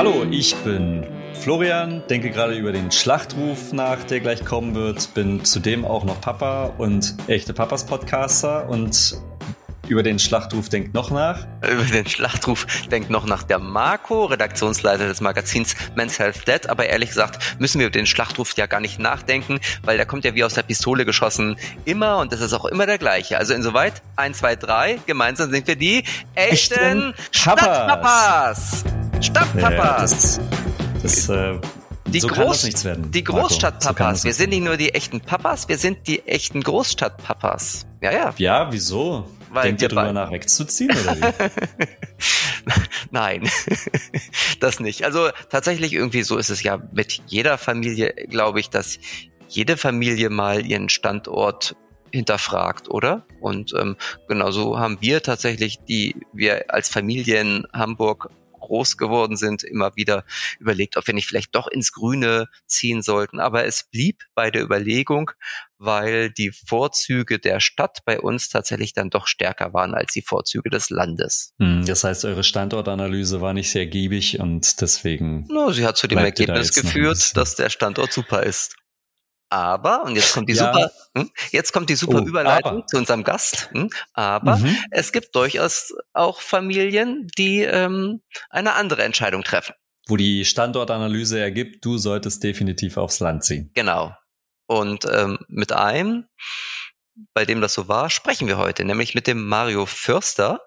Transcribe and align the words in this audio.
Hallo, 0.00 0.24
ich 0.30 0.56
bin 0.64 1.06
Florian, 1.42 2.02
denke 2.08 2.30
gerade 2.30 2.54
über 2.54 2.72
den 2.72 2.90
Schlachtruf 2.90 3.74
nach, 3.74 4.02
der 4.04 4.20
gleich 4.20 4.42
kommen 4.46 4.74
wird. 4.74 5.12
Bin 5.12 5.44
zudem 5.44 5.84
auch 5.84 6.04
noch 6.04 6.18
Papa 6.22 6.72
und 6.78 7.16
echte 7.26 7.52
Papas 7.52 7.84
Podcaster 7.84 8.66
und 8.70 9.20
über 9.88 10.02
den 10.02 10.18
Schlachtruf 10.18 10.70
denkt 10.70 10.94
noch 10.94 11.10
nach. 11.10 11.46
Über 11.70 11.84
den 11.84 12.06
Schlachtruf 12.06 12.66
denkt 12.90 13.10
noch 13.10 13.26
nach 13.26 13.42
der 13.42 13.58
Marco, 13.58 14.24
Redaktionsleiter 14.24 15.06
des 15.06 15.20
Magazins 15.20 15.76
Men's 15.94 16.18
Health 16.18 16.48
Dead. 16.48 16.70
Aber 16.70 16.86
ehrlich 16.86 17.10
gesagt 17.10 17.60
müssen 17.60 17.78
wir 17.78 17.88
über 17.88 17.98
den 17.98 18.06
Schlachtruf 18.06 18.56
ja 18.56 18.64
gar 18.64 18.80
nicht 18.80 18.98
nachdenken, 18.98 19.60
weil 19.82 19.98
der 19.98 20.06
kommt 20.06 20.24
ja 20.24 20.34
wie 20.34 20.44
aus 20.44 20.54
der 20.54 20.62
Pistole 20.62 21.04
geschossen 21.04 21.56
immer 21.84 22.20
und 22.20 22.32
das 22.32 22.40
ist 22.40 22.54
auch 22.54 22.64
immer 22.64 22.86
der 22.86 22.96
gleiche. 22.96 23.36
Also 23.36 23.52
insoweit, 23.52 24.00
eins, 24.16 24.38
zwei, 24.38 24.56
drei, 24.56 24.98
gemeinsam 25.04 25.50
sind 25.50 25.66
wir 25.66 25.76
die 25.76 26.04
echten, 26.34 26.72
echten 26.72 27.14
Stadtpapas. 27.32 28.84
Stadtpapas. 29.22 30.36
Ja, 30.38 30.42
das, 31.02 31.26
das 31.26 31.28
äh, 31.28 31.60
die, 32.06 32.20
so 32.20 32.28
Groß, 32.28 32.84
werden, 32.84 33.10
die 33.10 33.22
Großstadtpapas. 33.22 34.22
So 34.22 34.24
wir 34.24 34.34
sind 34.34 34.50
nicht 34.50 34.64
nur 34.64 34.76
die 34.76 34.94
echten 34.94 35.20
Papas, 35.20 35.68
wir 35.68 35.78
sind 35.78 36.06
die 36.06 36.26
echten 36.26 36.62
Großstadtpapas. 36.62 37.86
Ja, 38.00 38.12
ja. 38.12 38.34
Ja, 38.38 38.72
wieso? 38.72 39.28
Weil 39.50 39.64
Denkt 39.64 39.82
ihr 39.82 39.88
drüber 39.88 40.12
nach 40.12 40.30
wegzuziehen 40.30 40.90
oder 40.90 41.16
wie? 41.16 42.72
Nein, 43.10 43.48
das 44.60 44.80
nicht. 44.80 45.04
Also 45.04 45.28
tatsächlich 45.48 45.92
irgendwie 45.92 46.22
so 46.22 46.36
ist 46.36 46.50
es 46.50 46.62
ja 46.62 46.80
mit 46.92 47.20
jeder 47.26 47.58
Familie, 47.58 48.14
glaube 48.28 48.60
ich, 48.60 48.70
dass 48.70 48.98
jede 49.48 49.76
Familie 49.76 50.30
mal 50.30 50.64
ihren 50.64 50.88
Standort 50.88 51.76
hinterfragt, 52.12 52.88
oder? 52.88 53.26
Und 53.40 53.74
ähm, 53.78 53.96
genauso 54.28 54.78
haben 54.78 54.98
wir 55.00 55.22
tatsächlich, 55.22 55.78
die 55.88 56.16
wir 56.32 56.72
als 56.72 56.88
Familie 56.88 57.40
in 57.40 57.66
Hamburg 57.72 58.30
groß 58.70 58.96
geworden 58.96 59.36
sind, 59.36 59.64
immer 59.64 59.96
wieder 59.96 60.24
überlegt, 60.60 60.96
ob 60.96 61.06
wir 61.06 61.14
nicht 61.14 61.26
vielleicht 61.26 61.54
doch 61.54 61.66
ins 61.66 61.92
Grüne 61.92 62.46
ziehen 62.66 63.02
sollten. 63.02 63.40
Aber 63.40 63.64
es 63.64 63.84
blieb 63.90 64.22
bei 64.34 64.50
der 64.50 64.62
Überlegung, 64.62 65.32
weil 65.76 66.30
die 66.30 66.52
Vorzüge 66.52 67.38
der 67.38 67.58
Stadt 67.58 67.98
bei 68.04 68.20
uns 68.20 68.48
tatsächlich 68.48 68.92
dann 68.92 69.10
doch 69.10 69.26
stärker 69.26 69.72
waren 69.72 69.94
als 69.94 70.12
die 70.12 70.22
Vorzüge 70.22 70.70
des 70.70 70.90
Landes. 70.90 71.52
Hm, 71.58 71.84
das 71.84 72.04
heißt, 72.04 72.24
eure 72.26 72.44
Standortanalyse 72.44 73.40
war 73.40 73.54
nicht 73.54 73.70
sehr 73.70 73.86
giebig 73.86 74.38
und 74.38 74.80
deswegen. 74.80 75.46
No, 75.48 75.72
sie 75.72 75.84
hat 75.84 75.96
zu 75.96 76.06
dem 76.06 76.18
Ergebnis 76.18 76.72
geführt, 76.72 77.36
dass 77.36 77.56
der 77.56 77.70
Standort 77.70 78.12
super 78.12 78.42
ist. 78.44 78.76
Aber, 79.50 80.04
und 80.04 80.14
jetzt 80.14 80.32
kommt 80.32 80.48
die 80.48 80.54
ja. 80.54 80.72
super, 80.72 80.90
hm, 81.16 81.30
jetzt 81.50 81.72
kommt 81.72 81.90
die 81.90 81.96
super 81.96 82.22
oh, 82.22 82.26
Überleitung 82.26 82.78
aber. 82.78 82.86
zu 82.86 82.96
unserem 82.96 83.24
Gast. 83.24 83.68
Hm, 83.72 83.90
aber 84.12 84.58
mhm. 84.58 84.76
es 84.90 85.12
gibt 85.12 85.34
durchaus 85.34 85.92
auch 86.12 86.40
Familien, 86.40 87.26
die 87.36 87.62
ähm, 87.62 88.22
eine 88.48 88.74
andere 88.74 89.02
Entscheidung 89.02 89.42
treffen. 89.42 89.74
Wo 90.06 90.16
die 90.16 90.44
Standortanalyse 90.44 91.40
ergibt, 91.40 91.84
du 91.84 91.98
solltest 91.98 92.42
definitiv 92.44 92.96
aufs 92.96 93.18
Land 93.18 93.44
ziehen. 93.44 93.70
Genau. 93.74 94.14
Und 94.66 95.04
ähm, 95.12 95.38
mit 95.48 95.72
einem, 95.72 96.26
bei 97.34 97.44
dem 97.44 97.60
das 97.60 97.74
so 97.74 97.88
war, 97.88 98.08
sprechen 98.08 98.46
wir 98.46 98.56
heute, 98.56 98.84
nämlich 98.84 99.16
mit 99.16 99.26
dem 99.26 99.46
Mario 99.46 99.84
Förster. 99.84 100.60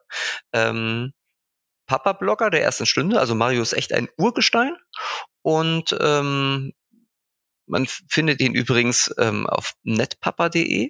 Ähm, 0.51 1.13
Papa-Blogger 1.87 2.49
der 2.49 2.63
ersten 2.63 2.85
Stunde. 2.85 3.19
Also 3.19 3.35
Mario 3.35 3.61
ist 3.61 3.73
echt 3.73 3.93
ein 3.93 4.09
Urgestein. 4.17 4.75
Und 5.41 5.95
ähm, 5.99 6.73
man 7.65 7.87
findet 8.07 8.41
ihn 8.41 8.53
übrigens 8.53 9.13
ähm, 9.17 9.47
auf 9.47 9.73
netpapa.de, 9.83 10.89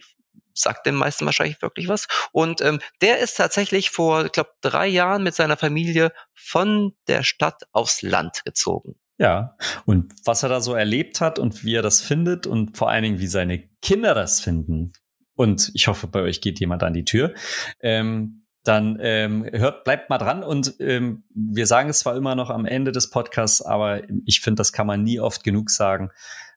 sagt 0.54 0.86
den 0.86 0.96
meisten 0.96 1.26
wahrscheinlich 1.26 1.62
wirklich 1.62 1.88
was. 1.88 2.08
Und 2.32 2.62
ähm, 2.62 2.80
der 3.02 3.20
ist 3.20 3.36
tatsächlich 3.36 3.90
vor, 3.90 4.26
ich 4.26 4.32
glaube, 4.32 4.52
drei 4.62 4.88
Jahren 4.88 5.24
mit 5.24 5.36
seiner 5.36 5.58
Familie 5.58 6.12
von 6.34 6.94
der 7.08 7.24
Stadt 7.24 7.64
aufs 7.72 8.02
Land 8.02 8.44
gezogen. 8.46 8.96
Ja, 9.18 9.56
und 9.86 10.14
was 10.26 10.44
er 10.44 10.50
da 10.50 10.60
so 10.60 10.74
erlebt 10.74 11.22
hat 11.22 11.40
und 11.40 11.64
wie 11.64 11.76
er 11.76 11.82
das 11.82 12.02
findet 12.02 12.48
und 12.48 12.78
vor 12.78 12.90
allen 12.90 13.04
Dingen, 13.04 13.20
wie 13.20 13.28
seine 13.28 13.70
Kinder 13.82 14.16
das 14.16 14.40
finden. 14.40 14.94
Und 15.36 15.72
ich 15.74 15.88
hoffe, 15.88 16.08
bei 16.08 16.22
euch 16.22 16.42
geht 16.42 16.60
jemand 16.60 16.84
an 16.84 16.94
die 16.94 17.06
Tür. 17.06 17.34
Ähm, 17.80 18.44
dann 18.64 18.98
ähm, 19.02 19.46
hört, 19.52 19.84
bleibt 19.84 20.10
mal 20.10 20.18
dran 20.18 20.42
und 20.42 20.76
ähm, 20.80 21.26
wir 21.36 21.68
sagen 21.68 21.90
es 21.90 22.00
zwar 22.00 22.16
immer 22.16 22.34
noch 22.36 22.50
am 22.50 22.66
Ende 22.66 22.94
des 22.94 23.10
Podcasts, 23.10 23.62
aber 23.62 24.04
ich 24.26 24.40
finde, 24.40 24.62
das 24.62 24.72
kann 24.72 24.88
man 24.88 25.04
nie 25.04 25.20
oft 25.20 25.44
genug 25.44 25.70
sagen. 25.70 26.12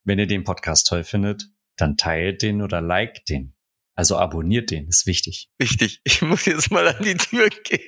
Wenn 0.07 0.21
ihr 0.21 0.29
den 0.29 0.45
Podcast 0.45 0.87
toll 0.87 1.03
findet, 1.03 1.49
dann 1.77 1.97
teilt 1.97 2.41
den 2.43 2.63
oder 2.63 2.81
liked 2.81 3.29
den. 3.29 3.57
Also 3.97 4.17
abonniert 4.17 4.71
den, 4.71 4.87
ist 4.87 5.05
wichtig. 5.07 5.51
Wichtig. 5.59 6.01
Ich 6.05 6.23
muss 6.23 6.47
jetzt 6.47 6.71
mal 6.71 6.87
an 6.87 7.03
die 7.03 7.17
Tür 7.17 7.49
gehen. 7.49 7.81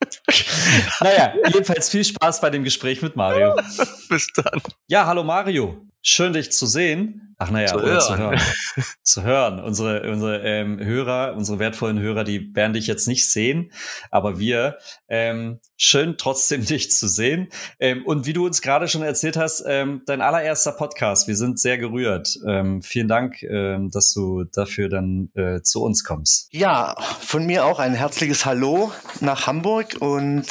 naja, 1.00 1.32
jedenfalls 1.46 1.88
viel 1.88 2.04
Spaß 2.04 2.42
bei 2.42 2.50
dem 2.50 2.64
Gespräch 2.64 3.00
mit 3.00 3.16
Mario. 3.16 3.56
Bis 4.10 4.30
dann. 4.34 4.60
Ja, 4.88 5.06
hallo 5.06 5.24
Mario. 5.24 5.87
Schön, 6.02 6.32
dich 6.32 6.52
zu 6.52 6.66
sehen. 6.66 7.28
Ach 7.40 7.50
naja, 7.50 7.68
zu 7.68 7.80
hören. 7.80 8.00
zu 8.00 8.18
hören. 8.18 8.40
zu 9.02 9.22
hören. 9.22 9.60
Unsere, 9.60 10.10
unsere 10.10 10.40
ähm, 10.42 10.80
Hörer, 10.80 11.34
unsere 11.36 11.60
wertvollen 11.60 12.00
Hörer, 12.00 12.24
die 12.24 12.54
werden 12.54 12.72
dich 12.72 12.88
jetzt 12.88 13.06
nicht 13.06 13.30
sehen, 13.30 13.70
aber 14.10 14.40
wir, 14.40 14.78
ähm, 15.08 15.60
schön 15.76 16.16
trotzdem 16.18 16.64
dich 16.66 16.90
zu 16.90 17.06
sehen. 17.06 17.48
Ähm, 17.78 18.04
und 18.06 18.26
wie 18.26 18.32
du 18.32 18.44
uns 18.44 18.60
gerade 18.60 18.88
schon 18.88 19.02
erzählt 19.02 19.36
hast, 19.36 19.62
ähm, 19.66 20.02
dein 20.06 20.20
allererster 20.20 20.72
Podcast, 20.72 21.28
wir 21.28 21.36
sind 21.36 21.60
sehr 21.60 21.78
gerührt. 21.78 22.36
Ähm, 22.44 22.82
vielen 22.82 23.06
Dank, 23.06 23.40
ähm, 23.44 23.90
dass 23.90 24.12
du 24.12 24.44
dafür 24.44 24.88
dann 24.88 25.30
äh, 25.34 25.62
zu 25.62 25.82
uns 25.82 26.02
kommst. 26.02 26.48
Ja, 26.52 26.96
von 27.20 27.46
mir 27.46 27.64
auch 27.64 27.78
ein 27.78 27.94
herzliches 27.94 28.46
Hallo 28.46 28.92
nach 29.20 29.46
Hamburg 29.46 29.96
und 30.00 30.44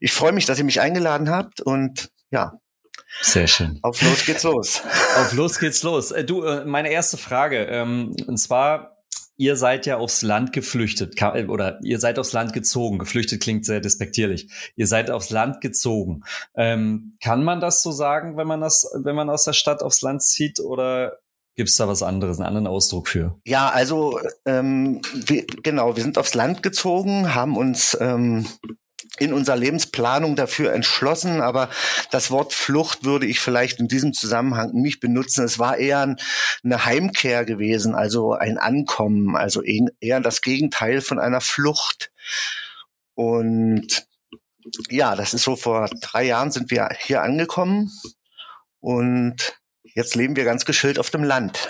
ich 0.00 0.12
freue 0.12 0.32
mich, 0.32 0.46
dass 0.46 0.58
ihr 0.58 0.64
mich 0.64 0.80
eingeladen 0.80 1.30
habt 1.30 1.60
und 1.60 2.10
ja, 2.30 2.58
sehr 3.22 3.46
schön. 3.46 3.78
Auf 3.82 4.00
los 4.02 4.24
geht's 4.24 4.42
los. 4.42 4.82
Auf 5.16 5.32
los 5.32 5.58
geht's 5.58 5.82
los. 5.82 6.10
Äh, 6.10 6.24
du, 6.24 6.42
äh, 6.44 6.64
meine 6.64 6.90
erste 6.90 7.16
Frage, 7.16 7.64
ähm, 7.64 8.14
und 8.26 8.38
zwar, 8.38 8.98
ihr 9.36 9.56
seid 9.56 9.86
ja 9.86 9.96
aufs 9.96 10.22
Land 10.22 10.52
geflüchtet, 10.52 11.20
äh, 11.20 11.44
oder 11.46 11.78
ihr 11.82 11.98
seid 11.98 12.18
aufs 12.18 12.32
Land 12.32 12.52
gezogen. 12.52 12.98
Geflüchtet 12.98 13.42
klingt 13.42 13.64
sehr 13.64 13.80
despektierlich. 13.80 14.48
Ihr 14.76 14.86
seid 14.86 15.10
aufs 15.10 15.30
Land 15.30 15.60
gezogen. 15.60 16.22
Ähm, 16.54 17.16
kann 17.22 17.44
man 17.44 17.60
das 17.60 17.82
so 17.82 17.92
sagen, 17.92 18.36
wenn 18.36 18.46
man 18.46 18.60
das, 18.60 18.90
wenn 18.94 19.16
man 19.16 19.30
aus 19.30 19.44
der 19.44 19.52
Stadt 19.52 19.82
aufs 19.82 20.02
Land 20.02 20.22
zieht, 20.22 20.60
oder 20.60 21.18
Gibt 21.56 21.70
es 21.70 21.76
da 21.76 21.88
was 21.88 22.02
anderes, 22.02 22.38
einen 22.38 22.48
anderen 22.48 22.66
Ausdruck 22.66 23.08
für? 23.08 23.40
Ja, 23.46 23.70
also 23.70 24.20
ähm, 24.44 25.00
wir, 25.14 25.46
genau, 25.62 25.96
wir 25.96 26.02
sind 26.02 26.18
aufs 26.18 26.34
Land 26.34 26.62
gezogen, 26.62 27.34
haben 27.34 27.56
uns 27.56 27.96
ähm, 27.98 28.46
in 29.18 29.32
unserer 29.32 29.56
Lebensplanung 29.56 30.36
dafür 30.36 30.72
entschlossen, 30.72 31.40
aber 31.40 31.70
das 32.10 32.30
Wort 32.30 32.52
Flucht 32.52 33.04
würde 33.04 33.26
ich 33.26 33.40
vielleicht 33.40 33.80
in 33.80 33.88
diesem 33.88 34.12
Zusammenhang 34.12 34.72
nicht 34.72 35.00
benutzen. 35.00 35.44
Es 35.44 35.58
war 35.58 35.76
eher 35.76 36.16
eine 36.64 36.84
Heimkehr 36.84 37.44
gewesen, 37.44 37.94
also 37.94 38.32
ein 38.32 38.58
Ankommen, 38.58 39.36
also 39.36 39.62
eher 39.62 40.20
das 40.20 40.42
Gegenteil 40.42 41.00
von 41.00 41.18
einer 41.18 41.40
Flucht. 41.40 42.10
Und 43.14 44.06
ja, 44.90 45.14
das 45.14 45.34
ist 45.34 45.44
so 45.44 45.56
vor 45.56 45.88
drei 46.00 46.24
Jahren 46.24 46.50
sind 46.50 46.70
wir 46.70 46.88
hier 46.98 47.22
angekommen 47.22 47.90
und 48.80 49.58
jetzt 49.82 50.14
leben 50.14 50.36
wir 50.36 50.44
ganz 50.44 50.64
geschillt 50.64 50.98
auf 50.98 51.10
dem 51.10 51.24
Land. 51.24 51.68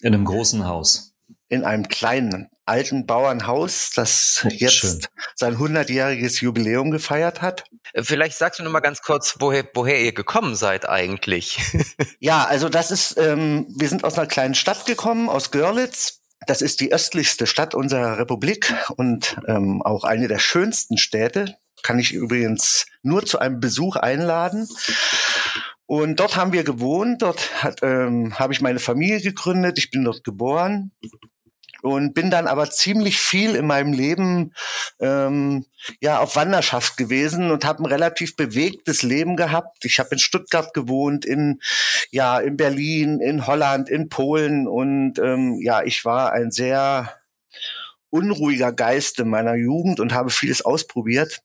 In 0.00 0.14
einem 0.14 0.24
großen 0.24 0.66
Haus 0.66 1.10
in 1.50 1.64
einem 1.64 1.88
kleinen 1.88 2.48
alten 2.70 3.04
Bauernhaus, 3.04 3.90
das 3.94 4.46
jetzt 4.48 4.74
Schön. 4.74 5.06
sein 5.34 5.56
100-jähriges 5.56 6.40
Jubiläum 6.40 6.92
gefeiert 6.92 7.42
hat. 7.42 7.64
Vielleicht 7.94 8.38
sagst 8.38 8.60
du 8.60 8.62
noch 8.62 8.70
mal 8.70 8.80
ganz 8.80 9.02
kurz, 9.02 9.36
woher, 9.40 9.68
woher 9.74 10.00
ihr 10.00 10.14
gekommen 10.14 10.54
seid 10.54 10.88
eigentlich. 10.88 11.58
ja, 12.20 12.44
also 12.44 12.68
das 12.68 12.92
ist, 12.92 13.18
ähm, 13.18 13.66
wir 13.76 13.88
sind 13.88 14.04
aus 14.04 14.16
einer 14.16 14.28
kleinen 14.28 14.54
Stadt 14.54 14.86
gekommen, 14.86 15.28
aus 15.28 15.50
Görlitz. 15.50 16.20
Das 16.46 16.62
ist 16.62 16.80
die 16.80 16.92
östlichste 16.92 17.46
Stadt 17.46 17.74
unserer 17.74 18.18
Republik 18.18 18.72
und 18.96 19.36
ähm, 19.46 19.82
auch 19.82 20.04
eine 20.04 20.28
der 20.28 20.38
schönsten 20.38 20.96
Städte. 20.96 21.56
Kann 21.82 21.98
ich 21.98 22.12
übrigens 22.12 22.86
nur 23.02 23.26
zu 23.26 23.40
einem 23.40 23.58
Besuch 23.58 23.96
einladen. 23.96 24.68
Und 25.86 26.20
dort 26.20 26.36
haben 26.36 26.52
wir 26.52 26.62
gewohnt, 26.62 27.20
dort 27.22 27.64
hat, 27.64 27.82
ähm, 27.82 28.38
habe 28.38 28.52
ich 28.52 28.60
meine 28.60 28.78
Familie 28.78 29.20
gegründet, 29.20 29.76
ich 29.76 29.90
bin 29.90 30.04
dort 30.04 30.22
geboren 30.22 30.92
und 31.82 32.14
bin 32.14 32.30
dann 32.30 32.46
aber 32.46 32.70
ziemlich 32.70 33.18
viel 33.18 33.54
in 33.54 33.66
meinem 33.66 33.92
Leben 33.92 34.52
ähm, 35.00 35.66
ja 36.00 36.18
auf 36.18 36.36
Wanderschaft 36.36 36.96
gewesen 36.96 37.50
und 37.50 37.64
habe 37.64 37.82
ein 37.82 37.86
relativ 37.86 38.36
bewegtes 38.36 39.02
Leben 39.02 39.36
gehabt. 39.36 39.84
Ich 39.84 39.98
habe 39.98 40.10
in 40.12 40.18
Stuttgart 40.18 40.74
gewohnt, 40.74 41.24
in 41.24 41.60
ja 42.10 42.38
in 42.38 42.56
Berlin, 42.56 43.20
in 43.20 43.46
Holland, 43.46 43.88
in 43.88 44.08
Polen 44.08 44.66
und 44.66 45.18
ähm, 45.18 45.58
ja 45.62 45.82
ich 45.82 46.04
war 46.04 46.32
ein 46.32 46.50
sehr 46.50 47.14
unruhiger 48.10 48.72
Geist 48.72 49.20
in 49.20 49.28
meiner 49.28 49.54
Jugend 49.54 50.00
und 50.00 50.12
habe 50.12 50.30
vieles 50.30 50.62
ausprobiert. 50.62 51.42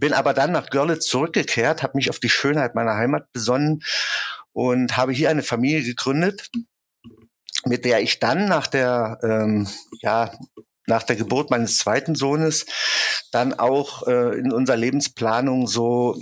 Bin 0.00 0.12
aber 0.12 0.34
dann 0.34 0.52
nach 0.52 0.68
Görlitz 0.68 1.06
zurückgekehrt, 1.06 1.82
habe 1.82 1.96
mich 1.96 2.10
auf 2.10 2.18
die 2.18 2.28
Schönheit 2.28 2.74
meiner 2.74 2.96
Heimat 2.96 3.32
besonnen 3.32 3.82
und 4.52 4.96
habe 4.96 5.12
hier 5.12 5.30
eine 5.30 5.42
Familie 5.42 5.82
gegründet 5.82 6.50
mit 7.66 7.84
der 7.84 8.02
ich 8.02 8.18
dann 8.18 8.46
nach 8.46 8.66
der, 8.66 9.18
ähm, 9.22 9.68
ja, 10.00 10.32
nach 10.86 11.02
der 11.02 11.16
Geburt 11.16 11.50
meines 11.50 11.78
zweiten 11.78 12.14
Sohnes 12.14 12.66
dann 13.32 13.54
auch 13.54 14.06
äh, 14.06 14.38
in 14.38 14.52
unserer 14.52 14.76
Lebensplanung 14.76 15.66
so 15.66 16.16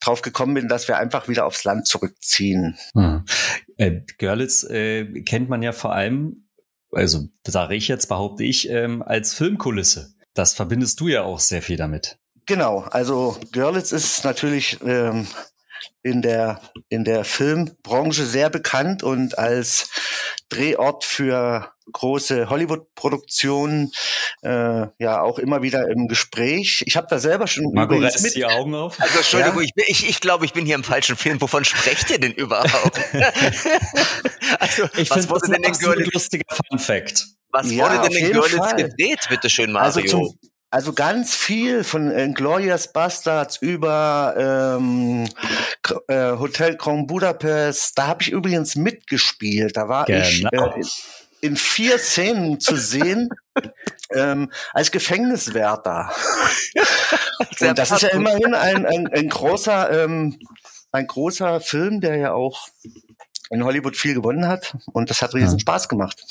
drauf 0.00 0.22
gekommen 0.22 0.54
bin, 0.54 0.68
dass 0.68 0.86
wir 0.86 0.96
einfach 0.96 1.28
wieder 1.28 1.44
aufs 1.44 1.64
Land 1.64 1.86
zurückziehen. 1.86 2.78
Hm. 2.94 3.24
Äh, 3.76 4.02
Görlitz 4.18 4.62
äh, 4.64 5.22
kennt 5.22 5.48
man 5.48 5.62
ja 5.62 5.72
vor 5.72 5.92
allem, 5.92 6.48
also 6.92 7.28
sage 7.46 7.74
ich 7.74 7.88
jetzt, 7.88 8.06
behaupte 8.06 8.44
ich, 8.44 8.70
ähm, 8.70 9.02
als 9.02 9.34
Filmkulisse. 9.34 10.14
Das 10.34 10.54
verbindest 10.54 11.00
du 11.00 11.08
ja 11.08 11.24
auch 11.24 11.40
sehr 11.40 11.62
viel 11.62 11.76
damit. 11.76 12.18
Genau, 12.46 12.78
also 12.78 13.36
Görlitz 13.52 13.92
ist 13.92 14.24
natürlich 14.24 14.78
ähm, 14.84 15.26
in 16.02 16.22
der 16.22 16.60
in 16.88 17.04
der 17.04 17.24
Filmbranche 17.24 18.24
sehr 18.24 18.50
bekannt 18.50 19.02
und 19.02 19.38
als 19.38 19.90
Drehort 20.48 21.04
für 21.04 21.72
große 21.92 22.48
Hollywood-Produktionen 22.48 23.90
äh, 24.42 24.86
ja 24.98 25.20
auch 25.20 25.38
immer 25.38 25.62
wieder 25.62 25.88
im 25.88 26.08
Gespräch. 26.08 26.82
Ich 26.86 26.96
habe 26.96 27.06
da 27.08 27.18
selber 27.18 27.46
schon 27.46 27.72
Marco 27.72 27.94
übrigens 27.94 28.22
mit 28.22 28.34
die 28.34 28.44
Augen 28.44 28.74
auf. 28.74 29.00
Also 29.00 29.18
Entschuldigung, 29.18 29.62
ja? 29.62 29.68
ich, 29.76 29.88
ich, 29.88 30.08
ich 30.08 30.20
glaube, 30.20 30.44
ich 30.44 30.52
bin 30.52 30.64
hier 30.66 30.74
im 30.74 30.84
falschen 30.84 31.16
Film. 31.16 31.40
Wovon 31.40 31.64
sprecht 31.64 32.10
ihr 32.10 32.18
denn 32.18 32.32
überhaupt? 32.32 33.00
also, 34.58 34.88
ich 34.96 35.10
was 35.10 35.28
wurde 35.28 35.52
denn 35.52 35.62
in 35.62 35.72
Görlitz? 35.72 36.14
lustiger 36.14 36.44
Fun 36.48 36.78
Fact. 36.78 37.26
Was 37.50 37.70
ja, 37.70 37.84
wurde 37.84 38.08
denn 38.08 38.26
in 38.26 38.32
Görlitz 38.32 38.76
gedreht, 38.76 39.20
bitte 39.28 39.50
schön, 39.50 39.72
Mario? 39.72 39.86
Also 39.86 40.00
zum, 40.02 40.38
also 40.70 40.92
ganz 40.92 41.34
viel 41.34 41.84
von 41.84 42.34
Glorious 42.34 42.92
Bastards 42.92 43.56
über 43.56 44.34
ähm, 44.36 45.28
äh, 46.08 46.32
Hotel 46.38 46.76
Grand 46.76 47.06
Budapest. 47.06 47.96
Da 47.96 48.06
habe 48.06 48.22
ich 48.22 48.30
übrigens 48.30 48.76
mitgespielt. 48.76 49.76
Da 49.76 49.88
war 49.88 50.04
genau. 50.04 50.76
ich 50.76 51.04
äh, 51.40 51.46
in 51.46 51.56
vier 51.56 51.98
Szenen 51.98 52.60
zu 52.60 52.76
sehen 52.76 53.30
ähm, 54.14 54.50
als 54.72 54.90
Gefängniswärter. 54.90 56.10
Und 57.60 57.78
das 57.78 57.90
ist 57.90 58.02
ja 58.02 58.08
immerhin 58.08 58.54
ein, 58.54 58.84
ein, 58.84 59.06
ein 59.08 59.28
großer 59.28 60.04
ähm, 60.04 60.38
ein 60.90 61.06
großer 61.06 61.60
Film, 61.60 62.00
der 62.00 62.16
ja 62.16 62.32
auch 62.32 62.68
in 63.50 63.64
Hollywood 63.64 63.96
viel 63.96 64.14
gewonnen 64.14 64.46
hat 64.46 64.76
und 64.92 65.10
das 65.10 65.22
hat 65.22 65.34
riesen 65.34 65.58
ja. 65.58 65.60
Spaß 65.60 65.88
gemacht. 65.88 66.24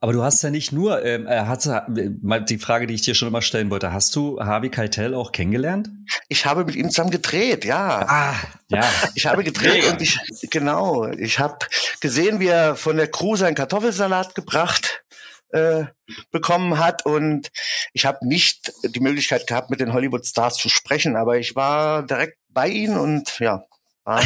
Aber 0.00 0.12
du 0.12 0.22
hast 0.22 0.42
ja 0.42 0.50
nicht 0.50 0.72
nur, 0.72 1.04
ähm, 1.04 1.26
äh, 1.26 1.40
hast, 1.40 1.70
mal 2.22 2.44
die 2.44 2.58
Frage, 2.58 2.86
die 2.86 2.94
ich 2.94 3.02
dir 3.02 3.14
schon 3.14 3.28
immer 3.28 3.42
stellen 3.42 3.70
wollte, 3.70 3.92
hast 3.92 4.14
du 4.16 4.40
Harvey 4.40 4.70
Keitel 4.70 5.14
auch 5.14 5.32
kennengelernt? 5.32 5.90
Ich 6.28 6.46
habe 6.46 6.64
mit 6.64 6.74
ihm 6.74 6.90
zusammen 6.90 7.10
gedreht, 7.10 7.64
ja. 7.64 8.04
Ah, 8.06 8.34
ja. 8.68 8.84
Ich 9.14 9.26
habe 9.26 9.44
gedreht 9.44 9.84
und 9.90 10.02
ich, 10.02 10.18
genau, 10.50 11.06
ich 11.06 11.38
habe 11.38 11.58
gesehen, 12.00 12.40
wie 12.40 12.48
er 12.48 12.76
von 12.76 12.96
der 12.96 13.10
Crew 13.10 13.36
seinen 13.36 13.54
Kartoffelsalat 13.54 14.34
gebracht 14.34 15.04
äh, 15.54 15.84
bekommen 16.30 16.78
hat 16.78 17.06
und 17.06 17.50
ich 17.92 18.06
habe 18.06 18.26
nicht 18.26 18.72
die 18.84 19.00
Möglichkeit 19.00 19.46
gehabt, 19.46 19.70
mit 19.70 19.80
den 19.80 19.92
Hollywood-Stars 19.92 20.56
zu 20.56 20.68
sprechen, 20.68 21.16
aber 21.16 21.38
ich 21.38 21.54
war 21.54 22.02
direkt 22.02 22.38
bei 22.48 22.68
ihnen 22.68 22.98
und 22.98 23.38
ja, 23.38 23.64
Ah, 24.06 24.20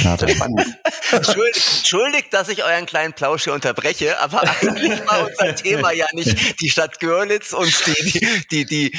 Entschuldigt, 1.12 2.34
dass 2.34 2.48
ich 2.48 2.64
euren 2.64 2.84
kleinen 2.84 3.12
Plausch 3.12 3.44
hier 3.44 3.52
unterbreche, 3.52 4.18
aber 4.18 4.42
eigentlich 4.42 5.06
war 5.06 5.24
unser 5.24 5.54
Thema 5.62 5.92
ja 5.92 6.06
nicht 6.14 6.60
die 6.60 6.68
Stadt 6.68 6.98
Görlitz 6.98 7.52
und 7.52 7.72
die, 7.86 8.10
die, 8.10 8.64
die, 8.64 8.64
die 8.66 8.98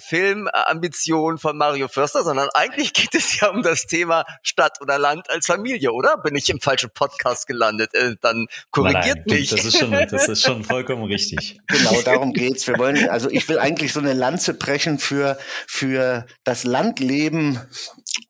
Filmambition 0.00 1.38
von 1.38 1.56
Mario 1.56 1.86
Förster, 1.86 2.24
sondern 2.24 2.48
eigentlich 2.54 2.94
geht 2.94 3.14
es 3.14 3.38
ja 3.40 3.48
um 3.50 3.62
das 3.62 3.86
Thema 3.86 4.24
Stadt 4.42 4.80
oder 4.80 4.98
Land 4.98 5.30
als 5.30 5.46
Familie, 5.46 5.92
oder? 5.92 6.16
Bin 6.16 6.34
ich 6.34 6.48
im 6.48 6.60
falschen 6.60 6.90
Podcast 6.90 7.46
gelandet? 7.46 7.94
Äh, 7.94 8.16
dann 8.20 8.48
korrigiert 8.72 9.26
nein, 9.26 9.38
mich. 9.38 9.50
Das 9.50 9.64
ist, 9.64 9.78
schon, 9.78 9.92
das 9.92 10.26
ist 10.26 10.42
schon 10.42 10.64
vollkommen 10.68 11.04
richtig. 11.04 11.60
Genau, 11.68 12.02
darum 12.02 12.32
geht's. 12.32 12.66
Wir 12.66 12.76
wollen, 12.76 13.08
also 13.08 13.30
ich 13.30 13.48
will 13.48 13.60
eigentlich 13.60 13.92
so 13.92 14.00
eine 14.00 14.14
Lanze 14.14 14.54
brechen 14.54 14.98
für, 14.98 15.38
für 15.68 16.26
das 16.42 16.64
Landleben 16.64 17.60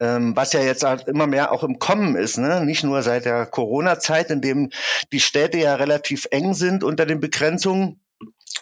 ähm, 0.01 0.37
was 0.37 0.53
ja 0.53 0.61
jetzt 0.61 0.85
halt 0.85 1.09
immer 1.09 1.27
mehr 1.27 1.53
auch 1.53 1.65
im 1.65 1.79
Kommen 1.79 2.17
ist, 2.17 2.39
ne? 2.39 2.65
nicht 2.65 2.85
nur 2.85 3.03
seit 3.03 3.25
der 3.25 3.47
Corona-Zeit, 3.47 4.31
in 4.31 4.41
dem 4.41 4.71
die 5.13 5.21
Städte 5.21 5.59
ja 5.59 5.75
relativ 5.75 6.27
eng 6.31 6.55
sind 6.55 6.85
unter 6.85 7.07
den 7.07 7.21
Begrenzungen, 7.21 8.01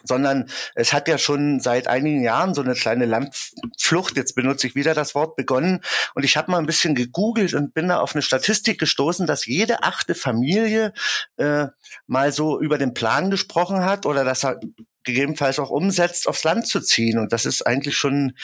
sondern 0.05 0.49
es 0.75 0.93
hat 0.93 1.09
ja 1.09 1.19
schon 1.19 1.61
seit 1.61 1.89
einigen 1.89 2.23
Jahren 2.23 2.55
so 2.55 2.63
eine 2.63 2.75
kleine 2.75 3.07
Landflucht, 3.07 4.17
jetzt 4.17 4.35
benutze 4.35 4.67
ich 4.67 4.75
wieder 4.75 4.95
das 4.95 5.15
Wort, 5.15 5.37
begonnen. 5.37 5.81
Und 6.15 6.25
ich 6.25 6.37
habe 6.37 6.51
mal 6.51 6.59
ein 6.59 6.67
bisschen 6.67 6.95
gegoogelt 6.95 7.55
und 7.55 7.75
bin 7.75 7.89
da 7.89 8.01
auf 8.01 8.15
eine 8.15 8.23
Statistik 8.23 8.79
gestoßen, 8.79 9.27
dass 9.27 9.47
jede 9.47 9.83
achte 9.83 10.15
Familie 10.15 10.93
äh, 11.37 11.67
mal 12.07 12.33
so 12.33 12.61
über 12.61 12.79
den 12.79 12.95
Plan 12.95 13.31
gesprochen 13.31 13.85
hat 13.85 14.07
oder 14.07 14.25
das 14.25 14.45
er 14.45 14.61
gegebenenfalls 15.05 15.59
auch 15.59 15.71
umsetzt, 15.71 16.27
aufs 16.29 16.45
Land 16.45 16.67
zu 16.67 16.81
ziehen. 16.81 17.19
Und 17.19 17.33
das 17.33 17.47
ist 17.47 17.67
eigentlich 17.67 17.97
schon 17.97 18.37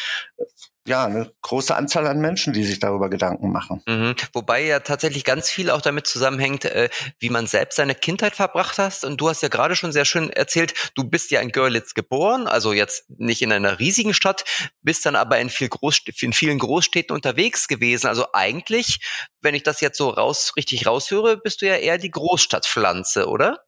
ja, 0.86 1.04
eine 1.06 1.32
große 1.52 1.76
Anzahl 1.76 2.06
an 2.06 2.18
Menschen, 2.18 2.52
die 2.52 2.64
sich 2.64 2.80
darüber 2.80 3.08
Gedanken 3.08 3.52
machen. 3.52 3.82
Mhm. 3.86 4.14
Wobei 4.32 4.64
ja 4.64 4.80
tatsächlich 4.80 5.22
ganz 5.22 5.50
viel 5.50 5.70
auch 5.70 5.82
damit 5.82 6.06
zusammenhängt, 6.06 6.64
äh, 6.64 6.88
wie 7.18 7.30
man 7.30 7.46
selbst 7.46 7.76
seine 7.76 7.94
Kindheit 7.94 8.34
verbracht 8.34 8.78
hast. 8.78 9.04
Und 9.04 9.20
du 9.20 9.28
hast 9.28 9.42
ja 9.42 9.48
gerade 9.48 9.76
schon 9.76 9.92
sehr 9.92 10.04
schön 10.04 10.30
erzählt, 10.30 10.74
du 10.94 11.04
bist 11.04 11.30
ja 11.30 11.40
in 11.40 11.52
Görlitz 11.52 11.94
geboren, 11.94 12.46
also 12.46 12.72
jetzt 12.72 13.04
nicht 13.10 13.42
in 13.42 13.52
einer 13.52 13.78
riesigen 13.78 14.14
Stadt, 14.14 14.44
bist 14.82 15.06
dann 15.06 15.14
aber 15.14 15.38
in, 15.38 15.50
viel 15.50 15.68
Groß, 15.68 16.00
in 16.20 16.32
vielen 16.32 16.58
Großstädten 16.58 17.14
unterwegs 17.14 17.68
gewesen. 17.68 18.06
Also 18.06 18.26
eigentlich, 18.32 19.00
wenn 19.40 19.54
ich 19.54 19.62
das 19.62 19.80
jetzt 19.80 19.98
so 19.98 20.08
raus, 20.08 20.54
richtig 20.56 20.86
raushöre, 20.86 21.36
bist 21.36 21.62
du 21.62 21.66
ja 21.66 21.76
eher 21.76 21.98
die 21.98 22.10
Großstadtpflanze, 22.10 23.28
oder? 23.28 23.60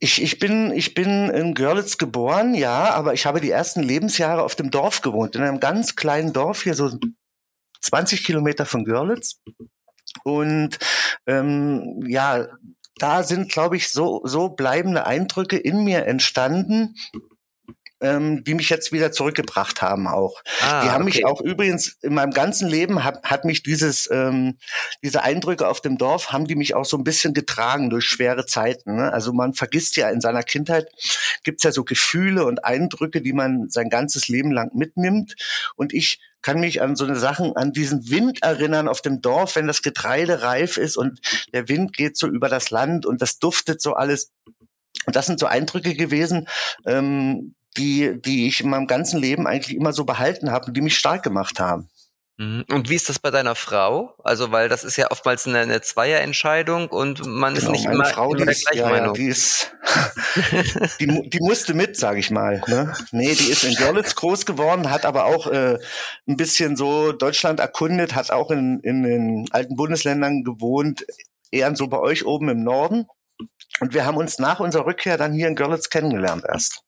Ich, 0.00 0.20
ich 0.22 0.38
bin, 0.38 0.72
ich 0.72 0.94
bin 0.94 1.30
in 1.30 1.54
Görlitz 1.54 1.98
geboren, 1.98 2.54
ja, 2.54 2.90
aber 2.90 3.14
ich 3.14 3.26
habe 3.26 3.40
die 3.40 3.50
ersten 3.50 3.82
Lebensjahre 3.82 4.42
auf 4.42 4.56
dem 4.56 4.70
Dorf 4.70 5.02
gewohnt, 5.02 5.36
in 5.36 5.42
einem 5.42 5.60
ganz 5.60 5.94
kleinen 5.94 6.08
kleinen 6.08 6.32
Dorf 6.32 6.62
hier, 6.62 6.74
so 6.74 6.87
20 7.80 8.24
Kilometer 8.24 8.66
von 8.66 8.84
Görlitz. 8.84 9.40
Und 10.24 10.78
ähm, 11.26 12.02
ja, 12.06 12.48
da 12.96 13.22
sind, 13.22 13.50
glaube 13.50 13.76
ich, 13.76 13.90
so, 13.90 14.22
so 14.24 14.48
bleibende 14.48 15.06
Eindrücke 15.06 15.56
in 15.56 15.84
mir 15.84 16.06
entstanden, 16.06 16.94
ähm, 18.00 18.44
die 18.44 18.54
mich 18.54 18.70
jetzt 18.70 18.92
wieder 18.92 19.12
zurückgebracht 19.12 19.82
haben 19.82 20.06
auch. 20.06 20.42
Ah, 20.62 20.82
die 20.82 20.90
haben 20.90 21.02
okay. 21.02 21.16
mich 21.16 21.26
auch 21.26 21.40
übrigens 21.40 21.96
in 22.02 22.14
meinem 22.14 22.32
ganzen 22.32 22.68
Leben 22.68 23.04
hat, 23.04 23.22
hat 23.24 23.44
mich 23.44 23.62
dieses 23.62 24.08
ähm, 24.10 24.58
diese 25.02 25.22
Eindrücke 25.22 25.68
auf 25.68 25.80
dem 25.80 25.98
Dorf 25.98 26.32
haben 26.32 26.46
die 26.46 26.54
mich 26.54 26.74
auch 26.74 26.84
so 26.84 26.96
ein 26.96 27.04
bisschen 27.04 27.34
getragen 27.34 27.90
durch 27.90 28.04
schwere 28.04 28.46
Zeiten. 28.46 28.96
Ne? 28.96 29.12
Also 29.12 29.32
man 29.32 29.54
vergisst 29.54 29.96
ja 29.96 30.10
in 30.10 30.20
seiner 30.20 30.42
Kindheit 30.42 30.88
gibt's 31.44 31.64
ja 31.64 31.72
so 31.72 31.84
Gefühle 31.84 32.44
und 32.44 32.64
Eindrücke, 32.64 33.20
die 33.20 33.32
man 33.32 33.68
sein 33.68 33.90
ganzes 33.90 34.28
Leben 34.28 34.52
lang 34.52 34.70
mitnimmt. 34.74 35.34
Und 35.76 35.92
ich 35.92 36.20
kann 36.42 36.60
mich 36.60 36.80
an 36.80 36.96
so 36.96 37.04
eine 37.04 37.16
Sachen, 37.16 37.56
an 37.56 37.72
diesen 37.72 38.10
Wind 38.10 38.42
erinnern 38.42 38.88
auf 38.88 39.02
dem 39.02 39.20
Dorf, 39.20 39.56
wenn 39.56 39.66
das 39.66 39.82
Getreide 39.82 40.42
reif 40.42 40.76
ist 40.76 40.96
und 40.96 41.20
der 41.52 41.68
Wind 41.68 41.96
geht 41.96 42.16
so 42.16 42.28
über 42.28 42.48
das 42.48 42.70
Land 42.70 43.06
und 43.06 43.20
das 43.20 43.38
duftet 43.38 43.82
so 43.82 43.94
alles. 43.94 44.32
Und 45.06 45.16
das 45.16 45.26
sind 45.26 45.40
so 45.40 45.46
Eindrücke 45.46 45.94
gewesen, 45.94 46.48
ähm, 46.86 47.54
die, 47.78 48.20
die 48.20 48.48
ich 48.48 48.60
in 48.60 48.70
meinem 48.70 48.86
ganzen 48.86 49.20
Leben 49.20 49.46
eigentlich 49.46 49.76
immer 49.76 49.92
so 49.92 50.04
behalten 50.04 50.50
habe 50.50 50.66
und 50.66 50.76
die 50.76 50.80
mich 50.80 50.98
stark 50.98 51.22
gemacht 51.22 51.60
haben. 51.60 51.88
Mhm. 52.38 52.64
Und 52.70 52.88
wie 52.88 52.94
ist 52.94 53.08
das 53.08 53.18
bei 53.18 53.32
deiner 53.32 53.56
Frau? 53.56 54.14
Also, 54.22 54.52
weil 54.52 54.68
das 54.68 54.84
ist 54.84 54.96
ja 54.96 55.10
oftmals 55.10 55.46
eine, 55.46 55.58
eine 55.58 55.80
Zweierentscheidung 55.80 56.86
und 56.88 57.26
man 57.26 57.54
genau, 57.54 57.66
ist 57.66 57.72
nicht 57.72 57.84
immer, 57.86 58.04
Frau, 58.04 58.32
immer 58.32 58.46
der 58.46 58.54
gleichen 58.54 58.78
ja, 58.78 58.88
Meinung. 58.88 59.08
Ja, 59.08 59.12
die 59.14 59.26
ist, 59.26 59.74
die, 61.00 61.28
die 61.28 61.40
musste 61.40 61.74
mit, 61.74 61.96
sage 61.96 62.20
ich 62.20 62.30
mal. 62.30 62.62
Ne? 62.68 62.94
Nee, 63.10 63.34
die 63.34 63.50
ist 63.50 63.64
in 63.64 63.74
Görlitz 63.74 64.14
groß 64.14 64.46
geworden, 64.46 64.88
hat 64.88 65.04
aber 65.04 65.24
auch 65.24 65.48
äh, 65.48 65.78
ein 66.28 66.36
bisschen 66.36 66.76
so 66.76 67.10
Deutschland 67.10 67.58
erkundet, 67.58 68.14
hat 68.14 68.30
auch 68.30 68.52
in, 68.52 68.78
in 68.80 69.02
den 69.02 69.48
alten 69.50 69.74
Bundesländern 69.74 70.44
gewohnt, 70.44 71.04
eher 71.50 71.74
so 71.74 71.88
bei 71.88 71.98
euch 71.98 72.24
oben 72.24 72.50
im 72.50 72.62
Norden. 72.62 73.06
Und 73.80 73.94
wir 73.94 74.06
haben 74.06 74.16
uns 74.16 74.38
nach 74.38 74.60
unserer 74.60 74.86
Rückkehr 74.86 75.18
dann 75.18 75.32
hier 75.32 75.48
in 75.48 75.56
Görlitz 75.56 75.90
kennengelernt 75.90 76.44
erst. 76.46 76.84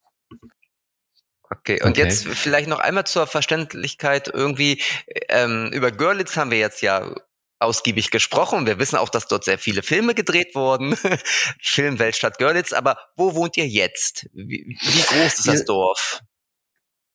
Okay, 1.51 1.83
und 1.83 1.91
okay. 1.91 2.03
jetzt 2.03 2.29
vielleicht 2.29 2.69
noch 2.69 2.79
einmal 2.79 3.05
zur 3.05 3.27
Verständlichkeit 3.27 4.29
irgendwie, 4.29 4.81
ähm, 5.29 5.71
über 5.73 5.91
Görlitz 5.91 6.37
haben 6.37 6.53
wir 6.53 6.59
jetzt 6.59 6.81
ja 6.81 7.13
ausgiebig 7.59 8.11
gesprochen. 8.11 8.67
Wir 8.67 8.79
wissen 8.79 8.97
auch, 8.97 9.09
dass 9.09 9.27
dort 9.27 9.45
sehr 9.45 9.59
viele 9.59 9.83
Filme 9.83 10.15
gedreht 10.15 10.55
wurden. 10.55 10.97
Filmweltstadt 11.61 12.39
Görlitz. 12.39 12.73
Aber 12.73 12.99
wo 13.17 13.35
wohnt 13.35 13.57
ihr 13.57 13.67
jetzt? 13.67 14.29
Wie, 14.33 14.79
wie 14.81 15.03
groß 15.03 15.39
ist 15.39 15.47
das 15.49 15.65
Dorf? 15.65 16.21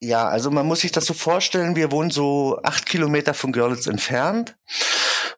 Ja, 0.01 0.27
also 0.27 0.51
man 0.51 0.67
muss 0.67 0.81
sich 0.81 0.91
das 0.91 1.05
so 1.05 1.13
vorstellen, 1.13 1.75
wir 1.75 1.91
wohnen 1.91 2.11
so 2.11 2.59
acht 2.63 2.85
Kilometer 2.85 3.33
von 3.33 3.51
Görlitz 3.51 3.87
entfernt. 3.87 4.55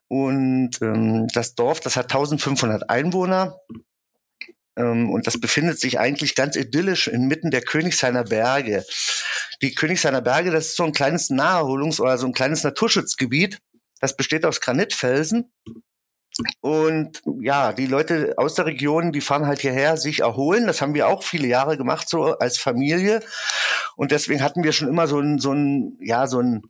Und 0.08 0.82
ähm, 0.82 1.26
das 1.32 1.54
Dorf, 1.54 1.80
das 1.80 1.96
hat 1.96 2.06
1500 2.06 2.90
Einwohner. 2.90 3.60
Ähm, 4.78 5.10
und 5.10 5.26
das 5.26 5.38
befindet 5.38 5.78
sich 5.80 5.98
eigentlich 5.98 6.34
ganz 6.34 6.56
idyllisch 6.56 7.08
inmitten 7.08 7.50
der 7.50 7.62
Königshainer 7.62 8.24
Berge. 8.24 8.84
Die 9.60 9.74
Königshainer 9.74 10.22
Berge, 10.22 10.50
das 10.50 10.66
ist 10.66 10.76
so 10.76 10.84
ein 10.84 10.92
kleines 10.92 11.30
Naherholungs- 11.30 12.00
oder 12.00 12.16
so 12.16 12.26
ein 12.26 12.32
kleines 12.32 12.62
Naturschutzgebiet. 12.62 13.58
Das 14.00 14.16
besteht 14.16 14.46
aus 14.46 14.60
Granitfelsen. 14.60 15.52
Und 16.60 17.20
ja, 17.40 17.72
die 17.72 17.86
Leute 17.86 18.34
aus 18.36 18.54
der 18.54 18.66
Region, 18.66 19.10
die 19.10 19.20
fahren 19.20 19.46
halt 19.46 19.60
hierher, 19.60 19.96
sich 19.96 20.20
erholen. 20.20 20.68
Das 20.68 20.80
haben 20.80 20.94
wir 20.94 21.08
auch 21.08 21.24
viele 21.24 21.48
Jahre 21.48 21.76
gemacht, 21.76 22.08
so 22.08 22.38
als 22.38 22.58
Familie. 22.58 23.20
Und 23.96 24.12
deswegen 24.12 24.42
hatten 24.42 24.62
wir 24.62 24.70
schon 24.70 24.86
immer 24.86 25.08
so 25.08 25.18
ein, 25.18 25.40
so 25.40 25.52
ein, 25.52 25.98
ja, 26.00 26.28
so 26.28 26.40
ein, 26.40 26.62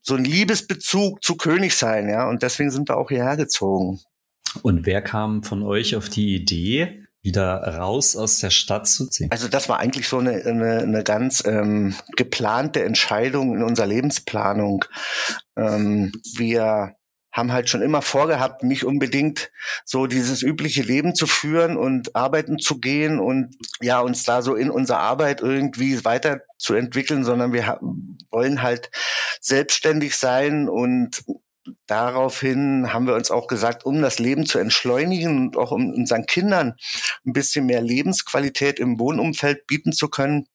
so 0.00 0.14
ein 0.14 0.24
Liebesbezug 0.24 1.24
zu 1.24 1.36
Königsein, 1.36 2.08
ja. 2.08 2.28
Und 2.28 2.44
deswegen 2.44 2.70
sind 2.70 2.88
wir 2.88 2.96
auch 2.96 3.08
hierher 3.08 3.36
gezogen. 3.36 4.00
Und 4.62 4.86
wer 4.86 5.02
kam 5.02 5.42
von 5.42 5.64
euch 5.64 5.96
auf 5.96 6.08
die 6.08 6.36
Idee, 6.36 7.07
wieder 7.28 7.76
raus 7.76 8.16
aus 8.16 8.38
der 8.38 8.50
Stadt 8.50 8.88
zu 8.88 9.06
ziehen? 9.06 9.30
Also 9.30 9.48
das 9.48 9.68
war 9.68 9.78
eigentlich 9.78 10.08
so 10.08 10.18
eine, 10.18 10.44
eine, 10.44 10.78
eine 10.78 11.04
ganz 11.04 11.44
ähm, 11.46 11.94
geplante 12.16 12.82
Entscheidung 12.82 13.54
in 13.54 13.62
unserer 13.62 13.86
Lebensplanung. 13.86 14.84
Ähm, 15.56 16.12
wir 16.36 16.94
haben 17.30 17.52
halt 17.52 17.68
schon 17.68 17.82
immer 17.82 18.00
vorgehabt, 18.00 18.64
nicht 18.64 18.84
unbedingt 18.84 19.50
so 19.84 20.06
dieses 20.06 20.42
übliche 20.42 20.82
Leben 20.82 21.14
zu 21.14 21.26
führen 21.26 21.76
und 21.76 22.16
arbeiten 22.16 22.58
zu 22.58 22.78
gehen 22.80 23.20
und 23.20 23.54
ja, 23.80 24.00
uns 24.00 24.24
da 24.24 24.40
so 24.40 24.54
in 24.54 24.70
unserer 24.70 25.00
Arbeit 25.00 25.42
irgendwie 25.42 26.04
weiterzuentwickeln, 26.04 27.24
sondern 27.24 27.52
wir 27.52 27.78
wollen 28.30 28.62
halt 28.62 28.90
selbstständig 29.40 30.16
sein 30.16 30.68
und 30.68 31.22
daraufhin 31.86 32.92
haben 32.92 33.06
wir 33.06 33.14
uns 33.14 33.30
auch 33.30 33.46
gesagt, 33.46 33.84
um 33.84 34.02
das 34.02 34.18
Leben 34.18 34.46
zu 34.46 34.58
entschleunigen 34.58 35.38
und 35.38 35.56
auch 35.56 35.72
um 35.72 35.92
unseren 35.92 36.26
Kindern 36.26 36.74
ein 37.26 37.32
bisschen 37.32 37.66
mehr 37.66 37.82
Lebensqualität 37.82 38.78
im 38.78 38.98
Wohnumfeld 38.98 39.66
bieten 39.66 39.92
zu 39.92 40.08
können, 40.08 40.46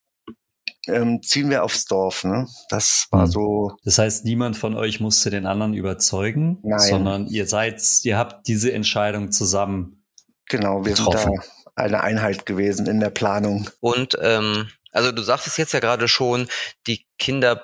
ähm, 0.88 1.22
ziehen 1.22 1.50
wir 1.50 1.63
aufs 1.63 1.86
Dorf. 1.86 2.24
Ne? 2.24 2.48
Das 2.70 3.08
war 3.12 3.24
hm. 3.24 3.32
so. 3.32 3.77
Das 3.84 3.98
heißt, 3.98 4.25
niemand 4.25 4.58
von 4.58 4.75
euch 4.75 5.00
musste 5.00 5.29
den 5.29 5.46
anderen 5.46 5.74
überzeugen, 5.74 6.60
Nein. 6.63 6.79
sondern 6.79 7.27
ihr 7.27 7.48
seid, 7.48 7.82
ihr 8.03 8.17
habt 8.17 8.48
diese 8.48 8.74
Entscheidung 8.74 9.32
zusammen. 9.32 10.03
Genau, 10.50 10.86
wir 10.86 10.93
getroffen. 10.93 11.32
sind 11.32 11.51
da 11.75 11.84
eine 11.84 12.01
Einheit 12.01 12.46
gewesen 12.46 12.86
in 12.86 13.00
der 13.00 13.10
Planung. 13.10 13.70
Und 13.79 14.17
ähm, 14.22 14.67
also 14.91 15.12
du 15.12 15.22
sagtest 15.22 15.58
jetzt 15.58 15.74
ja 15.74 15.79
gerade 15.79 16.08
schon, 16.08 16.48
die 16.86 17.05
Kinder 17.17 17.63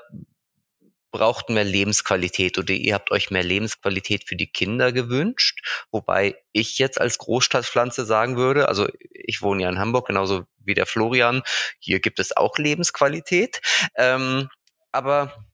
braucht 1.12 1.50
mehr 1.50 1.64
Lebensqualität 1.64 2.58
oder 2.58 2.74
ihr 2.74 2.94
habt 2.94 3.12
euch 3.12 3.32
mehr 3.32 3.44
Lebensqualität 3.44 4.28
für 4.28 4.36
die 4.36 4.52
Kinder 4.52 4.92
gewünscht. 4.92 5.66
Wobei 5.92 6.36
ich 6.52 6.78
jetzt 6.78 7.00
als 7.00 7.18
Großstadtpflanze 7.18 8.06
sagen 8.06 8.38
würde, 8.38 8.68
also 8.68 8.88
ich 9.12 9.42
wohne 9.42 9.64
ja 9.64 9.70
in 9.70 9.80
Hamburg, 9.80 10.08
genauso 10.08 10.46
wie 10.58 10.74
der 10.74 10.86
Florian, 10.86 11.42
hier 11.80 12.00
gibt 12.00 12.20
es 12.20 12.36
auch 12.36 12.58
Lebensqualität. 12.58 13.62
Ähm, 13.96 14.50
aber 14.92 15.46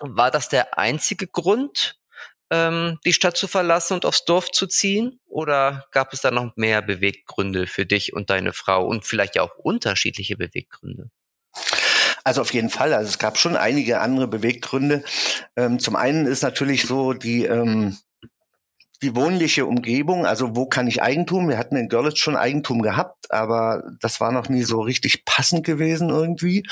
war 0.00 0.30
das 0.30 0.48
der 0.48 0.78
einzige 0.78 1.26
Grund, 1.26 2.00
ähm, 2.50 2.98
die 3.04 3.12
Stadt 3.12 3.36
zu 3.36 3.48
verlassen 3.48 3.94
und 3.94 4.04
aufs 4.04 4.24
Dorf 4.24 4.50
zu 4.50 4.66
ziehen? 4.66 5.20
Oder 5.26 5.86
gab 5.92 6.12
es 6.12 6.20
da 6.20 6.30
noch 6.30 6.56
mehr 6.56 6.82
Beweggründe 6.82 7.66
für 7.66 7.86
dich 7.86 8.12
und 8.12 8.30
deine 8.30 8.52
Frau 8.52 8.86
und 8.86 9.06
vielleicht 9.06 9.36
ja 9.36 9.42
auch 9.42 9.56
unterschiedliche 9.56 10.36
Beweggründe? 10.36 11.10
Also 12.24 12.40
auf 12.40 12.52
jeden 12.52 12.70
Fall. 12.70 12.92
Also 12.92 13.08
es 13.08 13.18
gab 13.18 13.38
schon 13.38 13.56
einige 13.56 14.00
andere 14.00 14.28
Beweggründe. 14.28 15.04
Ähm, 15.56 15.78
zum 15.78 15.96
einen 15.96 16.26
ist 16.26 16.42
natürlich 16.42 16.86
so 16.86 17.12
die 17.12 17.44
ähm, 17.44 17.96
die 19.02 19.16
wohnliche 19.16 19.64
Umgebung, 19.64 20.26
also 20.26 20.54
wo 20.56 20.66
kann 20.66 20.86
ich 20.86 21.02
Eigentum? 21.02 21.48
Wir 21.48 21.56
hatten 21.56 21.76
in 21.76 21.88
Görlitz 21.88 22.18
schon 22.18 22.36
Eigentum 22.36 22.82
gehabt, 22.82 23.30
aber 23.30 23.82
das 24.00 24.20
war 24.20 24.30
noch 24.30 24.48
nie 24.48 24.62
so 24.62 24.80
richtig 24.80 25.24
passend 25.24 25.64
gewesen 25.64 26.10
irgendwie. 26.10 26.66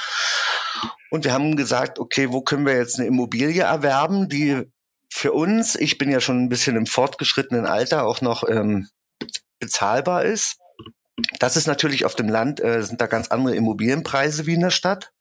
Und 1.11 1.25
wir 1.25 1.33
haben 1.33 1.57
gesagt, 1.57 1.99
okay, 1.99 2.31
wo 2.31 2.43
können 2.43 2.67
wir 2.67 2.77
jetzt 2.77 2.99
eine 2.99 3.09
Immobilie 3.09 3.63
erwerben, 3.63 4.29
die 4.29 4.65
für 5.11 5.33
uns, 5.33 5.75
ich 5.75 5.97
bin 5.97 6.11
ja 6.11 6.21
schon 6.21 6.45
ein 6.45 6.49
bisschen 6.51 6.77
im 6.77 6.85
fortgeschrittenen 6.85 7.65
Alter, 7.65 8.07
auch 8.07 8.21
noch 8.21 8.47
ähm, 8.47 8.89
bezahlbar 9.59 10.25
ist. 10.25 10.59
Das 11.41 11.57
ist 11.57 11.67
natürlich 11.67 12.05
auf 12.05 12.15
dem 12.15 12.29
Land, 12.29 12.61
äh, 12.61 12.83
sind 12.83 13.01
da 13.01 13.07
ganz 13.07 13.29
andere 13.29 13.57
Immobilienpreise 13.57 14.47
wie 14.47 14.55
in 14.55 14.61
der 14.61 14.71
Stadt. 14.71 15.13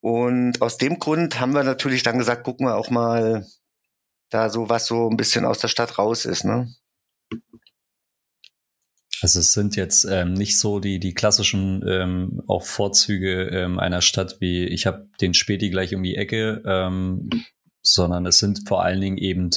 Und 0.00 0.60
aus 0.60 0.78
dem 0.78 0.98
Grund 0.98 1.38
haben 1.38 1.54
wir 1.54 1.62
natürlich 1.62 2.02
dann 2.02 2.18
gesagt, 2.18 2.44
gucken 2.44 2.66
wir 2.66 2.76
auch 2.76 2.90
mal 2.90 3.46
da 4.30 4.50
so, 4.50 4.68
was 4.68 4.86
so 4.86 5.08
ein 5.08 5.16
bisschen 5.16 5.44
aus 5.44 5.58
der 5.58 5.68
Stadt 5.68 5.98
raus 5.98 6.24
ist, 6.24 6.44
ne? 6.44 6.74
Also 9.20 9.38
es 9.38 9.52
sind 9.52 9.76
jetzt 9.76 10.04
ähm, 10.04 10.32
nicht 10.32 10.58
so 10.58 10.80
die, 10.80 10.98
die 10.98 11.14
klassischen 11.14 11.86
ähm, 11.86 12.42
auch 12.48 12.64
Vorzüge 12.64 13.44
ähm, 13.50 13.78
einer 13.78 14.02
Stadt 14.02 14.40
wie 14.40 14.64
ich 14.64 14.84
habe 14.84 15.08
den 15.20 15.32
Späti 15.32 15.70
gleich 15.70 15.94
um 15.94 16.02
die 16.02 16.16
Ecke, 16.16 16.60
ähm, 16.66 17.30
sondern 17.82 18.26
es 18.26 18.38
sind 18.38 18.66
vor 18.66 18.82
allen 18.82 19.00
Dingen 19.00 19.18
eben 19.18 19.50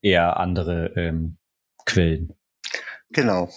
eher 0.00 0.38
andere 0.38 0.92
ähm, 0.96 1.36
Quellen. 1.84 2.32
Genau. 3.10 3.50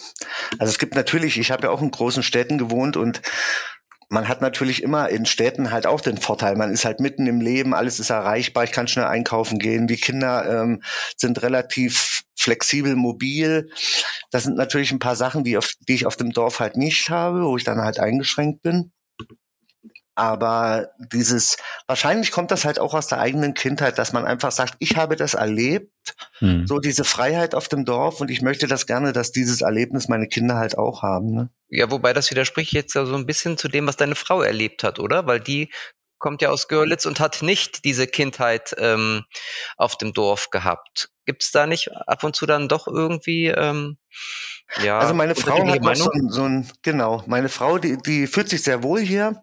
Also 0.60 0.72
es 0.72 0.80
gibt 0.80 0.96
natürlich, 0.96 1.38
ich 1.38 1.50
habe 1.50 1.64
ja 1.64 1.70
auch 1.70 1.82
in 1.82 1.92
großen 1.92 2.24
Städten 2.24 2.58
gewohnt 2.58 2.98
und 2.98 3.22
man 4.10 4.28
hat 4.28 4.42
natürlich 4.42 4.84
immer 4.84 5.10
in 5.10 5.26
Städten 5.26 5.72
halt 5.72 5.88
auch 5.88 6.02
den 6.02 6.18
Vorteil, 6.18 6.56
man 6.56 6.72
ist 6.72 6.86
halt 6.86 7.00
mitten 7.00 7.28
im 7.28 7.42
Leben, 7.42 7.74
alles 7.74 8.00
ist 8.00 8.10
erreichbar, 8.10 8.64
ich 8.64 8.72
kann 8.72 8.88
schnell 8.88 9.06
einkaufen 9.06 9.60
gehen, 9.60 9.88
die 9.88 9.98
Kinder 9.98 10.64
ähm, 10.64 10.82
sind 11.18 11.42
relativ 11.42 12.24
flexibel, 12.36 12.96
mobil. 12.96 13.70
Das 14.32 14.44
sind 14.44 14.58
natürlich 14.58 14.92
ein 14.92 15.00
paar 15.00 15.16
Sachen, 15.16 15.44
die, 15.44 15.58
auf, 15.58 15.74
die 15.88 15.96
ich 15.96 16.06
auf 16.06 16.18
dem 16.18 16.32
Dorf 16.32 16.60
halt 16.60 16.78
nicht 16.78 17.10
habe, 17.10 17.46
wo 17.46 17.58
ich 17.58 17.64
dann 17.64 17.82
halt 17.82 18.00
eingeschränkt 18.00 18.62
bin. 18.62 18.92
Aber 20.16 20.90
dieses, 21.12 21.58
wahrscheinlich 21.88 22.32
kommt 22.32 22.52
das 22.52 22.64
halt 22.64 22.80
auch 22.80 22.94
aus 22.94 23.08
der 23.08 23.20
eigenen 23.20 23.54
Kindheit, 23.54 23.98
dass 23.98 24.14
man 24.14 24.26
einfach 24.26 24.52
sagt, 24.52 24.76
ich 24.80 24.96
habe 24.96 25.16
das 25.18 25.34
erlebt, 25.34 25.92
hm. 26.40 26.66
so 26.66 26.80
diese 26.80 27.04
Freiheit 27.04 27.54
auf 27.54 27.68
dem 27.68 27.84
Dorf 27.84 28.22
und 28.22 28.32
ich 28.32 28.42
möchte 28.42 28.68
das 28.68 28.88
gerne, 28.88 29.12
dass 29.12 29.32
dieses 29.32 29.62
Erlebnis 29.62 30.08
meine 30.08 30.28
Kinder 30.28 30.56
halt 30.56 30.78
auch 30.78 31.04
haben. 31.04 31.32
Ne? 31.32 31.50
Ja, 31.68 31.92
wobei 31.92 32.14
das 32.14 32.32
widerspricht 32.32 32.72
jetzt 32.72 32.96
ja 32.96 33.06
so 33.06 33.16
ein 33.16 33.26
bisschen 33.26 33.58
zu 33.58 33.68
dem, 33.68 33.88
was 33.88 33.98
deine 33.98 34.16
Frau 34.16 34.42
erlebt 34.42 34.84
hat, 34.84 35.00
oder? 35.00 35.28
Weil 35.28 35.42
die 35.42 35.72
kommt 36.18 36.42
ja 36.42 36.50
aus 36.50 36.70
Görlitz 36.70 37.06
und 37.06 37.20
hat 37.20 37.42
nicht 37.42 37.84
diese 37.84 38.08
Kindheit 38.08 38.74
ähm, 38.80 39.26
auf 39.76 39.98
dem 39.98 40.14
Dorf 40.14 40.50
gehabt. 40.50 41.10
Gibt 41.26 41.44
es 41.44 41.52
da 41.52 41.68
nicht 41.68 41.92
ab 41.92 42.24
und 42.24 42.36
zu 42.36 42.46
dann 42.46 42.70
doch 42.70 42.88
irgendwie 42.88 43.48
ähm, 43.48 43.98
ja, 44.84 45.00
also 45.00 45.14
meine 45.14 45.36
Frau 45.36 45.66
hat 45.68 45.98
so 45.98 46.10
ein, 46.12 46.30
so 46.30 46.44
ein, 46.44 46.68
genau, 46.82 47.24
meine 47.28 47.50
Frau, 47.50 47.78
die, 47.78 47.98
die 47.98 48.28
fühlt 48.28 48.50
sich 48.50 48.64
sehr 48.64 48.84
wohl 48.84 49.00
hier. 49.00 49.42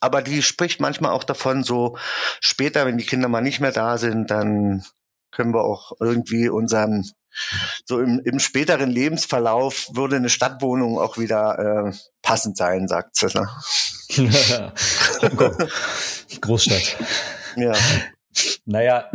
Aber 0.00 0.22
die 0.22 0.42
spricht 0.42 0.80
manchmal 0.80 1.12
auch 1.12 1.24
davon, 1.24 1.62
so 1.62 1.96
später, 2.40 2.86
wenn 2.86 2.98
die 2.98 3.06
Kinder 3.06 3.28
mal 3.28 3.42
nicht 3.42 3.60
mehr 3.60 3.72
da 3.72 3.98
sind, 3.98 4.30
dann 4.30 4.84
können 5.30 5.54
wir 5.54 5.64
auch 5.64 5.92
irgendwie 6.00 6.48
unseren, 6.48 7.08
so 7.84 8.00
im, 8.00 8.20
im 8.24 8.40
späteren 8.40 8.90
Lebensverlauf 8.90 9.88
würde 9.92 10.16
eine 10.16 10.30
Stadtwohnung 10.30 10.98
auch 10.98 11.18
wieder 11.18 11.58
äh, 11.88 11.92
passend 12.22 12.56
sein, 12.56 12.88
sagt 12.88 13.16
sie. 13.16 13.28
Ne? 13.28 13.48
Großstadt. 16.40 16.96
Ja. 17.56 17.72
Naja, 18.64 19.10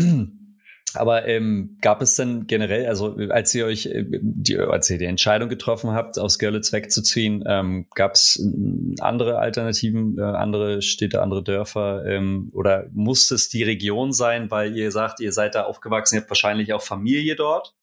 aber 0.97 1.27
ähm, 1.27 1.77
gab 1.81 2.01
es 2.01 2.15
denn 2.15 2.47
generell, 2.47 2.87
also 2.87 3.15
als 3.29 3.53
ihr 3.55 3.65
euch, 3.65 3.85
äh, 3.87 4.05
die, 4.07 4.57
als 4.57 4.89
ihr 4.89 4.97
die 4.97 5.05
Entscheidung 5.05 5.49
getroffen 5.49 5.91
habt, 5.91 6.19
aus 6.19 6.39
Görlitz 6.39 6.71
wegzuziehen, 6.73 7.43
ähm, 7.47 7.87
gab 7.95 8.13
es 8.13 8.43
andere 8.99 9.39
Alternativen, 9.39 10.17
äh, 10.17 10.21
andere 10.21 10.81
Städte, 10.81 11.21
andere 11.21 11.43
Dörfer 11.43 12.05
ähm, 12.05 12.49
oder 12.53 12.87
muss 12.93 13.31
es 13.31 13.49
die 13.49 13.63
Region 13.63 14.11
sein, 14.11 14.51
weil 14.51 14.75
ihr 14.75 14.91
sagt, 14.91 15.19
ihr 15.19 15.31
seid 15.31 15.55
da 15.55 15.63
aufgewachsen, 15.63 16.15
ihr 16.15 16.21
habt 16.21 16.29
wahrscheinlich 16.29 16.73
auch 16.73 16.81
Familie 16.81 17.35
dort? 17.35 17.73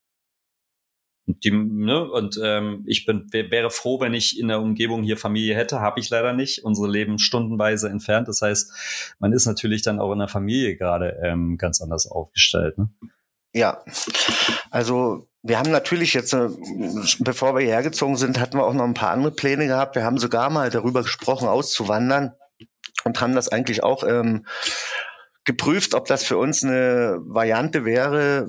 Die, 1.27 1.53
ne, 1.53 2.11
und 2.11 2.41
ähm, 2.43 2.83
ich 2.87 3.07
bin, 3.07 3.33
wäre 3.33 3.71
froh, 3.71 4.01
wenn 4.01 4.13
ich 4.13 4.39
in 4.41 4.49
der 4.49 4.61
Umgebung 4.61 5.05
hier 5.05 5.17
Familie 5.17 5.55
hätte, 5.55 5.81
habe 5.81 6.01
ich 6.01 6.11
leider 6.11 6.33
nicht. 6.33 6.65
Unsere 6.65 6.89
leben 6.89 7.19
stundenweise 7.19 7.89
entfernt. 7.89 8.27
Das 8.27 8.43
heißt, 8.43 9.15
man 9.21 9.33
ist 9.33 9.47
natürlich 9.47 9.83
dann 9.83 10.01
auch 10.01 10.13
in 10.13 10.19
der 10.19 10.29
Familie 10.29 10.77
gerade 10.77 11.21
ähm, 11.23 11.59
ganz 11.59 11.81
anders 11.81 12.11
aufgestellt. 12.11 12.77
Ne? 12.77 12.91
Ja, 13.53 13.85
also 14.71 15.29
wir 15.43 15.59
haben 15.59 15.71
natürlich 15.71 16.15
jetzt, 16.15 16.33
äh, 16.33 16.49
bevor 17.21 17.55
wir 17.55 17.63
hierher 17.63 17.83
gezogen 17.83 18.17
sind, 18.17 18.41
hatten 18.41 18.57
wir 18.57 18.65
auch 18.65 18.75
noch 18.75 18.85
ein 18.85 18.95
paar 18.95 19.11
andere 19.11 19.33
Pläne 19.33 19.67
gehabt. 19.67 19.95
Wir 19.95 20.05
haben 20.05 20.19
sogar 20.19 20.51
mal 20.51 20.71
darüber 20.71 21.03
gesprochen, 21.03 21.49
auszuwandern 21.49 22.33
und 23.05 23.21
haben 23.21 23.35
das 23.35 23.49
eigentlich 23.49 23.83
auch 23.83 24.05
ähm, 24.05 24.47
geprüft, 25.45 25.95
ob 25.95 26.07
das 26.07 26.25
für 26.25 26.39
uns 26.39 26.65
eine 26.65 27.19
Variante 27.23 27.85
wäre, 27.85 28.47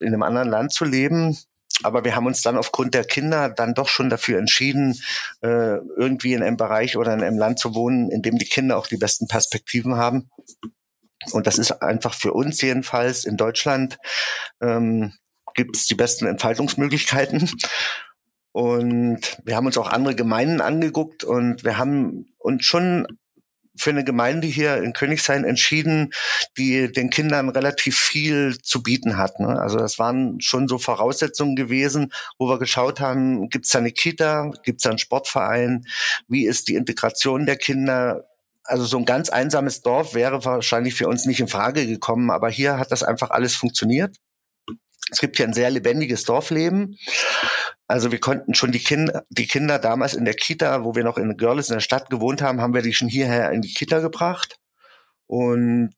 in 0.00 0.08
einem 0.08 0.22
anderen 0.22 0.48
Land 0.48 0.72
zu 0.72 0.84
leben. 0.84 1.38
Aber 1.82 2.04
wir 2.04 2.14
haben 2.14 2.26
uns 2.26 2.42
dann 2.42 2.58
aufgrund 2.58 2.94
der 2.94 3.04
Kinder 3.04 3.48
dann 3.48 3.74
doch 3.74 3.88
schon 3.88 4.10
dafür 4.10 4.38
entschieden, 4.38 5.00
äh, 5.40 5.76
irgendwie 5.96 6.34
in 6.34 6.42
einem 6.42 6.56
Bereich 6.56 6.96
oder 6.96 7.14
in 7.14 7.22
einem 7.22 7.38
Land 7.38 7.58
zu 7.58 7.74
wohnen, 7.74 8.10
in 8.10 8.22
dem 8.22 8.36
die 8.36 8.44
Kinder 8.44 8.76
auch 8.76 8.86
die 8.86 8.98
besten 8.98 9.28
Perspektiven 9.28 9.96
haben. 9.96 10.30
Und 11.32 11.46
das 11.46 11.58
ist 11.58 11.82
einfach 11.82 12.14
für 12.14 12.32
uns 12.32 12.60
jedenfalls 12.60 13.24
in 13.24 13.36
Deutschland 13.36 13.98
ähm, 14.60 15.12
gibt 15.54 15.76
es 15.76 15.86
die 15.86 15.94
besten 15.94 16.26
Entfaltungsmöglichkeiten. 16.26 17.50
Und 18.52 19.38
wir 19.44 19.56
haben 19.56 19.66
uns 19.66 19.78
auch 19.78 19.88
andere 19.88 20.16
Gemeinden 20.16 20.60
angeguckt 20.60 21.22
und 21.22 21.62
wir 21.62 21.78
haben 21.78 22.34
uns 22.38 22.64
schon 22.64 23.06
für 23.80 23.90
eine 23.90 24.04
Gemeinde 24.04 24.46
hier 24.46 24.82
in 24.82 24.92
Königshain 24.92 25.44
entschieden, 25.44 26.12
die 26.56 26.92
den 26.92 27.10
Kindern 27.10 27.48
relativ 27.48 27.98
viel 27.98 28.58
zu 28.62 28.82
bieten 28.82 29.16
hat. 29.16 29.40
Ne? 29.40 29.58
Also 29.60 29.78
das 29.78 29.98
waren 29.98 30.40
schon 30.40 30.68
so 30.68 30.78
Voraussetzungen 30.78 31.56
gewesen, 31.56 32.12
wo 32.38 32.48
wir 32.48 32.58
geschaut 32.58 33.00
haben, 33.00 33.48
gibt 33.48 33.64
es 33.64 33.72
da 33.72 33.78
eine 33.78 33.92
Kita, 33.92 34.50
gibt 34.62 34.80
es 34.80 34.82
da 34.84 34.90
einen 34.90 34.98
Sportverein, 34.98 35.86
wie 36.28 36.46
ist 36.46 36.68
die 36.68 36.74
Integration 36.74 37.46
der 37.46 37.56
Kinder, 37.56 38.26
also 38.64 38.84
so 38.84 38.98
ein 38.98 39.06
ganz 39.06 39.30
einsames 39.30 39.80
Dorf 39.80 40.14
wäre 40.14 40.44
wahrscheinlich 40.44 40.94
für 40.94 41.08
uns 41.08 41.24
nicht 41.24 41.40
in 41.40 41.48
Frage 41.48 41.86
gekommen, 41.86 42.30
aber 42.30 42.50
hier 42.50 42.78
hat 42.78 42.92
das 42.92 43.02
einfach 43.02 43.30
alles 43.30 43.54
funktioniert. 43.54 44.16
Es 45.10 45.18
gibt 45.18 45.38
hier 45.38 45.46
ein 45.46 45.54
sehr 45.54 45.70
lebendiges 45.70 46.24
Dorfleben. 46.24 46.96
Also 47.90 48.12
wir 48.12 48.20
konnten 48.20 48.54
schon 48.54 48.70
die 48.70 48.78
Kinder, 48.78 49.24
die 49.30 49.48
Kinder 49.48 49.80
damals 49.80 50.14
in 50.14 50.24
der 50.24 50.34
Kita, 50.34 50.84
wo 50.84 50.94
wir 50.94 51.02
noch 51.02 51.18
in 51.18 51.36
Görlitz 51.36 51.70
in 51.70 51.74
der 51.74 51.80
Stadt 51.80 52.08
gewohnt 52.08 52.40
haben, 52.40 52.60
haben 52.60 52.72
wir 52.72 52.82
die 52.82 52.92
schon 52.92 53.08
hierher 53.08 53.50
in 53.50 53.62
die 53.62 53.74
Kita 53.74 53.98
gebracht. 53.98 54.60
Und 55.26 55.90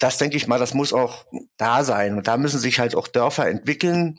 das 0.00 0.18
denke 0.18 0.36
ich 0.36 0.48
mal, 0.48 0.58
das 0.58 0.74
muss 0.74 0.92
auch 0.92 1.24
da 1.58 1.84
sein. 1.84 2.16
Und 2.16 2.26
da 2.26 2.36
müssen 2.36 2.58
sich 2.58 2.80
halt 2.80 2.96
auch 2.96 3.06
Dörfer 3.06 3.46
entwickeln. 3.46 4.18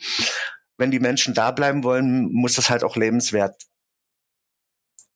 Wenn 0.77 0.91
die 0.91 1.01
Menschen 1.01 1.33
da 1.33 1.51
bleiben 1.51 1.83
wollen, 1.83 2.31
muss 2.31 2.53
das 2.53 2.69
halt 2.69 2.85
auch 2.85 2.95
lebenswert 2.95 3.61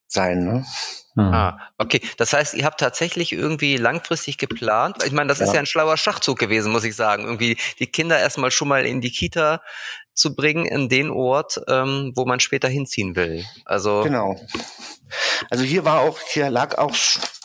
sein. 0.10 0.44
Ne? 0.44 0.66
Mhm. 1.16 1.34
Ah, 1.34 1.72
okay. 1.78 2.02
Das 2.18 2.34
heißt, 2.34 2.54
ihr 2.54 2.66
habt 2.66 2.82
tatsächlich 2.82 3.32
irgendwie 3.32 3.78
langfristig 3.78 4.38
geplant. 4.38 5.06
Ich 5.06 5.14
meine, 5.14 5.30
das 5.30 5.40
ja. 5.40 5.46
ist 5.46 5.54
ja 5.54 5.60
ein 5.62 5.66
schlauer 5.66 5.96
Schachzug 5.96 6.38
gewesen, 6.38 6.74
muss 6.74 6.84
ich 6.84 6.98
sagen. 6.98 7.24
Irgendwie 7.24 7.58
die 7.80 7.88
Kinder 7.88 8.20
erstmal 8.20 8.52
schon 8.52 8.68
mal 8.68 8.86
in 8.86 9.00
die 9.00 9.12
Kita 9.12 9.62
zu 10.18 10.36
bringen, 10.36 10.66
in 10.66 10.90
den 10.90 11.10
Ort, 11.10 11.62
ähm, 11.68 12.12
wo 12.16 12.26
man 12.26 12.40
später 12.40 12.68
hinziehen 12.68 13.16
will. 13.16 13.46
Also 13.66 14.02
genau. 14.04 14.40
Also 15.50 15.64
hier 15.64 15.86
war 15.86 16.02
auch, 16.02 16.20
hier 16.20 16.50
lag 16.50 16.78
auch 16.78 16.96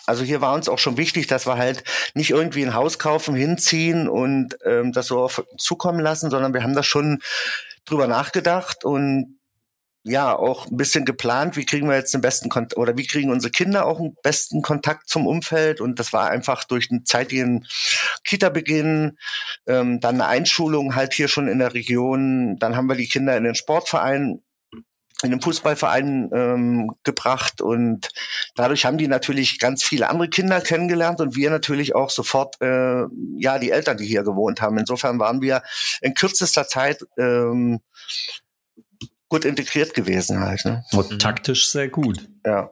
also 0.06 0.24
hier 0.24 0.40
war 0.40 0.54
uns 0.54 0.68
auch 0.68 0.78
schon 0.78 0.96
wichtig, 0.96 1.28
dass 1.28 1.46
wir 1.46 1.56
halt 1.56 1.84
nicht 2.14 2.30
irgendwie 2.30 2.64
ein 2.64 2.74
Haus 2.74 2.98
kaufen, 2.98 3.34
hinziehen 3.34 4.08
und 4.08 4.56
ähm, 4.64 4.92
das 4.92 5.06
so 5.06 5.20
auf 5.20 5.44
zukommen 5.58 6.00
lassen, 6.00 6.28
sondern 6.28 6.52
wir 6.54 6.62
haben 6.62 6.74
da 6.74 6.82
schon 6.82 7.20
drüber 7.84 8.08
nachgedacht 8.08 8.84
und 8.84 9.38
ja 10.04 10.36
auch 10.36 10.66
ein 10.66 10.76
bisschen 10.76 11.04
geplant, 11.04 11.56
wie 11.56 11.64
kriegen 11.64 11.88
wir 11.88 11.96
jetzt 11.96 12.12
den 12.12 12.20
besten 12.20 12.48
Kontakt 12.48 12.76
oder 12.76 12.96
wie 12.96 13.06
kriegen 13.06 13.30
unsere 13.30 13.50
Kinder 13.50 13.86
auch 13.86 14.00
einen 14.00 14.16
besten 14.22 14.62
Kontakt 14.62 15.08
zum 15.08 15.26
Umfeld? 15.26 15.80
Und 15.80 15.98
das 15.98 16.12
war 16.12 16.30
einfach 16.30 16.64
durch 16.64 16.90
einen 16.90 17.04
zeitigen 17.06 17.66
Kita-Beginn, 18.24 19.18
ähm, 19.66 20.00
dann 20.00 20.16
eine 20.16 20.26
Einschulung 20.26 20.96
halt 20.96 21.14
hier 21.14 21.28
schon 21.28 21.48
in 21.48 21.60
der 21.60 21.74
Region, 21.74 22.56
dann 22.58 22.76
haben 22.76 22.88
wir 22.88 22.96
die 22.96 23.08
Kinder 23.08 23.36
in 23.36 23.44
den 23.44 23.54
Sportverein 23.54 24.42
in 25.22 25.30
den 25.30 25.40
Fußballverein 25.40 26.30
ähm, 26.32 26.90
gebracht. 27.04 27.60
Und 27.60 28.10
dadurch 28.54 28.84
haben 28.84 28.98
die 28.98 29.08
natürlich 29.08 29.58
ganz 29.58 29.82
viele 29.82 30.10
andere 30.10 30.28
Kinder 30.28 30.60
kennengelernt 30.60 31.20
und 31.20 31.36
wir 31.36 31.50
natürlich 31.50 31.94
auch 31.94 32.10
sofort 32.10 32.60
äh, 32.60 33.04
ja 33.38 33.58
die 33.58 33.70
Eltern, 33.70 33.96
die 33.96 34.06
hier 34.06 34.24
gewohnt 34.24 34.60
haben. 34.60 34.78
Insofern 34.78 35.18
waren 35.18 35.40
wir 35.40 35.62
in 36.00 36.14
kürzester 36.14 36.66
Zeit 36.66 37.06
ähm, 37.16 37.80
gut 39.32 39.46
integriert 39.46 39.94
gewesen 39.94 40.40
halt. 40.40 40.66
Ne? 40.66 40.84
Und 40.92 41.18
taktisch 41.22 41.70
sehr 41.70 41.88
gut. 41.88 42.28
Ja. 42.44 42.70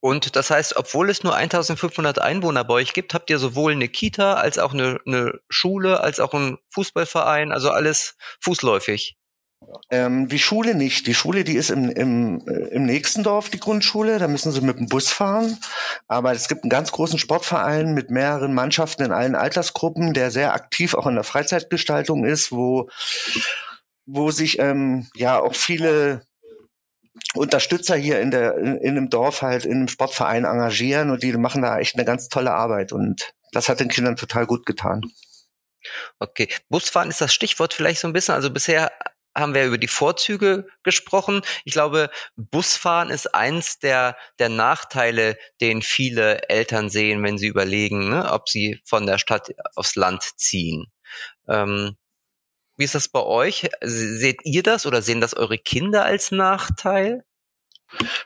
Und 0.00 0.34
das 0.34 0.50
heißt, 0.50 0.76
obwohl 0.76 1.10
es 1.10 1.22
nur 1.22 1.36
1500 1.36 2.18
Einwohner 2.18 2.64
bei 2.64 2.74
euch 2.74 2.92
gibt, 2.92 3.14
habt 3.14 3.30
ihr 3.30 3.38
sowohl 3.38 3.70
eine 3.70 3.88
Kita 3.88 4.34
als 4.34 4.58
auch 4.58 4.74
eine, 4.74 4.98
eine 5.06 5.38
Schule, 5.48 6.00
als 6.00 6.18
auch 6.18 6.34
einen 6.34 6.58
Fußballverein, 6.70 7.52
also 7.52 7.70
alles 7.70 8.16
fußläufig. 8.40 9.16
Ähm, 9.90 10.28
die 10.28 10.40
Schule 10.40 10.74
nicht. 10.74 11.06
Die 11.06 11.14
Schule, 11.14 11.44
die 11.44 11.54
ist 11.54 11.70
im, 11.70 11.88
im, 11.88 12.40
äh, 12.48 12.74
im 12.74 12.84
nächsten 12.84 13.22
Dorf, 13.22 13.48
die 13.48 13.60
Grundschule. 13.60 14.18
Da 14.18 14.26
müssen 14.26 14.50
sie 14.50 14.60
mit 14.60 14.78
dem 14.78 14.88
Bus 14.88 15.10
fahren. 15.10 15.56
Aber 16.08 16.32
es 16.32 16.48
gibt 16.48 16.64
einen 16.64 16.70
ganz 16.70 16.90
großen 16.90 17.18
Sportverein 17.18 17.94
mit 17.94 18.10
mehreren 18.10 18.54
Mannschaften 18.54 19.04
in 19.04 19.12
allen 19.12 19.36
Altersgruppen, 19.36 20.14
der 20.14 20.32
sehr 20.32 20.54
aktiv 20.54 20.94
auch 20.94 21.06
in 21.06 21.14
der 21.14 21.24
Freizeitgestaltung 21.24 22.24
ist, 22.24 22.50
wo 22.50 22.88
wo 24.08 24.30
sich 24.30 24.58
ähm, 24.58 25.06
ja 25.14 25.38
auch 25.38 25.54
viele 25.54 26.22
Unterstützer 27.34 27.94
hier 27.94 28.20
in 28.20 28.30
der 28.30 28.56
in, 28.56 28.78
in 28.78 28.94
dem 28.94 29.10
Dorf 29.10 29.42
halt 29.42 29.66
in 29.66 29.72
einem 29.72 29.88
Sportverein 29.88 30.44
engagieren 30.44 31.10
und 31.10 31.22
die 31.22 31.32
machen 31.34 31.62
da 31.62 31.78
echt 31.78 31.94
eine 31.94 32.06
ganz 32.06 32.28
tolle 32.28 32.52
Arbeit 32.52 32.92
und 32.92 33.34
das 33.52 33.68
hat 33.68 33.80
den 33.80 33.88
Kindern 33.88 34.16
total 34.16 34.46
gut 34.46 34.64
getan. 34.64 35.02
Okay, 36.18 36.48
Busfahren 36.68 37.10
ist 37.10 37.20
das 37.20 37.32
Stichwort 37.32 37.74
vielleicht 37.74 38.00
so 38.00 38.08
ein 38.08 38.12
bisschen. 38.12 38.34
Also 38.34 38.50
bisher 38.50 38.90
haben 39.36 39.54
wir 39.54 39.66
über 39.66 39.78
die 39.78 39.88
Vorzüge 39.88 40.66
gesprochen. 40.82 41.42
Ich 41.64 41.72
glaube, 41.72 42.10
Busfahren 42.36 43.10
ist 43.10 43.34
eins 43.34 43.78
der, 43.78 44.16
der 44.38 44.48
Nachteile, 44.48 45.36
den 45.60 45.82
viele 45.82 46.48
Eltern 46.48 46.90
sehen, 46.90 47.22
wenn 47.22 47.38
sie 47.38 47.46
überlegen, 47.46 48.08
ne, 48.10 48.30
ob 48.32 48.48
sie 48.48 48.80
von 48.84 49.06
der 49.06 49.18
Stadt 49.18 49.50
aufs 49.76 49.94
Land 49.94 50.22
ziehen. 50.36 50.86
Ähm, 51.46 51.96
wie 52.78 52.84
ist 52.84 52.94
das 52.94 53.08
bei 53.08 53.22
euch? 53.22 53.68
Seht 53.82 54.40
ihr 54.44 54.62
das 54.62 54.86
oder 54.86 55.02
sehen 55.02 55.20
das 55.20 55.34
eure 55.34 55.58
Kinder 55.58 56.04
als 56.04 56.30
Nachteil? 56.30 57.24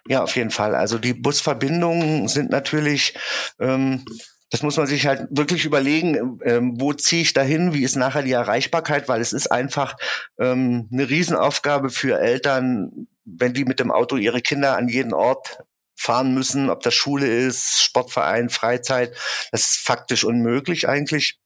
Ja, 0.06 0.22
auf 0.22 0.36
jeden 0.36 0.50
Fall. 0.50 0.74
Also 0.74 0.98
die 0.98 1.14
Busverbindungen 1.14 2.28
sind 2.28 2.50
natürlich, 2.50 3.14
ähm, 3.58 4.04
das 4.50 4.62
muss 4.62 4.76
man 4.76 4.86
sich 4.86 5.06
halt 5.06 5.26
wirklich 5.30 5.64
überlegen, 5.64 6.38
ähm, 6.44 6.74
wo 6.78 6.92
ziehe 6.92 7.22
ich 7.22 7.32
dahin, 7.32 7.72
wie 7.72 7.82
ist 7.82 7.96
nachher 7.96 8.22
die 8.22 8.32
Erreichbarkeit, 8.32 9.08
weil 9.08 9.20
es 9.20 9.32
ist 9.32 9.50
einfach 9.50 9.96
ähm, 10.38 10.88
eine 10.92 11.08
Riesenaufgabe 11.08 11.90
für 11.90 12.20
Eltern, 12.20 13.08
wenn 13.24 13.54
die 13.54 13.64
mit 13.64 13.80
dem 13.80 13.90
Auto 13.90 14.16
ihre 14.16 14.42
Kinder 14.42 14.76
an 14.76 14.88
jeden 14.88 15.14
Ort 15.14 15.62
fahren 15.96 16.34
müssen, 16.34 16.68
ob 16.68 16.82
das 16.82 16.94
Schule 16.94 17.26
ist, 17.26 17.80
Sportverein, 17.82 18.50
Freizeit. 18.50 19.16
Das 19.52 19.62
ist 19.62 19.86
faktisch 19.86 20.24
unmöglich 20.24 20.88
eigentlich. 20.88 21.38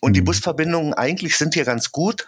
Und 0.00 0.14
die 0.14 0.20
mhm. 0.20 0.26
Busverbindungen 0.26 0.94
eigentlich 0.94 1.36
sind 1.36 1.54
hier 1.54 1.64
ganz 1.64 1.92
gut. 1.92 2.26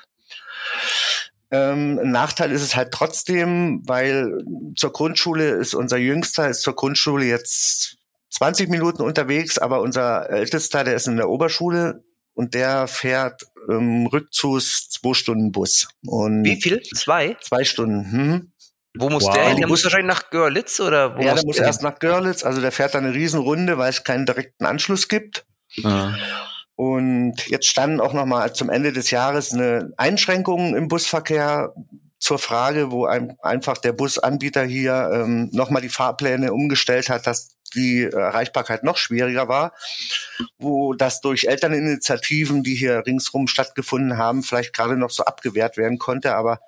Ähm, 1.50 2.00
ein 2.02 2.11
Nachteil 2.11 2.50
ist 2.52 2.62
es 2.62 2.74
halt 2.74 2.90
trotzdem, 2.92 3.83
weil 3.87 4.44
zur 4.76 4.92
Grundschule 4.92 5.50
ist 5.50 5.74
unser 5.74 5.98
Jüngster 5.98 6.48
ist 6.48 6.62
zur 6.62 6.74
Grundschule 6.74 7.26
jetzt 7.26 7.96
20 8.30 8.68
Minuten 8.68 9.02
unterwegs, 9.02 9.59
aber 9.59 9.80
unser 9.80 10.28
Ältester, 10.30 10.83
der 10.83 10.96
ist 10.96 11.07
in 11.07 11.16
der 11.16 11.28
Oberschule 11.28 12.02
und 12.35 12.54
der 12.54 12.88
fährt 12.88 13.42
ähm, 13.70 14.07
Rückzugs 14.07 14.88
zwei 14.88 15.14
Stunden 15.14 15.52
Bus. 15.52 15.88
Und 16.04 16.44
Wie 16.44 16.61
viel? 16.61 16.83
Zwei? 16.83 17.37
Zwei 17.40 17.64
Stunden. 17.64 18.11
Hm. 18.11 18.52
Wo 18.96 19.11
muss 19.11 19.24
wow. 19.24 19.35
der 19.35 19.48
hin? 19.48 19.57
Der 19.59 19.68
muss 19.68 19.85
wahrscheinlich 19.85 20.12
nach 20.12 20.30
Görlitz 20.30 20.80
oder 20.80 21.16
wo 21.16 21.22
Ja, 21.22 21.35
der 21.35 21.44
muss 21.44 21.59
erst 21.59 21.83
nach 21.83 21.98
Görlitz. 21.98 22.44
Also 22.44 22.61
der 22.61 22.72
fährt 22.72 22.94
dann 22.94 23.04
eine 23.04 23.14
Riesenrunde, 23.14 23.78
weil 23.78 23.90
es 23.90 24.04
keinen 24.04 24.26
direkten 24.26 24.66
Anschluss 24.66 25.09
gibt. 25.09 25.46
Ah. 25.83 26.14
Und 26.76 27.46
jetzt 27.46 27.66
standen 27.66 28.00
auch 28.00 28.12
noch 28.12 28.26
mal 28.26 28.52
zum 28.52 28.68
Ende 28.68 28.92
des 28.92 29.10
Jahres 29.10 29.52
eine 29.52 29.92
Einschränkung 29.96 30.74
im 30.74 30.88
Busverkehr 30.88 31.72
zur 32.18 32.38
Frage, 32.38 32.90
wo 32.90 33.04
ein, 33.04 33.37
einfach 33.42 33.78
der 33.78 33.92
Busanbieter 33.92 34.64
hier 34.64 35.10
ähm, 35.12 35.50
nochmal 35.52 35.82
die 35.82 35.90
Fahrpläne 35.90 36.52
umgestellt 36.52 37.10
hat, 37.10 37.26
dass 37.26 37.56
die 37.74 38.04
Erreichbarkeit 38.04 38.82
noch 38.82 38.96
schwieriger 38.96 39.46
war, 39.48 39.72
wo 40.58 40.94
das 40.94 41.20
durch 41.20 41.44
Elterninitiativen, 41.44 42.62
die 42.62 42.74
hier 42.74 43.02
ringsrum 43.06 43.46
stattgefunden 43.46 44.16
haben, 44.16 44.42
vielleicht 44.42 44.72
gerade 44.72 44.96
noch 44.96 45.10
so 45.10 45.24
abgewehrt 45.24 45.76
werden 45.76 45.98
konnte. 45.98 46.34
Aber 46.34 46.60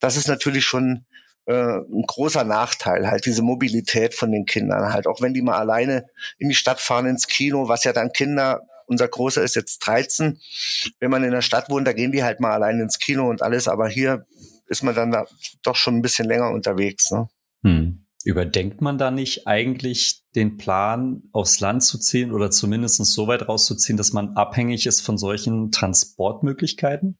das 0.00 0.16
ist 0.16 0.26
natürlich 0.26 0.64
schon 0.64 1.04
äh, 1.46 1.52
ein 1.54 2.04
großer 2.06 2.44
Nachteil, 2.44 3.06
halt 3.06 3.26
diese 3.26 3.42
Mobilität 3.42 4.14
von 4.14 4.32
den 4.32 4.46
Kindern, 4.46 4.92
halt 4.92 5.06
auch 5.06 5.20
wenn 5.20 5.34
die 5.34 5.42
mal 5.42 5.58
alleine 5.58 6.06
in 6.38 6.48
die 6.48 6.54
Stadt 6.54 6.80
fahren 6.80 7.06
ins 7.06 7.26
Kino, 7.26 7.68
was 7.68 7.84
ja 7.84 7.92
dann 7.92 8.12
Kinder 8.12 8.62
unser 8.86 9.08
Großer 9.08 9.42
ist 9.42 9.56
jetzt 9.56 9.78
13. 9.80 10.40
Wenn 11.00 11.10
man 11.10 11.24
in 11.24 11.30
der 11.30 11.42
Stadt 11.42 11.70
wohnt, 11.70 11.86
da 11.86 11.92
gehen 11.92 12.12
die 12.12 12.22
halt 12.22 12.40
mal 12.40 12.52
allein 12.52 12.80
ins 12.80 12.98
Kino 12.98 13.28
und 13.28 13.42
alles. 13.42 13.68
Aber 13.68 13.88
hier 13.88 14.26
ist 14.66 14.82
man 14.82 14.94
dann 14.94 15.10
da 15.10 15.26
doch 15.62 15.76
schon 15.76 15.96
ein 15.96 16.02
bisschen 16.02 16.26
länger 16.26 16.50
unterwegs. 16.50 17.10
Ne? 17.10 17.28
Hm. 17.62 18.04
Überdenkt 18.24 18.80
man 18.80 18.96
da 18.96 19.10
nicht 19.10 19.46
eigentlich 19.46 20.22
den 20.34 20.56
Plan, 20.56 21.24
aufs 21.32 21.60
Land 21.60 21.84
zu 21.84 21.98
ziehen 21.98 22.32
oder 22.32 22.50
zumindest 22.50 23.04
so 23.04 23.26
weit 23.28 23.46
rauszuziehen, 23.46 23.98
dass 23.98 24.14
man 24.14 24.34
abhängig 24.34 24.86
ist 24.86 25.02
von 25.02 25.18
solchen 25.18 25.70
Transportmöglichkeiten? 25.70 27.18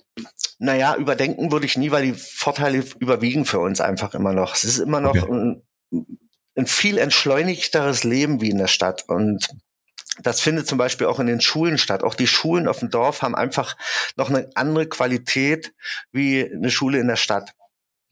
Naja, 0.59 0.97
überdenken 0.97 1.53
würde 1.53 1.67
ich 1.67 1.77
nie, 1.77 1.91
weil 1.91 2.07
die 2.07 2.15
Vorteile 2.15 2.83
überwiegen 3.01 3.45
für 3.45 3.59
uns 3.59 3.83
einfach 3.83 4.15
immer 4.15 4.33
noch. 4.33 4.55
Es 4.55 4.65
ist 4.65 4.79
immer 4.79 5.03
noch 5.03 5.15
okay. 5.15 5.31
ein, 5.31 5.63
ein 6.57 6.67
viel 6.67 6.97
entschleunigteres 6.97 8.05
Leben 8.05 8.41
wie 8.41 8.51
in 8.51 8.59
der 8.59 8.67
Stadt. 8.67 9.05
Und 9.07 9.49
das 10.23 10.41
findet 10.41 10.67
zum 10.67 10.79
Beispiel 10.79 11.07
auch 11.07 11.19
in 11.19 11.27
den 11.27 11.41
Schulen 11.41 11.79
statt. 11.79 12.05
Auch 12.05 12.15
die 12.15 12.27
Schulen 12.27 12.69
auf 12.69 12.79
dem 12.79 12.91
Dorf 12.91 13.23
haben 13.23 13.35
einfach 13.35 13.77
noch 14.17 14.31
eine 14.31 14.49
andere 14.55 14.87
Qualität 14.87 15.75
wie 16.13 16.51
eine 16.51 16.71
Schule 16.71 16.99
in 16.99 17.09
der 17.09 17.17
Stadt. 17.17 17.55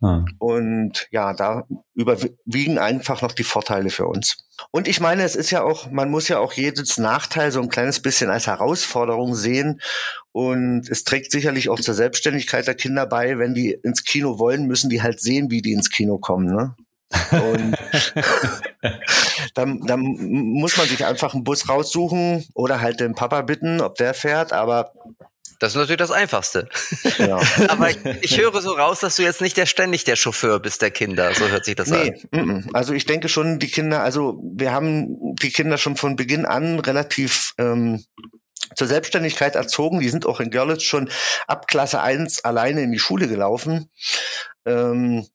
Ah. 0.03 0.25
Und 0.39 1.07
ja, 1.13 1.33
da 1.33 1.65
überwiegen 1.95 2.79
einfach 2.79 3.23
noch 3.23 3.31
die 3.31 3.45
Vorteile 3.45 3.89
für 3.91 4.07
uns. 4.07 4.37
Und 4.73 4.89
ich 4.89 5.01
meine, 5.01 5.23
es 5.23 5.37
ist 5.37 5.53
ja 5.53 5.63
auch, 5.63 5.93
man 5.93 6.11
muss 6.11 6.27
ja 6.27 6.41
auch 6.41 6.53
jedes 6.55 6.99
Nachteil 6.99 7.53
so 7.53 7.61
ein 7.63 7.69
kleines 7.69 8.03
bisschen 8.03 8.29
als 8.29 8.49
Herausforderung 8.49 9.37
sehen. 9.37 9.81
Und 10.33 10.89
es 10.91 11.05
trägt 11.05 11.31
sicherlich 11.31 11.69
auch 11.69 11.79
zur 11.79 11.95
Selbstständigkeit 11.95 12.67
der 12.67 12.75
Kinder 12.75 13.07
bei. 13.07 13.39
Wenn 13.39 13.55
die 13.55 13.71
ins 13.71 14.03
Kino 14.03 14.41
wollen, 14.41 14.67
müssen 14.67 14.91
die 14.91 15.03
halt 15.03 15.21
sehen, 15.21 15.51
wie 15.51 15.63
die 15.63 15.73
ins 15.73 15.91
Kino 15.91 16.19
kommen. 16.19 16.47
Ne? 16.47 16.75
Und 17.31 17.77
dann, 19.55 19.81
dann 19.87 20.01
muss 20.01 20.77
man 20.77 20.87
sich 20.87 21.05
einfach 21.05 21.35
einen 21.35 21.45
Bus 21.45 21.69
raussuchen 21.69 22.47
oder 22.55 22.81
halt 22.81 23.01
den 23.01 23.15
Papa 23.15 23.43
bitten, 23.43 23.81
ob 23.81 23.97
der 23.97 24.15
fährt. 24.15 24.53
Aber 24.53 24.93
Das 25.59 25.73
ist 25.73 25.77
natürlich 25.77 25.99
das 25.99 26.11
Einfachste. 26.11 26.69
Ja. 27.19 27.41
Aber 27.69 27.91
ich, 27.91 27.99
ich, 28.23 28.39
höre 28.39 28.61
so 28.61 28.73
raus, 28.73 29.01
dass 29.01 29.17
du 29.17 29.23
jetzt 29.23 29.41
nicht 29.41 29.57
der 29.57 29.67
ständig 29.67 30.05
der 30.05 30.17
Chauffeur 30.17 30.59
bist 30.61 30.83
der 30.83 30.91
Kinder. 30.91 31.35
So 31.35 31.49
hört 31.49 31.65
sich 31.65 31.77
das 31.77 31.89
nee, 31.89 32.15
an. 32.33 32.69
Also 32.73 32.95
ich 32.95 33.07
denke 33.07 33.29
schon, 33.29 33.59
die 33.59 33.69
Kinder, 33.69 34.03
also 34.03 34.43
wir 34.43 34.73
haben 34.73 35.37
die 35.37 35.51
Kinder 35.51 35.79
schon 35.79 35.97
von 35.97 36.17
Beginn 36.17 36.47
an 36.47 36.81
relativ 36.81 37.55
ähm, 37.59 38.05
zur 38.75 38.87
Selbstständigkeit 38.87 39.55
erzogen. 39.55 40.01
Die 40.01 40.09
sind 40.09 40.27
auch 40.27 40.41
in 40.41 40.51
Görlitz 40.51 40.83
schon 40.83 41.11
ab 41.47 41.69
Klasse 41.69 42.01
1 42.01 42.45
alleine 42.45 42.83
in 42.83 42.93
die 42.93 42.99
Schule 42.99 43.29
gelaufen. 43.29 43.91
Ähm, 44.67 45.27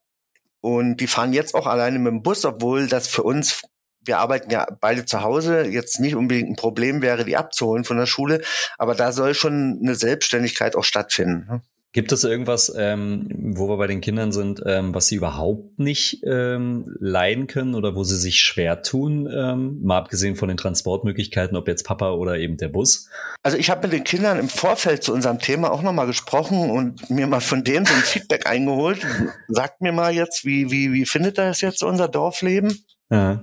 und 0.68 0.98
die 0.98 1.08
fahren 1.08 1.32
jetzt 1.32 1.56
auch 1.56 1.66
alleine 1.66 1.98
mit 1.98 2.12
dem 2.12 2.24
Bus, 2.24 2.44
obwohl 2.44 2.88
das 2.88 3.08
für 3.08 3.24
uns 3.24 3.62
wir 4.02 4.20
arbeiten 4.20 4.50
ja 4.50 4.66
beide 4.80 5.04
zu 5.04 5.22
Hause, 5.22 5.66
jetzt 5.66 6.00
nicht 6.00 6.16
unbedingt 6.16 6.50
ein 6.50 6.56
Problem 6.56 7.02
wäre, 7.02 7.26
die 7.26 7.36
abzuholen 7.36 7.84
von 7.84 7.98
der 7.98 8.06
Schule, 8.06 8.42
aber 8.78 8.96
da 8.96 9.12
soll 9.12 9.34
schon 9.34 9.80
eine 9.82 9.96
Selbstständigkeit 9.96 10.78
auch 10.78 10.86
stattfinden. 10.86 11.62
Gibt 11.94 12.12
es 12.12 12.24
irgendwas, 12.26 12.72
ähm, 12.78 13.30
wo 13.56 13.70
wir 13.70 13.78
bei 13.78 13.88
den 13.88 14.02
Kindern 14.02 14.32
sind, 14.32 14.62
ähm, 14.66 14.94
was 14.94 15.08
sie 15.08 15.16
überhaupt 15.16 15.80
nicht 15.80 16.22
ähm, 16.26 16.86
leiden 17.00 17.48
können 17.48 17.76
oder 17.76 17.96
wo 17.96 18.04
sie 18.04 18.18
sich 18.18 18.42
schwer 18.42 18.82
tun, 18.82 19.28
ähm, 19.34 19.80
mal 19.82 19.98
abgesehen 19.98 20.36
von 20.36 20.50
den 20.50 20.58
Transportmöglichkeiten, 20.58 21.56
ob 21.56 21.68
jetzt 21.68 21.86
Papa 21.86 22.12
oder 22.12 22.38
eben 22.38 22.58
der 22.58 22.68
Bus? 22.68 23.10
Also 23.42 23.58
ich 23.58 23.70
habe 23.70 23.88
mit 23.88 23.94
den 23.94 24.04
Kindern 24.04 24.38
im 24.38 24.50
Vorfeld 24.50 25.02
zu 25.02 25.14
unserem 25.14 25.40
Thema 25.40 25.72
auch 25.72 25.82
nochmal 25.82 26.08
gesprochen 26.08 26.70
und 26.70 27.10
mir 27.10 27.26
mal 27.26 27.40
von 27.40 27.64
denen 27.64 27.86
so 27.86 27.94
ein 27.94 28.02
Feedback 28.02 28.46
eingeholt. 28.50 29.00
Sagt 29.48 29.82
mir 29.82 29.94
mal 29.94 30.14
jetzt, 30.14 30.44
wie, 30.44 30.70
wie, 30.70 30.92
wie 30.92 31.06
findet 31.06 31.38
das 31.38 31.62
jetzt 31.62 31.84
unser 31.84 32.10
Dorfleben? 32.10 32.86
Ja. 33.10 33.42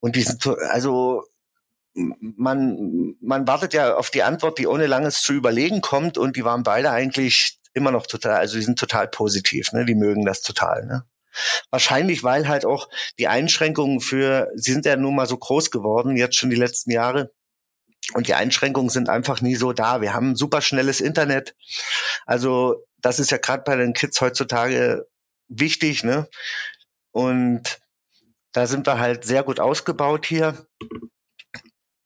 Und 0.00 0.14
die 0.14 0.22
sind, 0.22 0.46
also 0.70 1.24
man, 1.96 3.16
man 3.20 3.46
wartet 3.46 3.72
ja 3.74 3.96
auf 3.96 4.10
die 4.10 4.22
Antwort, 4.22 4.58
die 4.58 4.66
ohne 4.66 4.86
langes 4.86 5.22
zu 5.22 5.32
überlegen 5.32 5.80
kommt 5.80 6.18
und 6.18 6.36
die 6.36 6.44
waren 6.44 6.62
beide 6.62 6.90
eigentlich 6.90 7.55
immer 7.76 7.90
noch 7.90 8.06
total, 8.06 8.36
also 8.36 8.56
die 8.56 8.64
sind 8.64 8.78
total 8.78 9.06
positiv, 9.06 9.72
ne? 9.72 9.84
Die 9.84 9.94
mögen 9.94 10.24
das 10.24 10.42
total, 10.42 10.86
ne? 10.86 11.04
Wahrscheinlich, 11.70 12.24
weil 12.24 12.48
halt 12.48 12.64
auch 12.64 12.88
die 13.18 13.28
Einschränkungen 13.28 14.00
für, 14.00 14.50
sie 14.54 14.72
sind 14.72 14.86
ja 14.86 14.96
nun 14.96 15.14
mal 15.14 15.26
so 15.26 15.36
groß 15.36 15.70
geworden, 15.70 16.16
jetzt 16.16 16.36
schon 16.36 16.48
die 16.48 16.56
letzten 16.56 16.90
Jahre. 16.90 17.30
Und 18.14 18.28
die 18.28 18.34
Einschränkungen 18.34 18.88
sind 18.88 19.10
einfach 19.10 19.42
nie 19.42 19.56
so 19.56 19.72
da. 19.72 20.00
Wir 20.00 20.14
haben 20.14 20.36
super 20.36 20.62
schnelles 20.62 21.00
Internet. 21.00 21.54
Also, 22.24 22.86
das 22.98 23.18
ist 23.18 23.30
ja 23.30 23.36
gerade 23.36 23.64
bei 23.64 23.76
den 23.76 23.92
Kids 23.92 24.20
heutzutage 24.20 25.06
wichtig, 25.48 26.04
ne? 26.04 26.28
Und 27.10 27.80
da 28.52 28.66
sind 28.66 28.86
wir 28.86 28.98
halt 28.98 29.24
sehr 29.24 29.42
gut 29.42 29.60
ausgebaut 29.60 30.24
hier. 30.24 30.66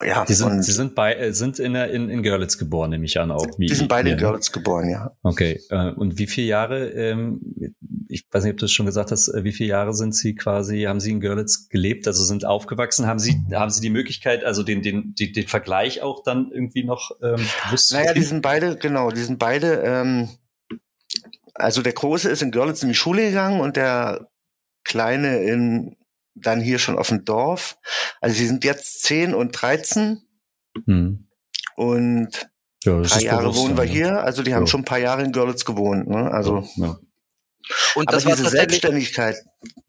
Ja, 0.02 0.24
die 0.24 0.32
sind, 0.32 0.64
sie 0.64 0.72
sind 0.72 0.94
bei, 0.94 1.14
äh, 1.14 1.32
sind 1.34 1.58
in, 1.58 1.74
in, 1.74 2.08
in 2.08 2.22
Görlitz 2.22 2.56
geboren, 2.56 2.90
nehme 2.90 3.04
ich 3.04 3.20
an 3.20 3.30
auch. 3.30 3.46
Die 3.58 3.68
sind 3.68 3.88
beide 3.88 4.10
in 4.10 4.16
Görlitz 4.16 4.50
geboren, 4.50 4.88
ja. 4.88 5.14
Okay. 5.22 5.60
Äh, 5.68 5.90
und 5.90 6.18
wie 6.18 6.26
viele 6.26 6.46
Jahre, 6.46 6.88
ähm, 6.88 7.74
ich 8.08 8.26
weiß 8.30 8.44
nicht, 8.44 8.52
ob 8.52 8.58
du 8.58 8.64
es 8.64 8.72
schon 8.72 8.86
gesagt 8.86 9.10
hast, 9.10 9.28
äh, 9.28 9.44
wie 9.44 9.52
viele 9.52 9.68
Jahre 9.68 9.92
sind 9.92 10.14
sie 10.14 10.34
quasi, 10.34 10.82
haben 10.82 11.00
sie 11.00 11.10
in 11.10 11.20
Görlitz 11.20 11.68
gelebt, 11.68 12.06
also 12.06 12.24
sind 12.24 12.46
aufgewachsen, 12.46 13.06
haben 13.06 13.18
sie, 13.18 13.42
haben 13.52 13.70
sie 13.70 13.82
die 13.82 13.90
Möglichkeit, 13.90 14.42
also 14.42 14.62
den, 14.62 14.80
den, 14.80 15.14
den, 15.14 15.34
den 15.34 15.46
Vergleich 15.46 16.00
auch 16.00 16.22
dann 16.22 16.50
irgendwie 16.50 16.84
noch 16.84 17.10
ähm, 17.22 17.46
bewusst 17.66 17.92
Naja, 17.92 18.14
die 18.14 18.22
sind 18.22 18.40
beide, 18.40 18.76
genau, 18.76 19.10
die 19.10 19.22
sind 19.22 19.38
beide, 19.38 19.82
ähm, 19.84 20.30
also 21.52 21.82
der 21.82 21.92
Große 21.92 22.30
ist 22.30 22.40
in 22.40 22.52
Görlitz 22.52 22.82
in 22.82 22.88
die 22.88 22.94
Schule 22.94 23.26
gegangen 23.26 23.60
und 23.60 23.76
der 23.76 24.28
Kleine 24.82 25.42
in 25.42 25.96
dann 26.42 26.60
hier 26.60 26.78
schon 26.78 26.98
auf 26.98 27.08
dem 27.08 27.24
Dorf. 27.24 27.78
Also 28.20 28.36
sie 28.36 28.46
sind 28.46 28.64
jetzt 28.64 29.02
10 29.02 29.34
und 29.34 29.52
13 29.52 30.22
hm. 30.86 31.28
und 31.76 32.50
ja, 32.84 33.00
drei 33.00 33.20
Jahre 33.20 33.54
wohnen 33.54 33.76
wir 33.76 33.84
hier. 33.84 34.22
Also 34.22 34.42
die 34.42 34.54
haben 34.54 34.64
ja. 34.64 34.66
schon 34.66 34.80
ein 34.80 34.86
paar 34.86 34.98
Jahre 34.98 35.22
in 35.22 35.32
Görlitz 35.32 35.64
gewohnt. 35.64 36.08
Ne? 36.08 36.30
Also 36.30 36.66
ja. 36.76 36.96
Und 37.94 38.08
Aber 38.08 38.16
diese 38.16 38.48
Selbstständigkeit, 38.48 39.36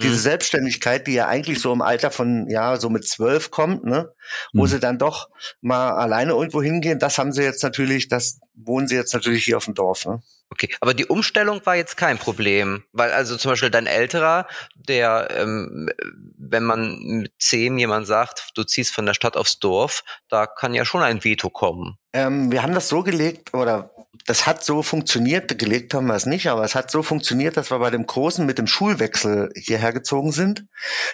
diese 0.02 0.14
mhm. 0.14 0.20
Selbstständigkeit, 0.20 1.08
die 1.08 1.14
ja 1.14 1.28
eigentlich 1.28 1.60
so 1.60 1.72
im 1.72 1.82
Alter 1.82 2.12
von, 2.12 2.48
ja, 2.50 2.78
so 2.78 2.90
mit 2.90 3.08
zwölf 3.08 3.52
kommt, 3.52 3.86
ne, 3.86 4.10
wo 4.54 4.64
mhm. 4.64 4.68
sie 4.68 4.80
dann 4.80 4.98
doch 4.98 5.30
mal 5.62 5.92
alleine 5.92 6.34
irgendwo 6.34 6.62
hingehen, 6.62 7.00
das 7.00 7.18
haben 7.18 7.32
sie 7.32 7.44
jetzt 7.44 7.64
natürlich, 7.64 8.08
das 8.08 8.40
wohnen 8.54 8.88
sie 8.88 8.96
jetzt 8.96 9.14
natürlich 9.14 9.46
hier 9.46 9.58
auf 9.58 9.66
dem 9.66 9.74
Dorf, 9.74 10.06
ne. 10.06 10.22
Okay, 10.52 10.70
aber 10.82 10.94
die 10.94 11.06
Umstellung 11.06 11.66
war 11.66 11.78
jetzt 11.78 11.96
kein 11.96 12.18
Problem, 12.18 12.84
weil 12.92 13.12
also 13.12 13.38
zum 13.38 13.52
Beispiel 13.52 13.72
dein 13.72 13.88
älterer, 13.88 14.48
der, 14.76 15.30
ähm, 15.32 15.90
wenn 16.38 16.64
man 16.64 17.00
mit 17.00 17.34
zehn 17.40 17.78
jemand 17.78 18.06
sagt, 18.06 18.52
du 18.56 18.64
ziehst 18.66 18.94
von 18.94 19.06
der 19.06 19.14
Stadt 19.14 19.38
aufs 19.38 19.60
Dorf, 19.60 20.04
da 20.28 20.48
kann 20.48 20.74
ja 20.74 20.84
schon 20.84 21.04
ein 21.04 21.24
Veto 21.24 21.50
kommen. 21.50 21.98
Ähm, 22.12 22.52
wir 22.52 22.64
haben 22.64 22.74
das 22.74 22.90
so 22.90 23.02
gelegt 23.02 23.54
oder 23.54 23.92
das 24.26 24.46
hat 24.46 24.64
so 24.64 24.84
funktioniert, 24.84 25.58
gelegt 25.58 25.94
haben 25.94 26.08
wir 26.08 26.16
es 26.16 26.26
nicht, 26.26 26.48
aber 26.48 26.66
es 26.66 26.76
hat 26.76 26.92
so 26.92 27.02
funktioniert, 27.02 27.56
dass 27.56 27.72
wir 27.72 27.80
bei 27.80 27.90
dem 27.90 28.06
Großen 28.06 28.46
mit 28.46 28.58
dem 28.58 28.68
Schulwechsel 28.68 29.52
hierher 29.56 29.94
gezogen 29.94 30.34
sind. 30.34 30.66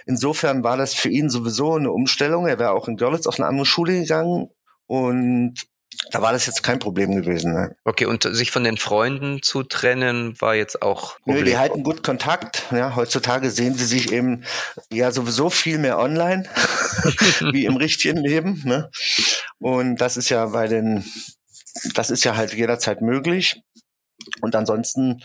Insofern 0.08 0.63
war 0.63 0.78
das 0.78 0.95
für 0.95 1.10
ihn 1.10 1.30
sowieso 1.30 1.76
eine 1.76 1.91
Umstellung. 1.91 2.47
Er 2.47 2.58
wäre 2.58 2.71
auch 2.71 2.88
in 2.88 2.97
Görlitz 2.97 3.28
auf 3.28 3.39
eine 3.39 3.47
andere 3.47 3.67
Schule 3.67 4.00
gegangen 4.00 4.50
und 4.88 5.67
da 6.12 6.21
war 6.21 6.31
das 6.31 6.45
jetzt 6.45 6.63
kein 6.63 6.79
Problem 6.79 7.15
gewesen. 7.15 7.53
Ne? 7.53 7.75
Okay, 7.83 8.05
und 8.05 8.23
sich 8.23 8.51
von 8.51 8.63
den 8.63 8.77
Freunden 8.77 9.41
zu 9.41 9.63
trennen 9.63 10.39
war 10.39 10.55
jetzt 10.55 10.81
auch. 10.81 11.17
Problem. 11.19 11.38
Nö, 11.38 11.43
die 11.43 11.57
halten 11.57 11.83
gut 11.83 12.03
Kontakt. 12.03 12.65
Ja, 12.71 12.95
heutzutage 12.95 13.49
sehen 13.49 13.75
sie 13.75 13.86
sich 13.86 14.12
eben 14.12 14.43
ja 14.91 15.12
sowieso 15.12 15.49
viel 15.49 15.77
mehr 15.77 15.99
online 15.99 16.43
wie 17.51 17.65
im 17.65 17.77
richtigen 17.77 18.17
Leben. 18.17 18.62
Ne? 18.65 18.89
Und 19.60 19.97
das 19.97 20.17
ist 20.17 20.29
ja 20.29 20.45
bei 20.47 20.67
den, 20.67 21.03
das 21.93 22.10
ist 22.10 22.23
ja 22.23 22.36
halt 22.36 22.53
jederzeit 22.53 23.01
möglich. 23.01 23.62
Und 24.41 24.55
ansonsten 24.55 25.21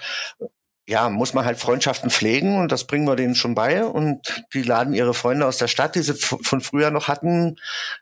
ja, 0.89 1.09
muss 1.09 1.33
man 1.33 1.45
halt 1.45 1.59
Freundschaften 1.59 2.11
pflegen 2.11 2.59
und 2.59 2.73
das 2.73 2.87
bringen 2.87 3.07
wir 3.07 3.15
denen 3.15 3.37
schon 3.37 3.55
bei 3.55 3.85
und 3.85 4.45
die 4.53 4.63
laden 4.63 4.95
ihre 4.95 5.15
Freunde 5.15 5.47
aus 5.47 5.59
der 5.59 5.69
Stadt, 5.69 5.95
die 5.95 6.03
sie 6.03 6.15
von 6.15 6.61
früher 6.61 6.91
noch 6.91 7.07
hatten, 7.07 7.57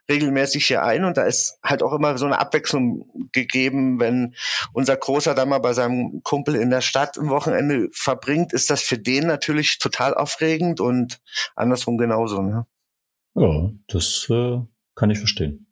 regelmäßig 0.09 0.65
hier 0.65 0.83
ein 0.83 1.05
und 1.05 1.17
da 1.17 1.23
ist 1.23 1.59
halt 1.63 1.83
auch 1.83 1.93
immer 1.93 2.17
so 2.17 2.25
eine 2.25 2.39
Abwechslung 2.39 3.05
gegeben, 3.31 3.99
wenn 3.99 4.35
unser 4.73 4.97
Großer 4.97 5.35
da 5.35 5.45
mal 5.45 5.59
bei 5.59 5.73
seinem 5.73 6.21
Kumpel 6.23 6.55
in 6.55 6.71
der 6.71 6.81
Stadt 6.81 7.17
ein 7.17 7.29
Wochenende 7.29 7.89
verbringt, 7.93 8.51
ist 8.51 8.71
das 8.71 8.81
für 8.81 8.97
den 8.97 9.27
natürlich 9.27 9.77
total 9.77 10.15
aufregend 10.15 10.79
und 10.79 11.19
andersrum 11.55 11.97
genauso. 11.97 12.41
Ne? 12.41 12.65
Ja, 13.35 13.69
das 13.87 14.27
äh, 14.29 14.59
kann 14.95 15.11
ich 15.11 15.19
verstehen. 15.19 15.70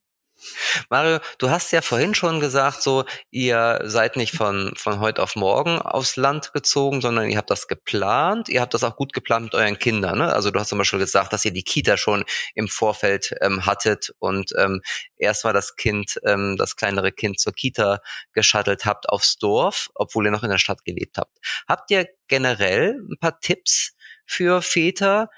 Mario, 0.89 1.19
du 1.37 1.49
hast 1.49 1.71
ja 1.71 1.81
vorhin 1.81 2.15
schon 2.15 2.39
gesagt, 2.39 2.81
so 2.81 3.05
ihr 3.29 3.81
seid 3.83 4.15
nicht 4.15 4.35
von 4.35 4.73
von 4.75 4.99
heute 4.99 5.21
auf 5.21 5.35
morgen 5.35 5.79
aufs 5.79 6.15
Land 6.15 6.53
gezogen, 6.53 7.01
sondern 7.01 7.29
ihr 7.29 7.37
habt 7.37 7.49
das 7.49 7.67
geplant. 7.67 8.49
Ihr 8.49 8.61
habt 8.61 8.73
das 8.73 8.83
auch 8.83 8.95
gut 8.95 9.13
geplant 9.13 9.45
mit 9.45 9.55
euren 9.55 9.79
Kindern. 9.79 10.19
Ne? 10.19 10.33
Also 10.33 10.51
du 10.51 10.59
hast 10.59 10.69
zum 10.69 10.77
Beispiel 10.77 10.99
gesagt, 10.99 11.33
dass 11.33 11.45
ihr 11.45 11.51
die 11.51 11.63
Kita 11.63 11.97
schon 11.97 12.23
im 12.55 12.67
Vorfeld 12.67 13.35
ähm, 13.41 13.65
hattet 13.65 14.13
und 14.19 14.51
ähm, 14.57 14.81
erst 15.17 15.43
mal 15.43 15.53
das 15.53 15.75
Kind, 15.75 16.19
ähm, 16.25 16.55
das 16.57 16.75
kleinere 16.75 17.11
Kind 17.11 17.39
zur 17.39 17.53
Kita 17.53 17.99
geschattelt 18.33 18.85
habt 18.85 19.09
aufs 19.09 19.37
Dorf, 19.37 19.89
obwohl 19.95 20.25
ihr 20.25 20.31
noch 20.31 20.43
in 20.43 20.49
der 20.49 20.57
Stadt 20.57 20.85
gelebt 20.85 21.17
habt. 21.17 21.37
Habt 21.67 21.91
ihr 21.91 22.07
generell 22.27 22.99
ein 23.09 23.17
paar 23.19 23.39
Tipps 23.39 23.95
für 24.25 24.61
Väter, 24.61 25.29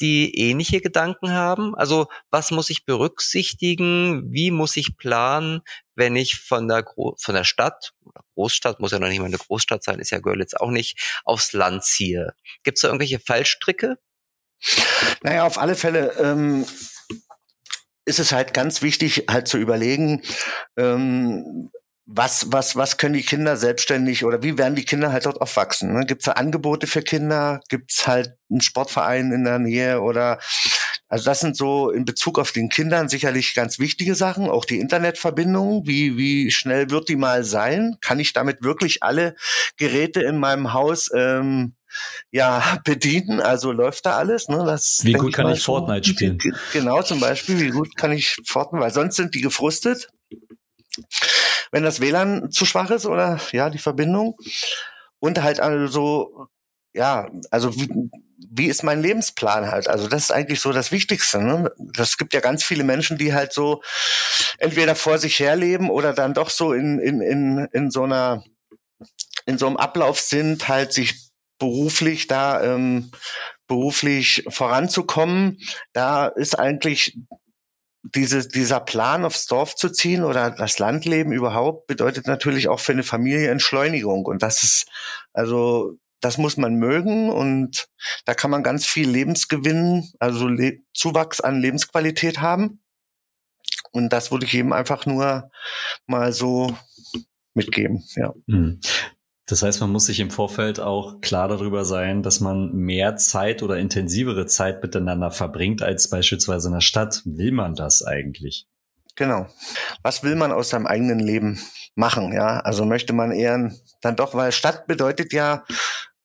die 0.00 0.38
ähnliche 0.38 0.80
Gedanken 0.80 1.32
haben? 1.32 1.74
Also 1.74 2.08
was 2.30 2.50
muss 2.50 2.70
ich 2.70 2.84
berücksichtigen? 2.84 4.32
Wie 4.32 4.50
muss 4.50 4.76
ich 4.76 4.96
planen, 4.96 5.60
wenn 5.94 6.16
ich 6.16 6.40
von 6.40 6.68
der, 6.68 6.82
Gro 6.82 7.16
von 7.18 7.34
der 7.34 7.44
Stadt, 7.44 7.92
Großstadt, 8.34 8.80
muss 8.80 8.92
ja 8.92 8.98
noch 8.98 9.08
nicht 9.08 9.20
mal 9.20 9.26
eine 9.26 9.38
Großstadt 9.38 9.84
sein, 9.84 9.98
ist 9.98 10.10
ja 10.10 10.18
Görlitz 10.18 10.54
auch 10.54 10.70
nicht, 10.70 11.20
aufs 11.24 11.52
Land 11.52 11.84
ziehe? 11.84 12.34
Gibt 12.62 12.78
es 12.78 12.82
da 12.82 12.88
irgendwelche 12.88 13.20
Fallstricke? 13.20 13.98
Naja, 15.22 15.46
auf 15.46 15.58
alle 15.58 15.74
Fälle 15.74 16.12
ähm, 16.18 16.66
ist 18.04 18.18
es 18.18 18.32
halt 18.32 18.54
ganz 18.54 18.82
wichtig, 18.82 19.26
halt 19.28 19.48
zu 19.48 19.58
überlegen, 19.58 20.22
ähm, 20.76 21.70
was, 22.06 22.46
was, 22.50 22.74
was 22.76 22.96
können 22.96 23.14
die 23.14 23.22
Kinder 23.22 23.56
selbstständig 23.56 24.24
oder 24.24 24.42
wie 24.42 24.58
werden 24.58 24.74
die 24.74 24.84
Kinder 24.84 25.12
halt 25.12 25.26
dort 25.26 25.40
aufwachsen? 25.40 25.92
Ne? 25.92 26.06
Gibt 26.06 26.22
es 26.22 26.26
da 26.26 26.32
Angebote 26.32 26.86
für 26.86 27.02
Kinder? 27.02 27.60
Gibt 27.68 27.92
es 27.92 28.06
halt 28.06 28.34
einen 28.50 28.60
Sportverein 28.60 29.32
in 29.32 29.44
der 29.44 29.58
Nähe 29.58 30.00
oder 30.00 30.38
also 31.08 31.24
das 31.24 31.40
sind 31.40 31.56
so 31.56 31.90
in 31.90 32.04
Bezug 32.04 32.38
auf 32.38 32.52
den 32.52 32.68
Kindern 32.68 33.08
sicherlich 33.08 33.54
ganz 33.54 33.80
wichtige 33.80 34.14
Sachen. 34.14 34.48
Auch 34.48 34.64
die 34.64 34.78
Internetverbindung, 34.78 35.86
wie, 35.86 36.16
wie 36.16 36.52
schnell 36.52 36.90
wird 36.90 37.08
die 37.08 37.16
mal 37.16 37.42
sein? 37.42 37.96
Kann 38.00 38.20
ich 38.20 38.32
damit 38.32 38.62
wirklich 38.62 39.02
alle 39.02 39.34
Geräte 39.76 40.20
in 40.22 40.38
meinem 40.38 40.72
Haus 40.72 41.10
ähm, 41.12 41.74
ja, 42.30 42.78
bedienen. 42.84 43.40
Also 43.40 43.72
läuft 43.72 44.06
da 44.06 44.16
alles. 44.16 44.48
Ne? 44.48 44.62
Das 44.64 45.00
wie 45.02 45.14
gut 45.14 45.30
ich 45.30 45.34
kann 45.34 45.50
ich 45.52 45.62
Fortnite 45.62 46.08
spielen? 46.08 46.38
Genau, 46.72 47.02
zum 47.02 47.18
Beispiel, 47.18 47.60
wie 47.60 47.70
gut 47.70 47.96
kann 47.96 48.12
ich 48.12 48.36
Fortnite, 48.44 48.84
weil 48.84 48.92
sonst 48.92 49.16
sind 49.16 49.34
die 49.34 49.40
gefrustet 49.40 50.08
wenn 51.72 51.84
das 51.84 52.00
WLAN 52.00 52.50
zu 52.50 52.64
schwach 52.66 52.90
ist 52.90 53.06
oder 53.06 53.40
ja, 53.52 53.70
die 53.70 53.78
Verbindung. 53.78 54.36
Und 55.18 55.42
halt 55.42 55.60
also 55.60 56.48
ja, 56.92 57.28
also 57.50 57.74
wie, 57.76 57.88
wie 58.50 58.66
ist 58.66 58.82
mein 58.82 59.00
Lebensplan 59.00 59.70
halt? 59.70 59.88
Also 59.88 60.08
das 60.08 60.24
ist 60.24 60.30
eigentlich 60.32 60.60
so 60.60 60.72
das 60.72 60.90
Wichtigste. 60.90 61.40
Ne? 61.40 61.70
Das 61.78 62.18
gibt 62.18 62.34
ja 62.34 62.40
ganz 62.40 62.64
viele 62.64 62.84
Menschen, 62.84 63.16
die 63.16 63.32
halt 63.32 63.52
so 63.52 63.82
entweder 64.58 64.96
vor 64.96 65.18
sich 65.18 65.38
herleben 65.38 65.90
oder 65.90 66.12
dann 66.12 66.34
doch 66.34 66.50
so 66.50 66.72
in, 66.72 66.98
in, 66.98 67.20
in, 67.20 67.68
in 67.72 67.90
so 67.90 68.02
einer 68.02 68.44
in 69.46 69.58
so 69.58 69.66
einem 69.66 69.76
Ablauf 69.76 70.20
sind, 70.20 70.68
halt 70.68 70.92
sich 70.92 71.30
beruflich 71.58 72.26
da 72.26 72.62
ähm, 72.62 73.10
beruflich 73.66 74.44
voranzukommen. 74.48 75.58
Da 75.92 76.26
ist 76.26 76.58
eigentlich 76.58 77.16
diese, 78.02 78.48
dieser 78.48 78.80
Plan 78.80 79.24
aufs 79.24 79.46
Dorf 79.46 79.74
zu 79.74 79.90
ziehen 79.90 80.24
oder 80.24 80.50
das 80.50 80.78
Landleben 80.78 81.32
überhaupt 81.32 81.86
bedeutet 81.86 82.26
natürlich 82.26 82.68
auch 82.68 82.80
für 82.80 82.92
eine 82.92 83.02
Familie 83.02 83.50
Entschleunigung. 83.50 84.24
Und 84.26 84.42
das 84.42 84.62
ist, 84.62 84.86
also, 85.32 85.98
das 86.20 86.38
muss 86.38 86.56
man 86.56 86.74
mögen 86.74 87.30
und 87.30 87.88
da 88.26 88.34
kann 88.34 88.50
man 88.50 88.62
ganz 88.62 88.86
viel 88.86 89.08
Lebensgewinn, 89.08 90.10
also 90.18 90.48
Le 90.48 90.80
Zuwachs 90.92 91.40
an 91.40 91.60
Lebensqualität 91.60 92.40
haben. 92.40 92.82
Und 93.92 94.12
das 94.12 94.30
würde 94.30 94.46
ich 94.46 94.54
eben 94.54 94.72
einfach 94.72 95.06
nur 95.06 95.50
mal 96.06 96.32
so 96.32 96.76
mitgeben, 97.54 98.04
ja. 98.16 98.32
Das 99.50 99.64
heißt, 99.64 99.80
man 99.80 99.90
muss 99.90 100.06
sich 100.06 100.20
im 100.20 100.30
Vorfeld 100.30 100.78
auch 100.78 101.20
klar 101.20 101.48
darüber 101.48 101.84
sein, 101.84 102.22
dass 102.22 102.38
man 102.38 102.72
mehr 102.72 103.16
Zeit 103.16 103.64
oder 103.64 103.78
intensivere 103.78 104.46
Zeit 104.46 104.80
miteinander 104.80 105.32
verbringt 105.32 105.82
als 105.82 106.08
beispielsweise 106.08 106.68
in 106.68 106.74
der 106.74 106.80
Stadt. 106.80 107.22
Will 107.24 107.50
man 107.50 107.74
das 107.74 108.04
eigentlich? 108.04 108.68
Genau. 109.16 109.48
Was 110.02 110.22
will 110.22 110.36
man 110.36 110.52
aus 110.52 110.68
seinem 110.68 110.86
eigenen 110.86 111.18
Leben 111.18 111.58
machen? 111.96 112.32
Ja, 112.32 112.60
also 112.60 112.84
möchte 112.84 113.12
man 113.12 113.32
eher 113.32 113.72
dann 114.00 114.14
doch, 114.14 114.34
weil 114.34 114.52
Stadt 114.52 114.86
bedeutet 114.86 115.32
ja 115.32 115.64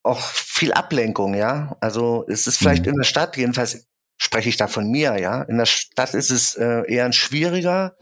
auch 0.03 0.21
viel 0.21 0.71
Ablenkung. 0.71 1.33
Ja, 1.33 1.77
also 1.81 2.25
es 2.29 2.45
ist 2.45 2.57
vielleicht 2.57 2.83
mhm. 2.83 2.91
in 2.91 2.97
der 2.97 3.05
Stadt, 3.05 3.38
jedenfalls 3.38 3.88
spreche 4.17 4.49
ich 4.49 4.57
da 4.57 4.67
von 4.67 4.88
mir. 4.91 5.17
Ja, 5.19 5.41
in 5.41 5.57
der 5.57 5.65
Stadt 5.65 6.13
ist 6.13 6.29
es 6.29 6.53
äh, 6.53 6.83
eher 6.88 7.11
schwieriger 7.11 7.95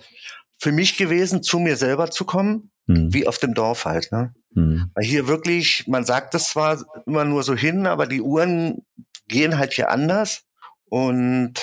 für 0.60 0.74
mich 0.74 0.98
gewesen, 0.98 1.44
zu 1.44 1.60
mir 1.60 1.78
selber 1.78 2.12
zu 2.12 2.26
kommen, 2.26 2.72
mhm. 2.88 3.14
wie 3.14 3.26
auf 3.26 3.38
dem 3.38 3.54
Dorf 3.54 3.86
halt. 3.86 4.12
Ne? 4.12 4.34
Mhm. 4.54 4.92
Weil 4.94 5.06
hier 5.06 5.28
wirklich, 5.28 5.86
man 5.88 6.06
sagt 6.06 6.34
das 6.34 6.50
zwar 6.50 6.84
immer 7.06 7.26
nur 7.26 7.44
so 7.44 7.56
hin, 7.56 7.88
aber 7.88 8.08
die 8.08 8.22
Uhren 8.22 8.86
gehen 9.28 9.58
halt 9.58 9.74
hier 9.74 9.90
anders. 9.90 10.44
Und 10.86 11.54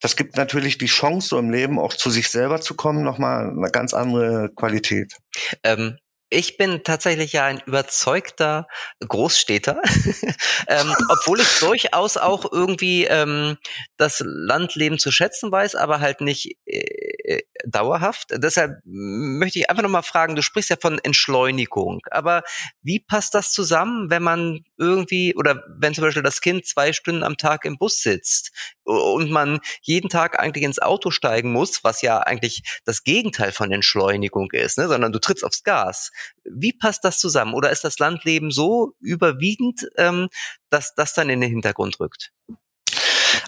das 0.00 0.16
gibt 0.16 0.36
natürlich 0.36 0.78
die 0.78 0.86
Chance, 0.86 1.28
so 1.28 1.38
im 1.38 1.50
Leben 1.50 1.78
auch 1.78 1.94
zu 1.94 2.10
sich 2.10 2.28
selber 2.28 2.60
zu 2.60 2.74
kommen, 2.74 3.02
nochmal 3.02 3.50
eine 3.50 3.70
ganz 3.70 3.94
andere 3.94 4.50
Qualität. 4.54 5.16
Ähm, 5.62 5.98
ich 6.28 6.56
bin 6.56 6.82
tatsächlich 6.82 7.32
ja 7.32 7.44
ein 7.44 7.62
überzeugter 7.66 8.66
Großstädter, 9.06 9.80
ähm, 10.68 10.94
obwohl 11.08 11.40
ich 11.40 11.58
durchaus 11.60 12.16
auch 12.16 12.50
irgendwie 12.50 13.04
ähm, 13.04 13.56
das 13.96 14.22
Landleben 14.24 14.98
zu 14.98 15.12
schätzen 15.12 15.52
weiß, 15.52 15.76
aber 15.76 16.00
halt 16.00 16.20
nicht 16.20 16.58
äh, 16.66 17.42
dauerhaft. 17.64 18.30
Deshalb 18.32 18.80
möchte 18.84 19.60
ich 19.60 19.70
einfach 19.70 19.82
nochmal 19.82 20.02
fragen, 20.02 20.34
du 20.34 20.42
sprichst 20.42 20.70
ja 20.70 20.76
von 20.80 20.98
Entschleunigung, 20.98 22.00
aber 22.10 22.42
wie 22.82 23.00
passt 23.00 23.34
das 23.34 23.52
zusammen, 23.52 24.10
wenn 24.10 24.22
man 24.22 24.64
irgendwie 24.76 25.34
oder 25.36 25.62
wenn 25.78 25.94
zum 25.94 26.02
Beispiel 26.02 26.22
das 26.22 26.40
Kind 26.40 26.66
zwei 26.66 26.92
Stunden 26.92 27.22
am 27.22 27.36
Tag 27.36 27.64
im 27.64 27.78
Bus 27.78 28.00
sitzt 28.00 28.75
und 28.86 29.30
man 29.30 29.60
jeden 29.82 30.08
Tag 30.08 30.38
eigentlich 30.38 30.64
ins 30.64 30.78
Auto 30.78 31.10
steigen 31.10 31.52
muss, 31.52 31.82
was 31.84 32.02
ja 32.02 32.20
eigentlich 32.20 32.62
das 32.84 33.02
Gegenteil 33.02 33.52
von 33.52 33.72
Entschleunigung 33.72 34.50
ist, 34.52 34.78
ne? 34.78 34.88
sondern 34.88 35.12
du 35.12 35.18
trittst 35.18 35.44
aufs 35.44 35.62
Gas. 35.64 36.12
Wie 36.44 36.72
passt 36.72 37.04
das 37.04 37.18
zusammen? 37.18 37.54
Oder 37.54 37.70
ist 37.70 37.84
das 37.84 37.98
Landleben 37.98 38.50
so 38.50 38.92
überwiegend, 39.00 39.88
ähm, 39.96 40.28
dass 40.70 40.94
das 40.94 41.14
dann 41.14 41.28
in 41.28 41.40
den 41.40 41.50
Hintergrund 41.50 42.00
rückt? 42.00 42.32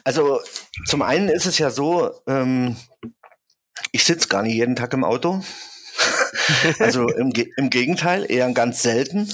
Also 0.04 0.40
zum 0.86 1.02
einen 1.02 1.28
ist 1.28 1.46
es 1.46 1.58
ja 1.58 1.70
so, 1.70 2.10
ähm, 2.26 2.76
ich 3.92 4.04
sitze 4.04 4.28
gar 4.28 4.42
nicht 4.42 4.54
jeden 4.54 4.76
Tag 4.76 4.92
im 4.92 5.04
Auto. 5.04 5.42
also 6.78 7.08
im, 7.08 7.32
im 7.56 7.70
Gegenteil, 7.70 8.26
eher 8.28 8.50
ganz 8.52 8.82
selten 8.82 9.32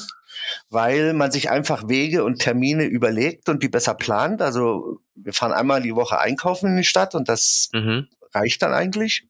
weil 0.70 1.12
man 1.14 1.30
sich 1.30 1.50
einfach 1.50 1.88
Wege 1.88 2.24
und 2.24 2.40
Termine 2.40 2.84
überlegt 2.84 3.48
und 3.48 3.62
die 3.62 3.68
besser 3.68 3.94
plant. 3.94 4.42
Also 4.42 5.00
wir 5.14 5.32
fahren 5.32 5.52
einmal 5.52 5.82
die 5.82 5.94
Woche 5.94 6.18
einkaufen 6.18 6.70
in 6.70 6.76
die 6.76 6.84
Stadt 6.84 7.14
und 7.14 7.28
das 7.28 7.68
mhm. 7.72 8.08
reicht 8.32 8.62
dann 8.62 8.72
eigentlich. 8.72 9.26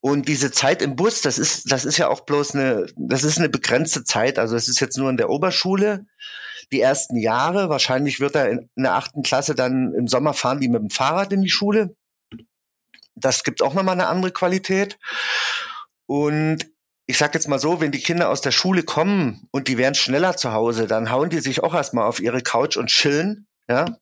Und 0.00 0.26
diese 0.26 0.50
Zeit 0.50 0.82
im 0.82 0.96
Bus, 0.96 1.20
das 1.20 1.38
ist, 1.38 1.70
das 1.70 1.84
ist 1.84 1.96
ja 1.96 2.08
auch 2.08 2.22
bloß 2.22 2.56
eine, 2.56 2.86
das 2.96 3.22
ist 3.22 3.38
eine 3.38 3.48
begrenzte 3.48 4.02
Zeit. 4.02 4.38
Also 4.38 4.56
es 4.56 4.66
ist 4.66 4.80
jetzt 4.80 4.98
nur 4.98 5.08
in 5.08 5.16
der 5.16 5.30
Oberschule 5.30 6.06
die 6.72 6.80
ersten 6.80 7.16
Jahre. 7.16 7.68
Wahrscheinlich 7.68 8.18
wird 8.18 8.34
er 8.34 8.50
in, 8.50 8.70
in 8.74 8.82
der 8.82 8.94
achten 8.94 9.22
Klasse 9.22 9.54
dann 9.54 9.94
im 9.94 10.08
Sommer 10.08 10.34
fahren 10.34 10.58
die 10.58 10.68
mit 10.68 10.82
dem 10.82 10.90
Fahrrad 10.90 11.32
in 11.32 11.42
die 11.42 11.50
Schule. 11.50 11.94
Das 13.14 13.44
gibt 13.44 13.62
auch 13.62 13.74
nochmal 13.74 13.94
eine 13.94 14.08
andere 14.08 14.32
Qualität. 14.32 14.98
Und 16.06 16.66
ich 17.06 17.18
sag 17.18 17.34
jetzt 17.34 17.48
mal 17.48 17.58
so, 17.58 17.80
wenn 17.80 17.92
die 17.92 18.00
Kinder 18.00 18.30
aus 18.30 18.40
der 18.40 18.52
Schule 18.52 18.82
kommen 18.82 19.48
und 19.50 19.68
die 19.68 19.78
wären 19.78 19.94
schneller 19.94 20.36
zu 20.36 20.52
Hause, 20.52 20.86
dann 20.86 21.10
hauen 21.10 21.30
die 21.30 21.40
sich 21.40 21.62
auch 21.62 21.74
erstmal 21.74 22.06
auf 22.06 22.20
ihre 22.20 22.42
Couch 22.42 22.76
und 22.76 22.88
chillen, 22.88 23.46
ja. 23.68 23.96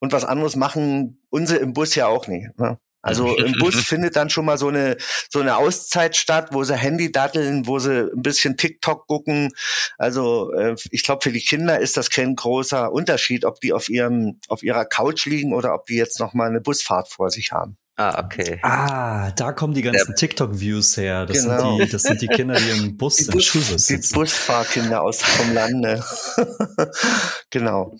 Und 0.00 0.12
was 0.12 0.24
anderes 0.24 0.54
machen 0.54 1.20
unsere 1.28 1.58
im 1.58 1.72
Bus 1.72 1.96
ja 1.96 2.06
auch 2.06 2.28
nicht. 2.28 2.56
Ne? 2.56 2.78
Also 3.02 3.36
im 3.36 3.52
Bus 3.58 3.74
findet 3.74 4.16
dann 4.16 4.30
schon 4.30 4.44
mal 4.44 4.58
so 4.58 4.68
eine 4.68 4.96
so 5.28 5.40
eine 5.40 5.56
Auszeit 5.56 6.16
statt, 6.16 6.48
wo 6.52 6.62
sie 6.64 6.76
Handy 6.76 7.10
datteln, 7.10 7.66
wo 7.66 7.78
sie 7.78 8.10
ein 8.12 8.22
bisschen 8.22 8.56
TikTok 8.56 9.06
gucken. 9.06 9.50
Also 9.96 10.52
äh, 10.52 10.76
ich 10.90 11.02
glaube 11.02 11.22
für 11.22 11.32
die 11.32 11.40
Kinder 11.40 11.78
ist 11.80 11.96
das 11.96 12.10
kein 12.10 12.36
großer 12.36 12.92
Unterschied, 12.92 13.44
ob 13.44 13.60
die 13.60 13.72
auf 13.72 13.88
ihrem 13.88 14.40
auf 14.48 14.62
ihrer 14.62 14.84
Couch 14.84 15.26
liegen 15.26 15.52
oder 15.52 15.74
ob 15.74 15.86
die 15.86 15.96
jetzt 15.96 16.20
noch 16.20 16.34
mal 16.34 16.48
eine 16.48 16.60
Busfahrt 16.60 17.08
vor 17.08 17.30
sich 17.30 17.52
haben. 17.52 17.76
Ah, 18.00 18.24
okay. 18.24 18.60
Ah, 18.62 19.32
da 19.32 19.50
kommen 19.50 19.74
die 19.74 19.82
ganzen 19.82 20.14
TikTok-Views 20.14 20.96
her. 20.98 21.26
Das, 21.26 21.42
genau. 21.42 21.78
sind 21.78 21.86
die, 21.86 21.90
das 21.90 22.02
sind 22.04 22.22
die 22.22 22.28
Kinder, 22.28 22.54
die 22.54 22.70
im 22.70 22.96
Bus 22.96 23.16
die 23.16 23.32
im 23.32 23.40
Schulbus 23.40 23.86
sitzen. 23.86 24.12
Die 24.12 24.20
Busfahrkinder 24.20 25.02
aus 25.02 25.20
vom 25.20 25.52
Lande. 25.52 26.04
genau. 27.50 27.96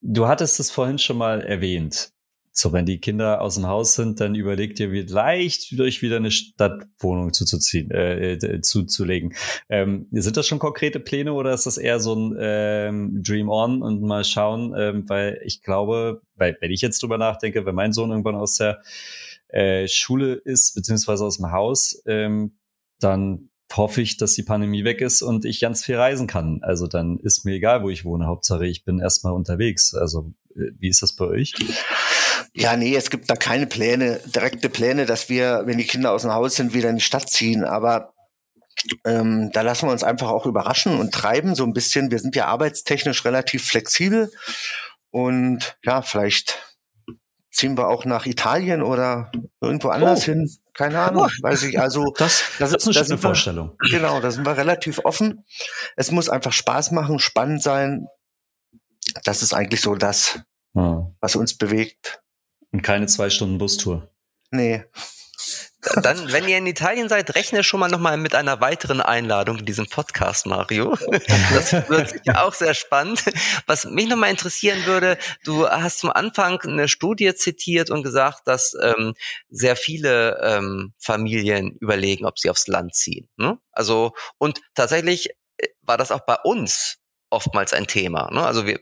Du 0.00 0.28
hattest 0.28 0.60
es 0.60 0.70
vorhin 0.70 1.00
schon 1.00 1.18
mal 1.18 1.40
erwähnt. 1.40 2.13
So, 2.56 2.72
wenn 2.72 2.86
die 2.86 3.00
Kinder 3.00 3.40
aus 3.40 3.56
dem 3.56 3.66
Haus 3.66 3.94
sind, 3.94 4.20
dann 4.20 4.36
überlegt 4.36 4.78
ihr 4.78 4.90
vielleicht 4.90 5.78
euch 5.80 6.02
wieder 6.02 6.16
eine 6.16 6.30
Stadtwohnung 6.30 7.32
zuzuziehen, 7.32 7.90
äh, 7.90 8.34
äh, 8.34 8.60
zuzulegen. 8.60 9.34
Ähm, 9.68 10.06
sind 10.12 10.36
das 10.36 10.46
schon 10.46 10.60
konkrete 10.60 11.00
Pläne 11.00 11.32
oder 11.32 11.52
ist 11.52 11.66
das 11.66 11.78
eher 11.78 11.98
so 11.98 12.14
ein 12.14 12.36
ähm, 12.38 13.22
Dream 13.24 13.48
on 13.48 13.82
und 13.82 14.02
mal 14.02 14.22
schauen? 14.22 14.72
Ähm, 14.78 15.08
weil 15.08 15.40
ich 15.44 15.62
glaube, 15.62 16.22
weil 16.36 16.56
wenn 16.60 16.70
ich 16.70 16.80
jetzt 16.80 17.02
drüber 17.02 17.18
nachdenke, 17.18 17.66
wenn 17.66 17.74
mein 17.74 17.92
Sohn 17.92 18.10
irgendwann 18.10 18.36
aus 18.36 18.56
der 18.56 18.80
äh, 19.48 19.88
Schule 19.88 20.34
ist, 20.34 20.76
beziehungsweise 20.76 21.24
aus 21.24 21.38
dem 21.38 21.50
Haus, 21.50 22.02
ähm, 22.06 22.56
dann 23.00 23.50
hoffe 23.76 24.00
ich, 24.00 24.16
dass 24.16 24.34
die 24.34 24.44
Pandemie 24.44 24.84
weg 24.84 25.00
ist 25.00 25.22
und 25.22 25.44
ich 25.44 25.58
ganz 25.58 25.84
viel 25.84 25.96
reisen 25.96 26.28
kann. 26.28 26.60
Also 26.62 26.86
dann 26.86 27.18
ist 27.18 27.44
mir 27.44 27.54
egal, 27.54 27.82
wo 27.82 27.90
ich 27.90 28.04
wohne. 28.04 28.26
Hauptsache, 28.26 28.64
ich 28.64 28.84
bin 28.84 29.00
erstmal 29.00 29.32
unterwegs. 29.32 29.92
Also 29.92 30.32
äh, 30.54 30.70
wie 30.78 30.88
ist 30.88 31.02
das 31.02 31.16
bei 31.16 31.24
euch? 31.24 31.52
Ja, 32.56 32.76
nee, 32.76 32.94
es 32.94 33.10
gibt 33.10 33.28
da 33.28 33.34
keine 33.34 33.66
Pläne, 33.66 34.20
direkte 34.26 34.68
Pläne, 34.68 35.06
dass 35.06 35.28
wir, 35.28 35.62
wenn 35.64 35.76
die 35.76 35.86
Kinder 35.86 36.12
aus 36.12 36.22
dem 36.22 36.32
Haus 36.32 36.54
sind, 36.54 36.72
wieder 36.72 36.88
in 36.88 36.96
die 36.96 37.02
Stadt 37.02 37.28
ziehen. 37.28 37.64
Aber 37.64 38.14
ähm, 39.04 39.50
da 39.52 39.62
lassen 39.62 39.88
wir 39.88 39.92
uns 39.92 40.04
einfach 40.04 40.30
auch 40.30 40.46
überraschen 40.46 40.98
und 40.98 41.12
treiben 41.12 41.56
so 41.56 41.64
ein 41.64 41.72
bisschen. 41.72 42.12
Wir 42.12 42.20
sind 42.20 42.36
ja 42.36 42.46
arbeitstechnisch 42.46 43.24
relativ 43.24 43.66
flexibel 43.66 44.30
und 45.10 45.76
ja, 45.84 46.02
vielleicht 46.02 46.76
ziehen 47.50 47.76
wir 47.76 47.88
auch 47.88 48.04
nach 48.04 48.26
Italien 48.26 48.82
oder 48.82 49.30
irgendwo 49.60 49.88
anders 49.88 50.22
oh. 50.22 50.24
hin. 50.26 50.50
Keine 50.74 51.00
Ahnung, 51.00 51.28
oh. 51.28 51.42
weiß 51.42 51.64
ich. 51.64 51.80
Also 51.80 52.12
das, 52.16 52.44
das, 52.58 52.70
das 52.70 52.86
ist 52.86 52.96
eine 52.96 53.06
schöne 53.06 53.18
Vorstellung. 53.18 53.76
Wir, 53.80 53.98
genau, 53.98 54.20
da 54.20 54.30
sind 54.30 54.46
wir 54.46 54.56
relativ 54.56 55.00
offen. 55.04 55.44
Es 55.96 56.10
muss 56.10 56.28
einfach 56.28 56.52
Spaß 56.52 56.92
machen, 56.92 57.18
spannend 57.18 57.62
sein. 57.62 58.06
Das 59.24 59.42
ist 59.42 59.54
eigentlich 59.54 59.80
so 59.80 59.94
das, 59.94 60.40
ja. 60.74 61.10
was 61.20 61.36
uns 61.36 61.56
bewegt. 61.56 62.20
Und 62.74 62.82
keine 62.82 63.06
zwei 63.06 63.30
Stunden 63.30 63.58
Bustour. 63.58 64.10
Nee. 64.50 64.84
Dann, 66.02 66.32
wenn 66.32 66.48
ihr 66.48 66.58
in 66.58 66.66
Italien 66.66 67.08
seid, 67.08 67.36
rechne 67.36 67.62
schon 67.62 67.78
mal 67.78 67.88
nochmal 67.88 68.16
mit 68.16 68.34
einer 68.34 68.60
weiteren 68.60 69.00
Einladung 69.00 69.58
in 69.58 69.64
diesem 69.64 69.86
Podcast, 69.86 70.44
Mario. 70.46 70.98
Das 71.52 71.72
wird 71.88 72.10
sicher 72.10 72.44
auch 72.44 72.52
sehr 72.52 72.74
spannend. 72.74 73.22
Was 73.66 73.84
mich 73.84 74.08
nochmal 74.08 74.30
interessieren 74.30 74.86
würde, 74.86 75.18
du 75.44 75.68
hast 75.68 76.00
zum 76.00 76.10
Anfang 76.10 76.60
eine 76.62 76.88
Studie 76.88 77.32
zitiert 77.36 77.90
und 77.90 78.02
gesagt, 78.02 78.48
dass 78.48 78.76
ähm, 78.82 79.14
sehr 79.50 79.76
viele 79.76 80.40
ähm, 80.42 80.94
Familien 80.98 81.76
überlegen, 81.78 82.26
ob 82.26 82.40
sie 82.40 82.50
aufs 82.50 82.66
Land 82.66 82.96
ziehen. 82.96 83.28
Ne? 83.36 83.56
Also, 83.70 84.14
und 84.38 84.60
tatsächlich 84.74 85.30
äh, 85.58 85.68
war 85.82 85.96
das 85.96 86.10
auch 86.10 86.26
bei 86.26 86.38
uns 86.42 86.98
oftmals 87.30 87.72
ein 87.72 87.86
Thema. 87.86 88.32
Ne? 88.32 88.44
Also 88.44 88.66
wir, 88.66 88.80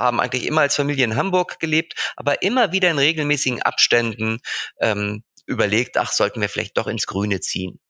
haben 0.00 0.20
eigentlich 0.20 0.46
immer 0.46 0.62
als 0.62 0.76
Familie 0.76 1.04
in 1.04 1.16
Hamburg 1.16 1.58
gelebt, 1.60 1.94
aber 2.16 2.42
immer 2.42 2.72
wieder 2.72 2.90
in 2.90 2.98
regelmäßigen 2.98 3.62
Abständen 3.62 4.38
ähm, 4.80 5.24
überlegt, 5.46 5.96
ach, 5.96 6.12
sollten 6.12 6.40
wir 6.40 6.48
vielleicht 6.48 6.76
doch 6.76 6.86
ins 6.86 7.06
Grüne 7.06 7.40
ziehen. 7.40 7.80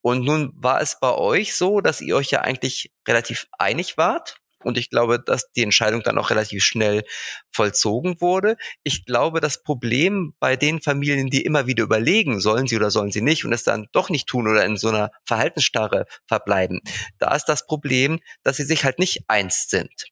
Und 0.00 0.24
nun 0.24 0.52
war 0.54 0.80
es 0.80 0.98
bei 1.00 1.12
euch 1.12 1.54
so, 1.54 1.80
dass 1.80 2.00
ihr 2.00 2.16
euch 2.16 2.30
ja 2.30 2.40
eigentlich 2.42 2.92
relativ 3.06 3.46
einig 3.58 3.96
wart 3.96 4.36
Und 4.64 4.76
ich 4.76 4.90
glaube, 4.90 5.20
dass 5.20 5.52
die 5.52 5.62
Entscheidung 5.62 6.02
dann 6.02 6.18
auch 6.18 6.30
relativ 6.30 6.64
schnell 6.64 7.04
vollzogen 7.52 8.20
wurde. 8.20 8.56
Ich 8.82 9.04
glaube, 9.04 9.40
das 9.40 9.62
Problem 9.62 10.34
bei 10.40 10.56
den 10.56 10.80
Familien, 10.80 11.30
die 11.30 11.44
immer 11.44 11.66
wieder 11.66 11.84
überlegen, 11.84 12.40
sollen 12.40 12.66
sie 12.66 12.76
oder 12.76 12.90
sollen 12.90 13.12
sie 13.12 13.22
nicht 13.22 13.44
und 13.44 13.52
es 13.52 13.62
dann 13.62 13.86
doch 13.92 14.10
nicht 14.10 14.26
tun 14.28 14.48
oder 14.48 14.64
in 14.64 14.76
so 14.76 14.88
einer 14.88 15.10
Verhaltensstarre 15.24 16.06
verbleiben, 16.26 16.80
da 17.18 17.34
ist 17.34 17.44
das 17.46 17.66
Problem, 17.66 18.20
dass 18.42 18.56
sie 18.56 18.64
sich 18.64 18.84
halt 18.84 18.98
nicht 18.98 19.24
eins 19.28 19.66
sind. 19.68 20.06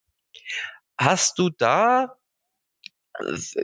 Hast 0.98 1.38
du 1.38 1.50
da 1.50 2.16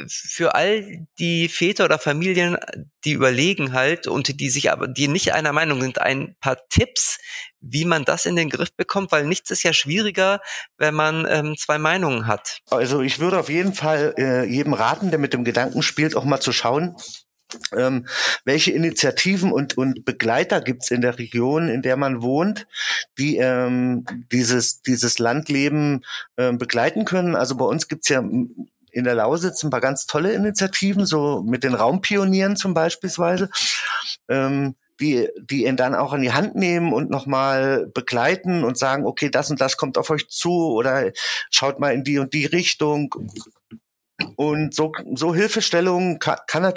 für 0.08 0.54
all 0.54 1.06
die 1.18 1.48
Väter 1.48 1.84
oder 1.84 1.98
Familien, 1.98 2.56
die 3.04 3.12
überlegen 3.12 3.72
halt 3.72 4.06
und 4.06 4.40
die 4.40 4.50
sich 4.50 4.72
aber, 4.72 4.88
die 4.88 5.08
nicht 5.08 5.34
einer 5.34 5.52
Meinung 5.52 5.80
sind, 5.80 6.00
ein 6.00 6.36
paar 6.40 6.56
Tipps, 6.68 7.18
wie 7.60 7.84
man 7.84 8.04
das 8.04 8.26
in 8.26 8.36
den 8.36 8.50
Griff 8.50 8.74
bekommt, 8.74 9.12
weil 9.12 9.26
nichts 9.26 9.50
ist 9.50 9.62
ja 9.62 9.72
schwieriger, 9.72 10.40
wenn 10.78 10.94
man 10.94 11.26
ähm, 11.28 11.56
zwei 11.56 11.78
Meinungen 11.78 12.26
hat. 12.26 12.60
Also 12.70 13.02
ich 13.02 13.18
würde 13.18 13.38
auf 13.38 13.48
jeden 13.48 13.74
Fall 13.74 14.14
äh, 14.16 14.44
jedem 14.44 14.72
raten, 14.72 15.10
der 15.10 15.18
mit 15.18 15.32
dem 15.32 15.44
Gedanken 15.44 15.82
spielt, 15.82 16.16
auch 16.16 16.24
mal 16.24 16.40
zu 16.40 16.52
schauen, 16.52 16.96
ähm, 17.76 18.06
welche 18.44 18.72
Initiativen 18.72 19.52
und, 19.52 19.76
und 19.76 20.04
Begleiter 20.04 20.60
gibt's 20.60 20.90
in 20.90 21.00
der 21.00 21.18
Region, 21.18 21.68
in 21.68 21.82
der 21.82 21.96
man 21.96 22.22
wohnt, 22.22 22.66
die 23.18 23.36
ähm, 23.36 24.04
dieses, 24.30 24.82
dieses 24.82 25.18
Landleben 25.18 26.04
ähm, 26.36 26.58
begleiten 26.58 27.04
können. 27.04 27.36
Also 27.36 27.56
bei 27.56 27.64
uns 27.64 27.88
gibt's 27.88 28.08
ja 28.08 28.22
in 28.92 29.04
der 29.04 29.14
Lausitz 29.14 29.62
ein 29.62 29.70
paar 29.70 29.80
ganz 29.80 30.06
tolle 30.06 30.32
Initiativen, 30.32 31.06
so 31.06 31.42
mit 31.42 31.64
den 31.64 31.74
Raumpionieren 31.74 32.56
zum 32.56 32.74
Beispiel, 32.74 33.10
ähm, 34.28 34.74
die, 35.00 35.28
die 35.40 35.66
ihn 35.66 35.76
dann 35.76 35.94
auch 35.94 36.12
an 36.12 36.22
die 36.22 36.32
Hand 36.32 36.54
nehmen 36.54 36.92
und 36.92 37.10
nochmal 37.10 37.90
begleiten 37.92 38.62
und 38.62 38.78
sagen, 38.78 39.06
okay, 39.06 39.30
das 39.30 39.50
und 39.50 39.60
das 39.60 39.76
kommt 39.76 39.98
auf 39.98 40.10
euch 40.10 40.28
zu 40.28 40.72
oder 40.72 41.10
schaut 41.50 41.80
mal 41.80 41.92
in 41.92 42.04
die 42.04 42.18
und 42.18 42.34
die 42.34 42.46
Richtung. 42.46 43.14
Und 44.36 44.74
so, 44.74 44.92
so 45.14 45.34
Hilfestellungen 45.34 46.18
kann, 46.18 46.38
kann, 46.46 46.72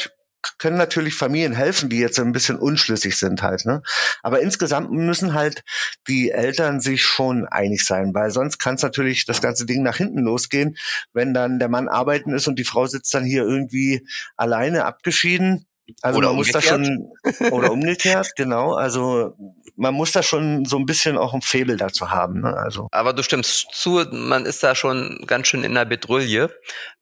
können 0.57 0.77
natürlich 0.77 1.15
Familien 1.15 1.53
helfen, 1.53 1.89
die 1.89 1.99
jetzt 1.99 2.19
ein 2.19 2.31
bisschen 2.31 2.57
unschlüssig 2.57 3.17
sind 3.17 3.41
halt. 3.41 3.65
Ne? 3.65 3.81
Aber 4.23 4.41
insgesamt 4.41 4.91
müssen 4.91 5.33
halt 5.33 5.63
die 6.07 6.31
Eltern 6.31 6.79
sich 6.79 7.03
schon 7.03 7.47
einig 7.47 7.85
sein, 7.85 8.13
weil 8.13 8.31
sonst 8.31 8.59
kann 8.59 8.75
es 8.75 8.81
natürlich 8.81 9.25
das 9.25 9.41
ganze 9.41 9.65
Ding 9.65 9.83
nach 9.83 9.97
hinten 9.97 10.19
losgehen, 10.19 10.77
wenn 11.13 11.33
dann 11.33 11.59
der 11.59 11.69
Mann 11.69 11.87
arbeiten 11.87 12.33
ist 12.33 12.47
und 12.47 12.57
die 12.59 12.63
Frau 12.63 12.85
sitzt 12.87 13.13
dann 13.13 13.25
hier 13.25 13.43
irgendwie 13.43 14.07
alleine 14.35 14.85
abgeschieden. 14.85 15.65
Also 16.01 16.17
oder 16.17 16.29
man 16.29 16.37
muss 16.37 16.51
da 16.51 16.61
schon 16.61 17.11
oder 17.51 17.71
umgekehrt, 17.71 18.31
genau. 18.35 18.73
Also 18.73 19.35
man 19.75 19.93
muss 19.93 20.11
da 20.13 20.23
schon 20.23 20.65
so 20.65 20.77
ein 20.77 20.85
bisschen 20.85 21.17
auch 21.17 21.33
ein 21.33 21.41
Febel 21.41 21.77
dazu 21.77 22.09
haben. 22.09 22.41
Ne? 22.41 22.55
Also. 22.55 22.87
Aber 22.91 23.13
du 23.13 23.23
stimmst 23.23 23.67
zu, 23.73 24.03
man 24.11 24.45
ist 24.45 24.63
da 24.63 24.73
schon 24.73 25.23
ganz 25.27 25.47
schön 25.47 25.63
in 25.63 25.75
der 25.75 25.85
Bedrulle, 25.85 26.49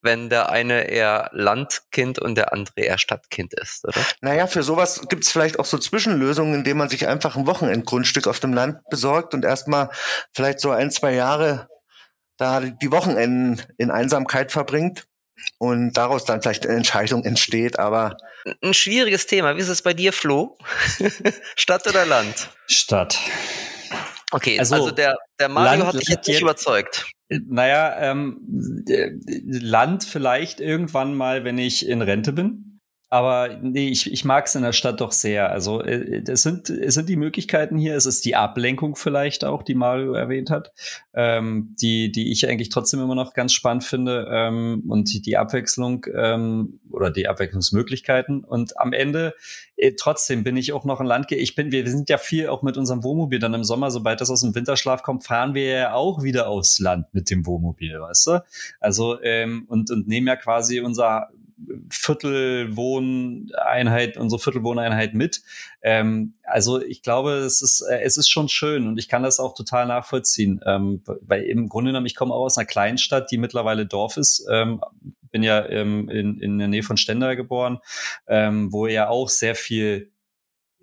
wenn 0.02 0.30
der 0.30 0.50
eine 0.50 0.90
eher 0.90 1.30
Landkind 1.34 2.20
und 2.20 2.36
der 2.36 2.52
andere 2.52 2.74
eher 2.76 2.98
Stadtkind 2.98 3.54
ist, 3.54 3.86
oder? 3.86 4.02
Naja, 4.22 4.48
für 4.48 4.64
sowas 4.64 5.02
gibt 5.08 5.24
es 5.24 5.32
vielleicht 5.32 5.60
auch 5.60 5.66
so 5.66 5.78
Zwischenlösungen, 5.78 6.56
indem 6.56 6.78
man 6.78 6.90
sich 6.90 7.08
einfach 7.08 7.36
ein 7.36 7.48
Wochenendgrundstück 7.48 8.28
auf 8.28 8.40
dem 8.40 8.54
Land 8.54 8.80
besorgt 8.90 9.34
und 9.34 9.46
erstmal 9.46 9.90
vielleicht 10.34 10.60
so 10.60 10.72
ein, 10.72 10.92
zwei 10.92 11.14
Jahre 11.14 11.68
da 12.38 12.60
die 12.60 12.92
Wochenenden 12.92 13.62
in 13.78 13.92
Einsamkeit 13.92 14.52
verbringt 14.52 15.06
und 15.58 15.94
daraus 15.94 16.26
dann 16.26 16.42
vielleicht 16.42 16.66
eine 16.66 16.76
Entscheidung 16.76 17.24
entsteht, 17.24 17.80
aber. 17.80 18.18
Ein 18.62 18.74
schwieriges 18.74 19.26
Thema. 19.26 19.56
Wie 19.56 19.62
ist 19.62 19.70
es 19.70 19.82
bei 19.82 19.94
dir, 19.94 20.14
Flo? 20.14 20.58
Stadt 21.56 21.88
oder 21.88 22.06
Land? 22.06 22.50
Stadt. 22.68 23.18
Okay, 24.32 24.60
also, 24.60 24.76
also 24.76 24.92
der, 24.92 25.16
der 25.40 25.48
Mario 25.48 25.84
Land, 25.84 25.94
hat 25.94 26.02
dich 26.02 26.10
jetzt 26.10 26.28
nicht 26.28 26.42
überzeugt. 26.42 27.06
Naja, 27.30 27.96
ähm, 28.00 28.40
Land 29.46 30.04
vielleicht 30.04 30.60
irgendwann 30.60 31.14
mal, 31.14 31.44
wenn 31.44 31.58
ich 31.58 31.88
in 31.88 32.02
Rente 32.02 32.34
bin. 32.34 32.73
Aber 33.14 33.60
nee, 33.62 33.90
ich, 33.90 34.12
ich 34.12 34.26
mag 34.26 34.48
es 34.48 34.56
in 34.56 34.64
der 34.64 34.74
Stadt 34.74 35.00
doch 35.00 35.12
sehr. 35.12 35.52
Also 35.52 35.84
äh, 35.84 36.24
es 36.28 36.42
sind, 36.42 36.72
es 36.72 36.96
sind 36.96 37.08
die 37.10 37.16
Möglichkeiten 37.16 37.78
hier, 37.78 37.96
es 37.96 38.08
ist 38.08 38.26
die 38.26 38.36
Ablenkung 38.36 38.96
vielleicht 38.96 39.46
auch, 39.46 39.62
die 39.62 39.76
Mario 39.76 40.14
erwähnt 40.14 40.50
hat, 40.50 40.74
ähm, 41.14 41.76
die, 41.80 42.12
die 42.12 42.32
ich 42.32 42.50
eigentlich 42.50 42.70
trotzdem 42.70 43.00
immer 43.02 43.14
noch 43.14 43.36
ganz 43.36 43.54
spannend 43.54 43.84
finde 43.84 44.28
ähm, 44.32 44.86
und 44.90 45.14
die, 45.14 45.22
die 45.22 45.38
Abwechslung 45.38 46.08
ähm, 46.12 46.80
oder 46.90 47.12
die 47.12 47.28
Abwechslungsmöglichkeiten. 47.28 48.44
Und 48.44 48.80
am 48.80 48.94
Ende 48.94 49.36
äh, 49.76 49.92
trotzdem 49.96 50.44
bin 50.44 50.58
ich 50.58 50.74
auch 50.74 50.84
noch 50.84 51.00
ein 51.00 51.06
Landge. 51.06 51.36
Ich 51.36 51.54
bin, 51.54 51.72
wir, 51.72 51.86
wir 51.86 51.92
sind 51.92 52.10
ja 52.10 52.18
viel 52.18 52.48
auch 52.48 52.64
mit 52.64 52.78
unserem 52.78 53.04
Wohnmobil 53.04 53.38
dann 53.38 53.54
im 53.54 53.64
Sommer, 53.64 53.92
sobald 53.92 54.22
das 54.22 54.32
aus 54.32 54.42
dem 54.42 54.56
Winterschlaf 54.56 55.04
kommt, 55.04 55.24
fahren 55.24 55.54
wir 55.54 55.66
ja 55.66 55.94
auch 55.94 56.24
wieder 56.24 56.48
aufs 56.48 56.80
Land 56.80 57.14
mit 57.14 57.30
dem 57.30 57.46
Wohnmobil, 57.46 58.02
weißt 58.02 58.26
du? 58.26 58.44
Also 58.80 59.22
ähm, 59.22 59.66
und, 59.68 59.92
und 59.92 60.08
nehmen 60.08 60.26
ja 60.26 60.36
quasi 60.36 60.80
unser 60.80 61.30
Viertelwohneinheit, 61.90 64.18
unsere 64.18 64.40
Viertelwohneinheit 64.40 65.14
mit. 65.14 65.42
Ähm, 65.82 66.34
also 66.44 66.82
ich 66.82 67.02
glaube, 67.02 67.34
es 67.34 67.62
ist, 67.62 67.82
äh, 67.82 68.02
es 68.02 68.18
ist 68.18 68.30
schon 68.30 68.50
schön 68.50 68.88
und 68.88 68.98
ich 68.98 69.08
kann 69.08 69.24
das 69.24 69.40
auch 69.40 69.54
total 69.54 69.88
nachvollziehen, 69.88 70.60
ähm, 70.66 71.02
weil 71.22 71.44
im 71.44 71.70
Grunde 71.70 71.90
genommen, 71.90 72.06
ich 72.06 72.16
komme 72.16 72.34
auch 72.34 72.46
aus 72.46 72.58
einer 72.58 72.66
Kleinstadt, 72.66 73.32
die 73.32 73.38
mittlerweile 73.38 73.86
Dorf 73.86 74.18
ist. 74.18 74.46
Ähm, 74.52 74.82
bin 75.34 75.44
ja 75.44 75.68
ähm, 75.68 76.08
in, 76.10 76.40
in 76.40 76.60
der 76.60 76.70
Nähe 76.70 76.84
von 76.84 76.96
Stendal 76.96 77.36
geboren, 77.36 77.80
ähm, 78.28 78.72
wo 78.72 78.88
ja 78.88 79.10
auch 79.10 79.28
sehr 79.28 79.56
viel 79.56 80.13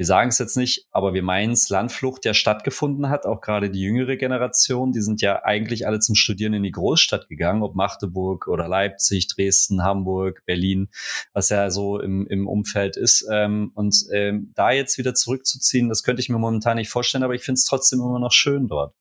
wir 0.01 0.07
sagen 0.07 0.31
es 0.31 0.39
jetzt 0.39 0.57
nicht, 0.57 0.87
aber 0.93 1.13
wir 1.13 1.23
meinen 1.23 1.53
es, 1.53 1.69
Landflucht 1.69 2.25
ja 2.25 2.33
stattgefunden 2.33 3.11
hat, 3.11 3.27
auch 3.27 3.43
gerade 3.43 3.69
die 3.69 3.83
jüngere 3.83 4.17
Generation, 4.17 4.93
die 4.93 5.03
sind 5.03 5.21
ja 5.21 5.45
eigentlich 5.45 5.87
alle 5.87 6.01
zum 6.01 6.15
Studieren 6.15 6.55
in 6.55 6.63
die 6.63 6.71
Großstadt 6.71 7.29
gegangen, 7.29 7.63
ob 7.63 7.75
Magdeburg 7.75 8.49
oder 8.49 8.67
Leipzig, 8.67 9.29
Dresden, 9.29 9.83
Hamburg, 9.83 10.43
Berlin, 10.47 10.89
was 11.35 11.51
ja 11.51 11.71
so 11.71 12.01
im, 12.01 12.27
im 12.29 12.49
Umfeld 12.49 12.97
ist. 12.97 13.29
Ähm, 13.31 13.73
und 13.75 13.95
ähm, 14.11 14.53
da 14.55 14.71
jetzt 14.71 14.97
wieder 14.97 15.13
zurückzuziehen, 15.13 15.91
das 15.91 16.03
könnte 16.03 16.23
ich 16.23 16.31
mir 16.31 16.39
momentan 16.39 16.79
nicht 16.79 16.89
vorstellen, 16.89 17.23
aber 17.23 17.35
ich 17.35 17.43
finde 17.43 17.59
es 17.59 17.67
trotzdem 17.67 18.01
immer 18.01 18.19
noch 18.19 18.33
schön 18.33 18.69
dort. 18.69 18.95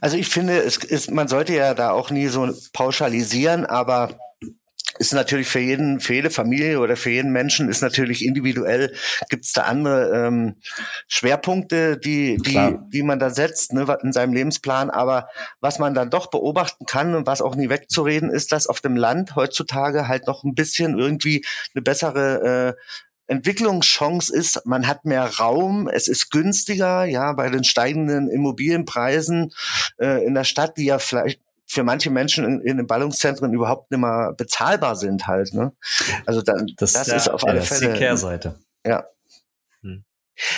Also 0.00 0.16
ich 0.16 0.26
finde, 0.26 0.60
es 0.60 0.78
ist, 0.78 1.12
man 1.12 1.28
sollte 1.28 1.54
ja 1.54 1.74
da 1.74 1.92
auch 1.92 2.10
nie 2.10 2.26
so 2.26 2.52
pauschalisieren, 2.72 3.64
aber 3.64 4.18
ist 4.98 5.12
natürlich 5.12 5.48
für 5.48 5.60
jeden, 5.60 6.00
für 6.00 6.14
jede 6.14 6.30
Familie 6.30 6.80
oder 6.80 6.96
für 6.96 7.10
jeden 7.10 7.32
Menschen 7.32 7.68
ist 7.68 7.82
natürlich 7.82 8.24
individuell, 8.24 8.94
gibt 9.28 9.44
es 9.44 9.52
da 9.52 9.62
andere 9.62 10.26
ähm, 10.26 10.56
Schwerpunkte, 11.08 11.98
die, 11.98 12.36
die, 12.36 12.76
die 12.88 13.02
man 13.02 13.18
da 13.18 13.30
setzt 13.30 13.72
ne, 13.72 13.86
in 14.02 14.12
seinem 14.12 14.32
Lebensplan. 14.32 14.90
Aber 14.90 15.28
was 15.60 15.78
man 15.78 15.94
dann 15.94 16.10
doch 16.10 16.28
beobachten 16.28 16.86
kann 16.86 17.14
und 17.14 17.26
was 17.26 17.42
auch 17.42 17.56
nie 17.56 17.68
wegzureden 17.68 18.30
ist, 18.30 18.52
dass 18.52 18.66
auf 18.66 18.80
dem 18.80 18.96
Land 18.96 19.36
heutzutage 19.36 20.08
halt 20.08 20.26
noch 20.26 20.44
ein 20.44 20.54
bisschen 20.54 20.98
irgendwie 20.98 21.44
eine 21.74 21.82
bessere 21.82 22.76
äh, 22.76 22.80
Entwicklungschance 23.26 24.34
ist, 24.34 24.66
man 24.66 24.86
hat 24.86 25.06
mehr 25.06 25.24
Raum, 25.38 25.88
es 25.88 26.08
ist 26.08 26.30
günstiger, 26.30 27.04
ja, 27.06 27.32
bei 27.32 27.48
den 27.48 27.64
steigenden 27.64 28.28
Immobilienpreisen 28.28 29.52
äh, 29.98 30.24
in 30.26 30.34
der 30.34 30.44
Stadt, 30.44 30.76
die 30.76 30.84
ja 30.84 30.98
vielleicht 30.98 31.40
für 31.66 31.82
manche 31.82 32.10
Menschen 32.10 32.44
in, 32.44 32.60
in 32.60 32.76
den 32.76 32.86
Ballungszentren 32.86 33.52
überhaupt 33.52 33.90
nicht 33.90 34.00
mehr 34.00 34.34
bezahlbar 34.36 34.96
sind 34.96 35.26
halt. 35.26 35.54
Ne? 35.54 35.72
Also 36.26 36.42
dann, 36.42 36.66
das, 36.76 36.92
das 36.92 37.08
ja, 37.08 37.16
ist 37.16 37.28
auf 37.28 37.44
alle 37.44 37.60
ja, 37.60 37.64
Fälle. 37.64 37.92
die 37.92 37.98
Kehrseite. 37.98 38.58
Ja. 38.86 39.06
Hm. 39.80 40.04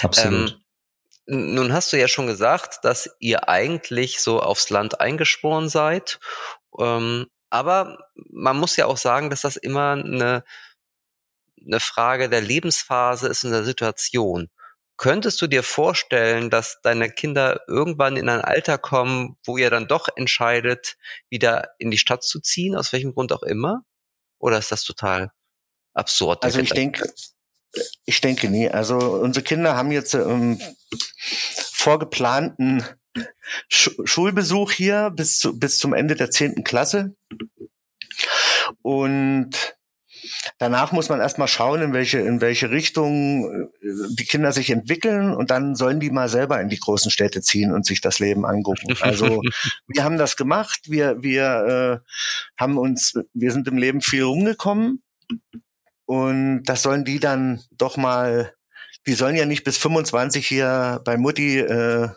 Absolut. 0.03 0.51
Ähm, 0.51 1.55
nun 1.55 1.73
hast 1.73 1.93
du 1.93 1.99
ja 1.99 2.09
schon 2.09 2.27
gesagt, 2.27 2.85
dass 2.85 3.11
ihr 3.19 3.49
eigentlich 3.49 4.21
so 4.21 4.41
aufs 4.41 4.71
Land 4.71 5.01
eingeschworen 5.01 5.69
seid. 5.69 6.21
Ähm, 6.79 7.27
aber 7.51 7.99
man 8.15 8.59
muss 8.59 8.77
ja 8.77 8.87
auch 8.87 8.97
sagen, 8.97 9.31
dass 9.31 9.41
das 9.43 9.57
immer 9.57 9.93
eine, 9.93 10.45
eine 11.65 11.81
Frage 11.81 12.29
der 12.29 12.41
Lebensphase 12.41 13.29
ist 13.29 13.45
und 13.45 13.53
der 13.53 13.65
Situation. 13.65 14.51
Könntest 14.97 15.43
du 15.43 15.47
dir 15.47 15.63
vorstellen, 15.63 16.49
dass 16.49 16.81
deine 16.83 17.11
Kinder 17.11 17.61
irgendwann 17.69 18.17
in 18.17 18.29
ein 18.29 18.41
Alter 18.41 18.79
kommen, 18.79 19.37
wo 19.45 19.59
ihr 19.59 19.69
dann 19.69 19.89
doch 19.89 20.09
entscheidet, 20.17 20.97
wieder 21.29 21.71
in 21.79 21.91
die 21.91 21.99
Stadt 21.99 22.23
zu 22.23 22.41
ziehen, 22.41 22.75
aus 22.75 22.93
welchem 22.93 23.13
Grund 23.13 23.33
auch 23.33 23.43
immer? 23.43 23.83
Oder 24.39 24.59
ist 24.59 24.73
das 24.73 24.85
total 24.85 25.33
absurd? 25.93 26.45
Also 26.45 26.61
ich 26.61 26.71
denke, 26.71 27.13
ich 28.05 28.21
denke 28.21 28.49
nie. 28.49 28.69
Also 28.69 28.97
unsere 28.97 29.45
Kinder 29.45 29.77
haben 29.77 29.93
jetzt 29.93 30.15
ähm, 30.15 30.61
vorgeplanten 31.73 32.85
Sch 33.69 33.91
Schulbesuch 34.05 34.73
hier 34.73 35.11
bis, 35.11 35.39
zu, 35.39 35.59
bis 35.59 35.79
zum 35.79 35.93
Ende 35.95 36.17
der 36.17 36.31
zehnten 36.31 36.65
Klasse. 36.65 37.15
Und 38.83 39.66
Danach 40.59 40.93
muss 40.93 41.09
man 41.09 41.21
erstmal 41.21 41.49
schauen, 41.49 41.83
in 41.83 41.93
welche, 41.93 42.19
in 42.19 42.41
welche 42.41 42.71
Richtung 42.71 43.69
äh, 43.83 43.91
die 44.19 44.25
Kinder 44.25 44.53
sich 44.53 44.71
entwickeln 44.71 45.35
und 45.35 45.51
dann 45.51 45.75
sollen 45.75 46.01
die 46.01 46.11
mal 46.11 46.29
selber 46.29 46.61
in 46.61 46.69
die 46.69 46.79
großen 46.79 47.11
Städte 47.11 47.41
ziehen 47.43 47.73
und 47.73 47.87
sich 47.87 48.01
das 48.01 48.19
Leben 48.19 48.45
angucken. 48.45 48.97
Also 49.01 49.43
wir 49.87 50.05
haben 50.05 50.19
das 50.19 50.37
gemacht, 50.37 50.83
wir, 50.85 51.23
wir 51.23 52.03
äh, 52.05 52.61
haben 52.61 52.79
uns, 52.79 53.15
wir 53.35 53.53
sind 53.53 53.69
im 53.69 53.79
Leben 53.79 54.01
viel 54.01 54.23
rumgekommen 54.23 55.03
und 56.05 56.63
das 56.65 56.83
sollen 56.83 57.05
die 57.05 57.21
dann 57.21 57.61
doch 57.73 57.97
mal, 57.97 58.55
die 59.07 59.15
sollen 59.15 59.37
ja 59.37 59.47
nicht 59.47 59.65
bis 59.65 59.77
25 59.79 60.47
hier 60.47 61.01
bei 61.05 61.17
Mutti 61.17 61.59
äh, 61.59 62.09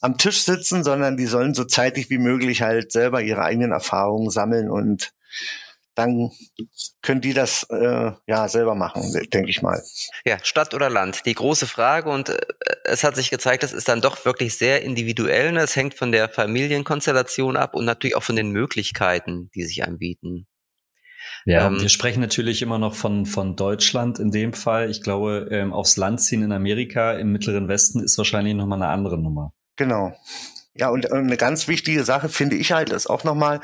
am 0.00 0.18
Tisch 0.18 0.42
sitzen, 0.42 0.82
sondern 0.84 1.16
die 1.16 1.26
sollen 1.26 1.54
so 1.54 1.64
zeitig 1.64 2.10
wie 2.10 2.18
möglich 2.18 2.62
halt 2.62 2.92
selber 2.92 3.22
ihre 3.22 3.42
eigenen 3.42 3.72
Erfahrungen 3.72 4.30
sammeln 4.30 4.70
und 4.70 5.12
dann 5.94 6.30
können 7.02 7.20
die 7.20 7.34
das 7.34 7.66
äh, 7.70 8.12
ja 8.26 8.48
selber 8.48 8.74
machen, 8.74 9.12
denke 9.32 9.50
ich 9.50 9.62
mal. 9.62 9.82
Ja, 10.24 10.38
Stadt 10.42 10.74
oder 10.74 10.88
Land, 10.88 11.26
die 11.26 11.34
große 11.34 11.66
Frage 11.66 12.10
und 12.10 12.28
äh, 12.28 12.38
es 12.84 13.04
hat 13.04 13.16
sich 13.16 13.30
gezeigt, 13.30 13.62
das 13.62 13.72
ist 13.72 13.88
dann 13.88 14.00
doch 14.00 14.24
wirklich 14.24 14.56
sehr 14.56 14.82
individuell. 14.82 15.52
Ne? 15.52 15.60
Es 15.60 15.76
hängt 15.76 15.94
von 15.94 16.12
der 16.12 16.28
Familienkonstellation 16.28 17.56
ab 17.56 17.74
und 17.74 17.84
natürlich 17.84 18.16
auch 18.16 18.22
von 18.22 18.36
den 18.36 18.50
Möglichkeiten, 18.50 19.50
die 19.54 19.64
sich 19.64 19.84
anbieten. 19.84 20.46
Ja, 21.44 21.66
ähm, 21.66 21.80
wir 21.80 21.88
sprechen 21.88 22.20
natürlich 22.20 22.62
immer 22.62 22.78
noch 22.78 22.94
von, 22.94 23.26
von 23.26 23.56
Deutschland 23.56 24.18
in 24.18 24.30
dem 24.30 24.52
Fall. 24.52 24.90
Ich 24.90 25.02
glaube, 25.02 25.48
ähm, 25.50 25.72
aufs 25.72 25.96
Land 25.96 26.20
ziehen 26.20 26.42
in 26.42 26.52
Amerika 26.52 27.12
im 27.12 27.32
Mittleren 27.32 27.68
Westen 27.68 28.00
ist 28.02 28.16
wahrscheinlich 28.18 28.54
nochmal 28.54 28.82
eine 28.82 28.92
andere 28.92 29.18
Nummer. 29.18 29.52
Genau. 29.76 30.14
Ja, 30.74 30.88
und 30.88 31.10
eine 31.10 31.36
ganz 31.36 31.66
wichtige 31.66 32.04
Sache 32.04 32.28
finde 32.28 32.56
ich 32.56 32.72
halt 32.72 32.90
ist 32.90 33.08
auch 33.08 33.24
nochmal, 33.24 33.60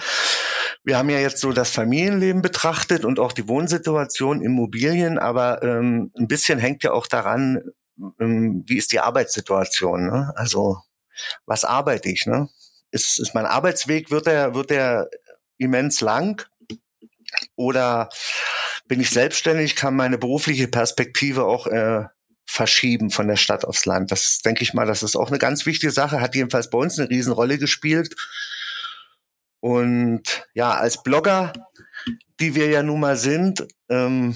wir 0.83 0.99
haben 0.99 1.09
ja 1.11 1.19
jetzt 1.19 1.41
so 1.41 1.53
das 1.53 1.71
Familienleben 1.71 2.43
betrachtet 2.43 3.05
und 3.05 3.21
auch 3.21 3.33
die 3.33 3.49
Wohnsituation, 3.49 4.43
Immobilien, 4.43 5.19
aber 5.19 5.63
ähm, 5.63 6.11
ein 6.19 6.27
bisschen 6.27 6.59
hängt 6.59 6.83
ja 6.83 6.93
auch 6.93 7.07
daran, 7.07 7.63
ähm, 8.21 8.65
wie 8.67 8.77
ist 8.77 8.93
die 8.93 9.01
Arbeitssituation. 9.01 10.07
Ne? 10.07 10.33
Also 10.37 10.79
was 11.47 11.65
arbeite 11.65 12.09
ich? 12.09 12.27
Ne? 12.27 12.49
Ist, 12.91 13.19
ist 13.21 13.35
mein 13.35 13.47
Arbeitsweg, 13.47 14.11
wird 14.11 14.27
der, 14.27 14.55
wird 14.55 14.71
der 14.71 15.09
immens 15.59 16.01
lang? 16.01 16.45
Oder 17.57 18.09
bin 18.89 19.01
ich 19.01 19.11
selbstständig, 19.11 19.77
kann 19.77 19.97
meine 19.97 20.19
berufliche 20.19 20.69
Perspektive 20.69 21.45
auch 21.45 21.67
äh, 21.67 22.05
verschieben 22.57 23.11
von 23.11 23.29
der 23.29 23.37
Stadt 23.37 23.65
aufs 23.67 23.85
Land. 23.85 24.11
Das 24.11 24.41
denke 24.41 24.63
ich 24.63 24.73
mal, 24.73 24.87
das 24.87 25.03
ist 25.03 25.15
auch 25.15 25.29
eine 25.29 25.39
ganz 25.39 25.67
wichtige 25.67 25.93
Sache, 25.93 26.23
hat 26.23 26.35
jedenfalls 26.35 26.71
bei 26.71 26.79
uns 26.79 26.99
eine 26.99 27.11
Riesenrolle 27.11 27.59
gespielt. 27.59 28.17
Und 29.61 30.47
ja, 30.55 30.73
als 30.73 31.03
Blogger, 31.03 31.53
die 32.41 32.55
wir 32.55 32.69
ja 32.69 32.83
nun 32.83 33.01
mal 33.01 33.17
sind, 33.17 33.67
ähm, 33.91 34.35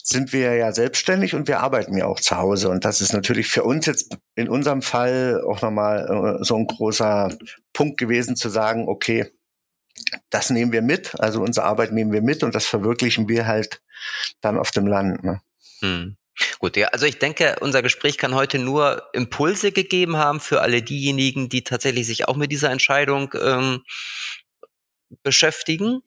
sind 0.00 0.32
wir 0.32 0.54
ja 0.54 0.72
selbstständig 0.72 1.34
und 1.34 1.48
wir 1.48 1.60
arbeiten 1.60 1.96
ja 1.96 2.06
auch 2.06 2.20
zu 2.20 2.36
Hause. 2.36 2.68
Und 2.68 2.84
das 2.84 3.00
ist 3.00 3.12
natürlich 3.12 3.48
für 3.48 3.64
uns 3.64 3.86
jetzt 3.86 4.16
in 4.36 4.48
unserem 4.48 4.80
Fall 4.80 5.42
auch 5.44 5.60
nochmal 5.60 6.38
äh, 6.40 6.44
so 6.44 6.56
ein 6.56 6.66
großer 6.66 7.36
Punkt 7.72 7.98
gewesen 7.98 8.36
zu 8.36 8.48
sagen, 8.48 8.88
okay, 8.88 9.30
das 10.30 10.50
nehmen 10.50 10.70
wir 10.70 10.82
mit, 10.82 11.18
also 11.18 11.42
unsere 11.42 11.66
Arbeit 11.66 11.90
nehmen 11.92 12.12
wir 12.12 12.22
mit 12.22 12.44
und 12.44 12.54
das 12.54 12.66
verwirklichen 12.66 13.28
wir 13.28 13.48
halt 13.48 13.82
dann 14.40 14.56
auf 14.56 14.70
dem 14.70 14.86
Land. 14.86 15.24
Ne? 15.24 15.40
Hm. 15.80 16.17
Gut, 16.58 16.76
ja, 16.76 16.88
also 16.88 17.06
ich 17.06 17.18
denke, 17.18 17.56
unser 17.60 17.82
Gespräch 17.82 18.18
kann 18.18 18.34
heute 18.34 18.58
nur 18.58 19.08
Impulse 19.12 19.72
gegeben 19.72 20.16
haben 20.16 20.40
für 20.40 20.60
alle 20.62 20.82
diejenigen, 20.82 21.48
die 21.48 21.64
tatsächlich 21.64 22.06
sich 22.06 22.28
auch 22.28 22.36
mit 22.36 22.52
dieser 22.52 22.70
Entscheidung 22.70 23.34
ähm, 23.40 23.82
beschäftigen. 25.22 26.02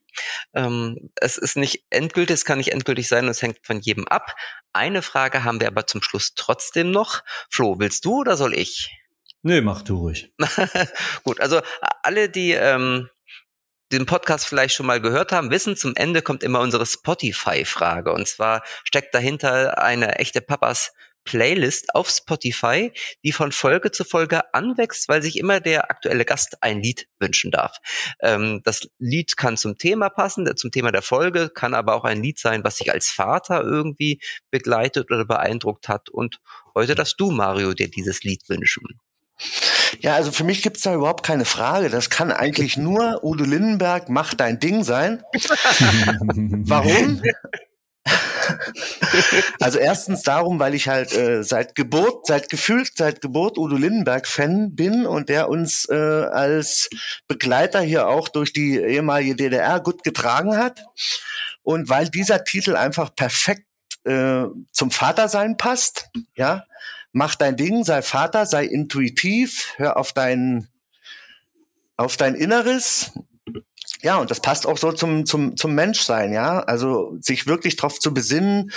Ähm, 0.54 1.12
es 1.16 1.38
ist 1.38 1.58
nicht 1.58 1.86
endgültig, 1.90 2.36
es 2.36 2.46
kann 2.46 2.58
nicht 2.58 2.72
endgültig 2.72 3.08
sein 3.08 3.26
und 3.26 3.32
es 3.32 3.42
hängt 3.42 3.60
von 3.64 3.80
jedem 3.80 4.08
ab. 4.08 4.36
Eine 4.74 5.02
Frage 5.02 5.44
haben 5.44 5.60
wir 5.60 5.68
aber 5.68 5.88
zum 5.88 6.02
Schluss 6.02 6.34
trotzdem 6.36 6.92
noch. 6.92 7.24
Flo, 7.50 7.80
willst 7.80 8.06
du 8.06 8.20
oder 8.22 8.38
soll 8.38 8.58
ich? 8.58 8.90
Nee, 9.44 9.62
mach 9.62 9.82
du 9.82 9.98
ruhig. 9.98 10.32
Gut, 11.24 11.40
also 11.40 11.62
alle, 12.04 12.30
die 12.30 12.52
ähm, 12.52 13.10
den 13.92 14.06
Podcast 14.06 14.46
vielleicht 14.46 14.74
schon 14.74 14.86
mal 14.86 15.02
gehört 15.02 15.32
haben, 15.32 15.52
wissen, 15.52 15.76
zum 15.76 15.96
Ende 15.96 16.22
kommt 16.22 16.44
immer 16.44 16.60
unsere 16.62 16.86
Spotify-Frage. 16.86 18.12
Und 18.14 18.28
zwar 18.28 18.64
steckt 18.84 19.14
dahinter 19.14 19.82
eine 19.82 20.20
echte 20.20 20.42
Papas 20.42 20.92
Playlist 21.24 21.94
auf 21.94 22.10
Spotify, 22.10 22.92
die 23.24 23.32
von 23.32 23.52
Folge 23.52 23.92
zu 23.92 24.04
Folge 24.04 24.54
anwächst, 24.54 25.08
weil 25.08 25.22
sich 25.22 25.38
immer 25.38 25.60
der 25.60 25.92
aktuelle 25.92 26.26
Gast 26.26 26.58
ein 26.62 26.82
Lied 26.82 27.08
wünschen 27.20 27.52
darf. 27.52 27.78
Ähm, 28.22 28.62
das 28.64 28.89
Lied 28.98 29.38
kann 29.38 29.58
zum 29.58 29.78
Thema 29.78 30.10
passen, 30.10 30.50
zum 30.58 30.72
Thema 30.72 30.92
der 30.92 31.04
Folge, 31.04 31.50
kann 31.50 31.74
aber 31.74 31.96
auch 31.96 32.06
ein 32.06 32.24
Lied 32.24 32.39
sein, 32.39 32.64
was 32.64 32.78
sich 32.78 32.92
als 32.92 33.10
Vater 33.10 33.62
irgendwie 33.62 34.20
begleitet 34.50 35.12
oder 35.12 35.26
beeindruckt 35.26 35.88
hat. 35.88 36.10
Und 36.10 36.39
heute 36.74 36.96
darfst 36.96 37.20
du, 37.20 37.32
Mario, 37.32 37.74
dir 37.74 37.89
dieses 37.89 38.24
Lied 38.24 38.48
wünschen. 38.50 39.00
Ja, 40.00 40.16
also 40.16 40.32
für 40.32 40.44
mich 40.44 40.62
gibt's 40.62 40.82
da 40.82 40.96
überhaupt 40.96 41.26
keine 41.26 41.46
Frage. 41.46 41.89
Das 41.89 42.10
kann 42.10 42.32
eigentlich 42.32 42.78
nur 42.78 43.24
Udo 43.24 43.44
Lindenberg, 43.44 44.10
mach 44.10 44.34
dein 44.34 44.60
Ding 44.60 44.84
sein. 44.84 45.24
Warum? 46.66 47.22
also 49.60 49.78
erstens 49.78 50.24
darum, 50.24 50.60
weil 50.60 50.74
ich 50.74 50.88
halt 50.88 51.14
äh, 51.14 51.44
seit 51.44 51.76
Geburt, 51.76 52.26
seit 52.26 52.50
gefühlt 52.50 52.92
seit 52.96 53.22
Geburt 53.22 53.58
Udo 53.58 53.76
Lindenberg 53.76 54.28
Fan 54.28 54.76
bin 54.76 55.06
und 55.06 55.30
der 55.30 55.50
uns 55.50 55.88
äh, 55.89 55.96
als 55.96 56.89
Begleiter 57.28 57.82
hier 57.82 58.08
auch 58.08 58.28
durch 58.28 58.54
die 58.54 58.78
ehemalige 58.78 59.36
DDR 59.36 59.80
gut 59.80 60.04
getragen 60.04 60.58
hat 60.58 60.84
und 61.64 61.89
weil 61.89 62.10
dieser 62.10 62.44
Titel 62.44 62.76
einfach 62.76 63.14
perfekt 63.16 63.66
äh, 64.04 64.46
zum 64.72 64.92
Vatersein 64.92 65.58
passt, 65.58 66.10
ja, 66.36 66.66
mach 67.12 67.36
dein 67.36 67.57
Ding, 67.57 67.84
sei 67.84 68.01
Vater, 68.01 68.45
sei 68.45 68.66
intuitiv, 68.66 69.74
hör 69.78 69.97
auf 69.97 70.14
dein, 70.14 70.68
auf 71.97 72.18
dein 72.18 72.36
Inneres. 72.36 73.12
Ja, 74.01 74.18
und 74.18 74.32
das 74.32 74.39
passt 74.39 74.66
auch 74.66 74.78
so 74.78 74.91
zum, 74.91 75.26
zum, 75.26 75.57
zum 75.57 75.76
Menschsein, 75.76 76.34
ja. 76.34 76.62
Also 76.62 77.18
sich 77.20 77.45
wirklich 77.45 77.76
darauf 77.76 77.99
zu 77.99 78.14
besinnen, 78.14 78.72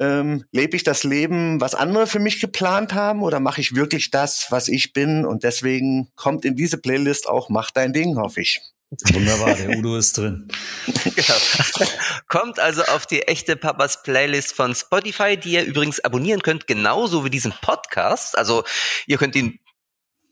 ähm, 0.00 0.44
lebe 0.52 0.76
ich 0.76 0.84
das 0.84 1.04
Leben, 1.04 1.60
was 1.60 1.74
andere 1.74 2.06
für 2.06 2.18
mich 2.18 2.40
geplant 2.40 2.94
haben, 2.94 3.22
oder 3.22 3.40
mache 3.40 3.60
ich 3.60 3.74
wirklich 3.74 4.10
das, 4.10 4.46
was 4.50 4.68
ich 4.68 4.92
bin? 4.92 5.24
Und 5.24 5.44
deswegen 5.44 6.08
kommt 6.16 6.44
in 6.44 6.56
diese 6.56 6.78
Playlist 6.78 7.28
auch 7.28 7.48
Mach 7.50 7.70
dein 7.70 7.92
Ding, 7.92 8.16
hoffe 8.16 8.40
ich. 8.40 8.60
Wunderbar, 8.90 9.54
der 9.54 9.76
Udo 9.76 9.96
ist 9.98 10.16
drin. 10.16 10.48
genau. 10.86 11.34
Kommt 12.26 12.58
also 12.58 12.82
auf 12.84 13.04
die 13.04 13.22
echte 13.22 13.56
Papas 13.56 14.02
Playlist 14.02 14.54
von 14.54 14.74
Spotify, 14.74 15.36
die 15.36 15.52
ihr 15.52 15.64
übrigens 15.64 16.00
abonnieren 16.00 16.40
könnt, 16.40 16.66
genauso 16.66 17.24
wie 17.24 17.30
diesen 17.30 17.52
Podcast. 17.60 18.36
Also 18.38 18.64
ihr 19.06 19.18
könnt 19.18 19.36
ihn 19.36 19.58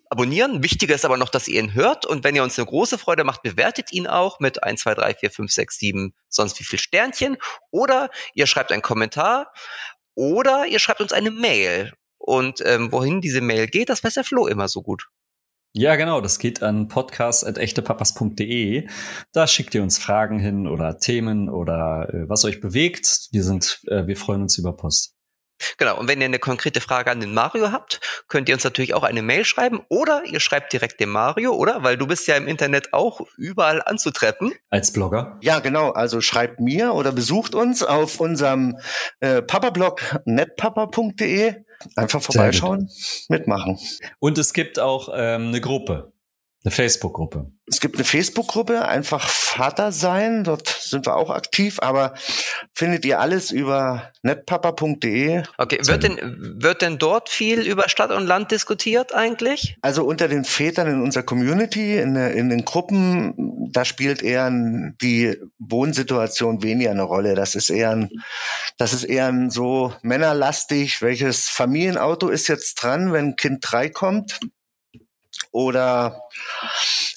abonnieren. 0.09 0.63
Wichtiger 0.63 0.95
ist 0.95 1.05
aber 1.05 1.19
noch, 1.19 1.29
dass 1.29 1.49
ihr 1.49 1.61
ihn 1.61 1.75
hört. 1.75 2.07
Und 2.07 2.25
wenn 2.25 2.35
ihr 2.35 2.43
uns 2.43 2.59
eine 2.59 2.67
große 2.67 2.97
Freude 2.97 3.25
macht, 3.25 3.43
bewertet 3.43 3.93
ihn 3.93 4.07
auch 4.07 4.41
mit 4.41 4.63
1, 4.63 4.81
2, 4.81 4.95
3, 4.95 5.15
4, 5.15 5.31
5, 5.31 5.53
6, 5.53 5.79
7, 5.79 6.15
sonst 6.29 6.59
wie 6.59 6.65
viel 6.65 6.79
Sternchen. 6.79 7.37
Oder 7.71 8.11
ihr 8.35 8.47
schreibt 8.47 8.73
einen 8.73 8.83
Kommentar. 8.83 9.53
Oder 10.15 10.67
ihr 10.67 10.79
schreibt 10.79 11.03
uns 11.03 11.13
eine 11.13 11.31
Mail. 11.31 11.93
Und 12.17 12.63
ähm, 12.65 12.91
wohin 12.91 13.21
diese 13.21 13.43
Mail 13.43 13.67
geht, 13.67 13.91
das 13.91 14.03
weiß 14.03 14.15
der 14.15 14.25
Flo 14.25 14.47
immer 14.47 14.69
so 14.69 14.83
gut. 14.83 15.09
Ja, 15.73 15.97
genau. 15.97 16.21
Das 16.21 16.39
geht 16.39 16.63
an 16.63 16.89
podcast.echtepapas.de. 16.89 18.89
Da 19.33 19.47
schickt 19.47 19.75
ihr 19.75 19.83
uns 19.83 19.99
Fragen 19.99 20.39
hin 20.39 20.67
oder 20.67 20.99
Themen 20.99 21.49
oder 21.49 22.09
äh, 22.13 22.29
was 22.29 22.45
euch 22.45 22.61
bewegt. 22.61 23.29
Wir 23.33 23.43
sind, 23.43 23.81
äh, 23.89 24.07
wir 24.07 24.17
freuen 24.17 24.43
uns 24.43 24.59
über 24.59 24.75
Post. 24.75 25.17
Genau, 25.79 25.99
und 25.99 26.09
wenn 26.09 26.21
ihr 26.21 26.27
eine 26.27 26.39
konkrete 26.39 26.81
Frage 26.81 27.11
an 27.11 27.21
den 27.21 27.33
Mario 27.33 27.73
habt, 27.73 28.01
könnt 28.29 28.49
ihr 28.49 28.55
uns 28.55 28.65
natürlich 28.65 28.95
auch 28.95 29.03
eine 29.03 29.23
Mail 29.23 29.45
schreiben 29.45 29.81
oder 29.89 30.23
ihr 30.25 30.41
schreibt 30.41 30.73
direkt 30.73 31.01
dem 31.01 31.11
Mario, 31.11 31.53
oder? 31.53 31.83
Weil 31.83 31.97
du 31.97 32.07
bist 32.07 32.27
ja 32.27 32.37
im 32.37 32.47
Internet 32.47 32.93
auch 32.93 33.21
überall 33.37 33.83
anzutreffen. 33.83 34.53
Als 34.69 34.93
Blogger? 34.93 35.39
Ja, 35.43 35.61
genau. 35.61 35.93
Also 35.93 36.21
schreibt 36.21 36.61
mir 36.61 36.93
oder 36.93 37.13
besucht 37.13 37.55
uns 37.55 37.83
auf 37.83 38.21
unserem 38.21 38.79
äh, 39.21 39.43
Papa-Blog 39.43 40.21
netpapa.de. 40.25 41.55
Einfach 41.95 42.23
vorbeischauen, 42.23 42.91
mitmachen. 43.29 43.79
Und 44.19 44.39
es 44.39 44.53
gibt 44.53 44.79
auch 44.79 45.11
ähm, 45.13 45.49
eine 45.49 45.61
Gruppe. 45.61 46.13
Eine 46.67 46.73
Facebook-Gruppe. 46.73 47.53
Es 47.69 47.79
gibt 47.79 47.95
eine 47.95 48.05
Facebook-Gruppe, 48.05 48.89
einfach 48.89 49.29
Vater 49.29 49.93
sein. 49.93 50.43
Dort 50.43 50.67
sind 50.67 51.07
wir 51.07 51.15
auch 51.15 51.31
aktiv, 51.31 51.79
aber 51.81 52.15
findet 52.75 53.05
ihr 53.05 53.21
alles 53.21 53.53
über 53.53 54.11
netpapa.de. 54.23 55.45
Okay, 55.59 55.79
wird 55.87 56.03
denn, 56.03 56.19
wird 56.61 56.83
denn 56.83 56.99
dort 56.99 57.29
viel 57.29 57.61
über 57.61 57.89
Stadt 57.89 58.11
und 58.11 58.27
Land 58.27 58.51
diskutiert 58.51 59.15
eigentlich? 59.15 59.77
Also 59.81 60.05
unter 60.05 60.27
den 60.27 60.45
Vätern 60.45 60.89
in 60.89 61.03
unserer 61.03 61.23
Community, 61.23 61.99
in, 61.99 62.17
in 62.17 62.51
den 62.51 62.65
Gruppen, 62.65 63.71
da 63.71 63.85
spielt 63.85 64.25
eher 64.25 64.51
die 64.51 65.37
Wohnsituation 65.61 66.65
weniger 66.65 66.91
eine 66.91 67.05
Rolle. 67.05 67.37
Das 67.37 67.55
ist 67.55 67.71
eher 67.71 67.91
ein, 67.91 68.11
das 68.77 68.93
ist 68.93 69.05
eher 69.05 69.29
ein 69.29 69.51
so 69.51 69.95
männerlastig, 70.03 71.01
welches 71.01 71.49
Familienauto 71.49 72.29
ist 72.29 72.49
jetzt 72.49 72.83
dran, 72.83 73.13
wenn 73.13 73.37
Kind 73.37 73.59
drei 73.61 73.89
kommt? 73.89 74.41
Oder 75.57 76.21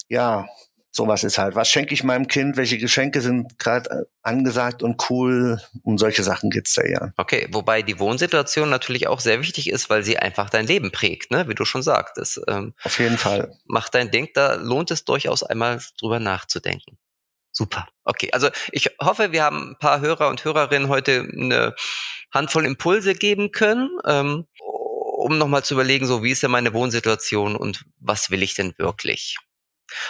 ja, 0.08 0.48
sowas 0.90 1.24
ist 1.24 1.36
halt. 1.36 1.56
Was 1.56 1.68
schenke 1.68 1.92
ich 1.92 2.04
meinem 2.04 2.26
Kind? 2.26 2.56
Welche 2.56 2.78
Geschenke 2.78 3.20
sind 3.20 3.58
gerade 3.58 3.90
äh, 3.90 4.04
angesagt 4.22 4.82
und 4.82 5.10
cool? 5.10 5.60
Um 5.82 5.98
solche 5.98 6.22
Sachen 6.22 6.48
geht's 6.48 6.72
da 6.72 6.82
ja. 6.86 7.12
Okay, 7.18 7.48
wobei 7.52 7.82
die 7.82 7.98
Wohnsituation 7.98 8.70
natürlich 8.70 9.08
auch 9.08 9.20
sehr 9.20 9.42
wichtig 9.42 9.68
ist, 9.68 9.90
weil 9.90 10.04
sie 10.04 10.18
einfach 10.18 10.48
dein 10.48 10.66
Leben 10.66 10.90
prägt, 10.90 11.30
ne? 11.30 11.48
wie 11.48 11.54
du 11.54 11.66
schon 11.66 11.82
sagtest. 11.82 12.40
Ähm, 12.48 12.72
Auf 12.82 12.98
jeden 12.98 13.18
Fall. 13.18 13.52
Mach 13.66 13.90
dein 13.90 14.10
Ding, 14.10 14.30
da 14.32 14.54
lohnt 14.54 14.90
es 14.90 15.04
durchaus 15.04 15.42
einmal 15.42 15.78
drüber 16.00 16.18
nachzudenken. 16.18 16.96
Super. 17.52 17.88
Okay, 18.04 18.30
also 18.32 18.48
ich 18.72 18.88
hoffe, 19.02 19.32
wir 19.32 19.44
haben 19.44 19.72
ein 19.72 19.78
paar 19.78 20.00
Hörer 20.00 20.28
und 20.28 20.46
Hörerinnen 20.46 20.88
heute 20.88 21.28
eine 21.30 21.74
Handvoll 22.32 22.64
Impulse 22.64 23.12
geben 23.12 23.50
können. 23.50 23.90
Ähm, 24.06 24.46
um 25.20 25.38
nochmal 25.38 25.64
zu 25.64 25.74
überlegen, 25.74 26.06
so 26.06 26.22
wie 26.22 26.30
ist 26.30 26.42
denn 26.42 26.50
meine 26.50 26.72
Wohnsituation 26.72 27.56
und 27.56 27.84
was 27.98 28.30
will 28.30 28.42
ich 28.42 28.54
denn 28.54 28.74
wirklich? 28.78 29.36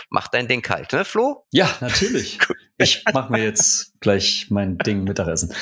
Mach 0.08 0.28
dein 0.28 0.48
Ding 0.48 0.62
kalt, 0.62 0.92
ne, 0.92 1.04
Flo? 1.04 1.46
Ja, 1.52 1.74
natürlich. 1.80 2.38
ich 2.78 3.04
mache 3.12 3.32
mir 3.32 3.42
jetzt 3.42 3.98
gleich 4.00 4.46
mein 4.50 4.78
Ding 4.78 5.04
Mittagessen. 5.04 5.54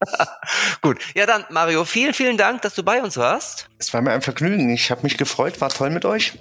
Gut, 0.82 0.98
ja 1.14 1.26
dann, 1.26 1.44
Mario, 1.50 1.84
vielen, 1.84 2.14
vielen 2.14 2.36
Dank, 2.36 2.62
dass 2.62 2.74
du 2.74 2.82
bei 2.82 3.02
uns 3.02 3.16
warst. 3.16 3.68
Es 3.78 3.92
war 3.94 4.02
mir 4.02 4.12
ein 4.12 4.22
Vergnügen. 4.22 4.70
Ich 4.70 4.90
habe 4.90 5.02
mich 5.02 5.16
gefreut, 5.16 5.60
war 5.60 5.70
toll 5.70 5.90
mit 5.90 6.04
euch. 6.04 6.34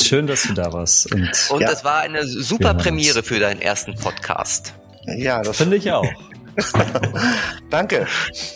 Schön, 0.00 0.26
dass 0.26 0.42
du 0.42 0.52
da 0.52 0.72
warst. 0.72 1.12
Und, 1.12 1.30
und 1.50 1.60
ja. 1.60 1.70
es 1.70 1.84
war 1.84 2.00
eine 2.00 2.26
super 2.26 2.74
Premiere 2.74 3.22
für 3.22 3.38
deinen 3.38 3.62
ersten 3.62 3.94
Podcast. 3.94 4.74
Ja, 5.06 5.42
das 5.42 5.56
finde 5.56 5.76
ich 5.76 5.90
auch. 5.90 6.06
Danke. 7.70 8.06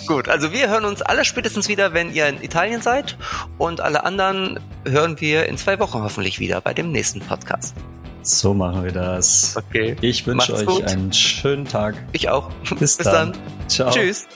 Gut, 0.06 0.28
also 0.28 0.52
wir 0.52 0.68
hören 0.68 0.84
uns 0.84 1.02
alle 1.02 1.24
spätestens 1.24 1.68
wieder, 1.68 1.92
wenn 1.92 2.12
ihr 2.12 2.26
in 2.28 2.42
Italien 2.42 2.82
seid. 2.82 3.16
Und 3.58 3.80
alle 3.80 4.04
anderen 4.04 4.60
hören 4.86 5.20
wir 5.20 5.46
in 5.46 5.56
zwei 5.56 5.78
Wochen 5.78 6.02
hoffentlich 6.02 6.40
wieder 6.40 6.60
bei 6.60 6.74
dem 6.74 6.92
nächsten 6.92 7.20
Podcast. 7.20 7.74
So 8.22 8.52
machen 8.52 8.84
wir 8.84 8.92
das. 8.92 9.56
Okay. 9.56 9.96
Ich 10.00 10.26
wünsche 10.26 10.54
euch 10.54 10.66
gut. 10.66 10.84
einen 10.84 11.12
schönen 11.12 11.64
Tag. 11.64 11.94
Ich 12.12 12.28
auch. 12.28 12.50
Bis, 12.78 12.96
Bis 12.96 12.98
dann. 12.98 13.32
dann. 13.32 13.68
Ciao. 13.68 13.90
Tschüss. 13.90 14.26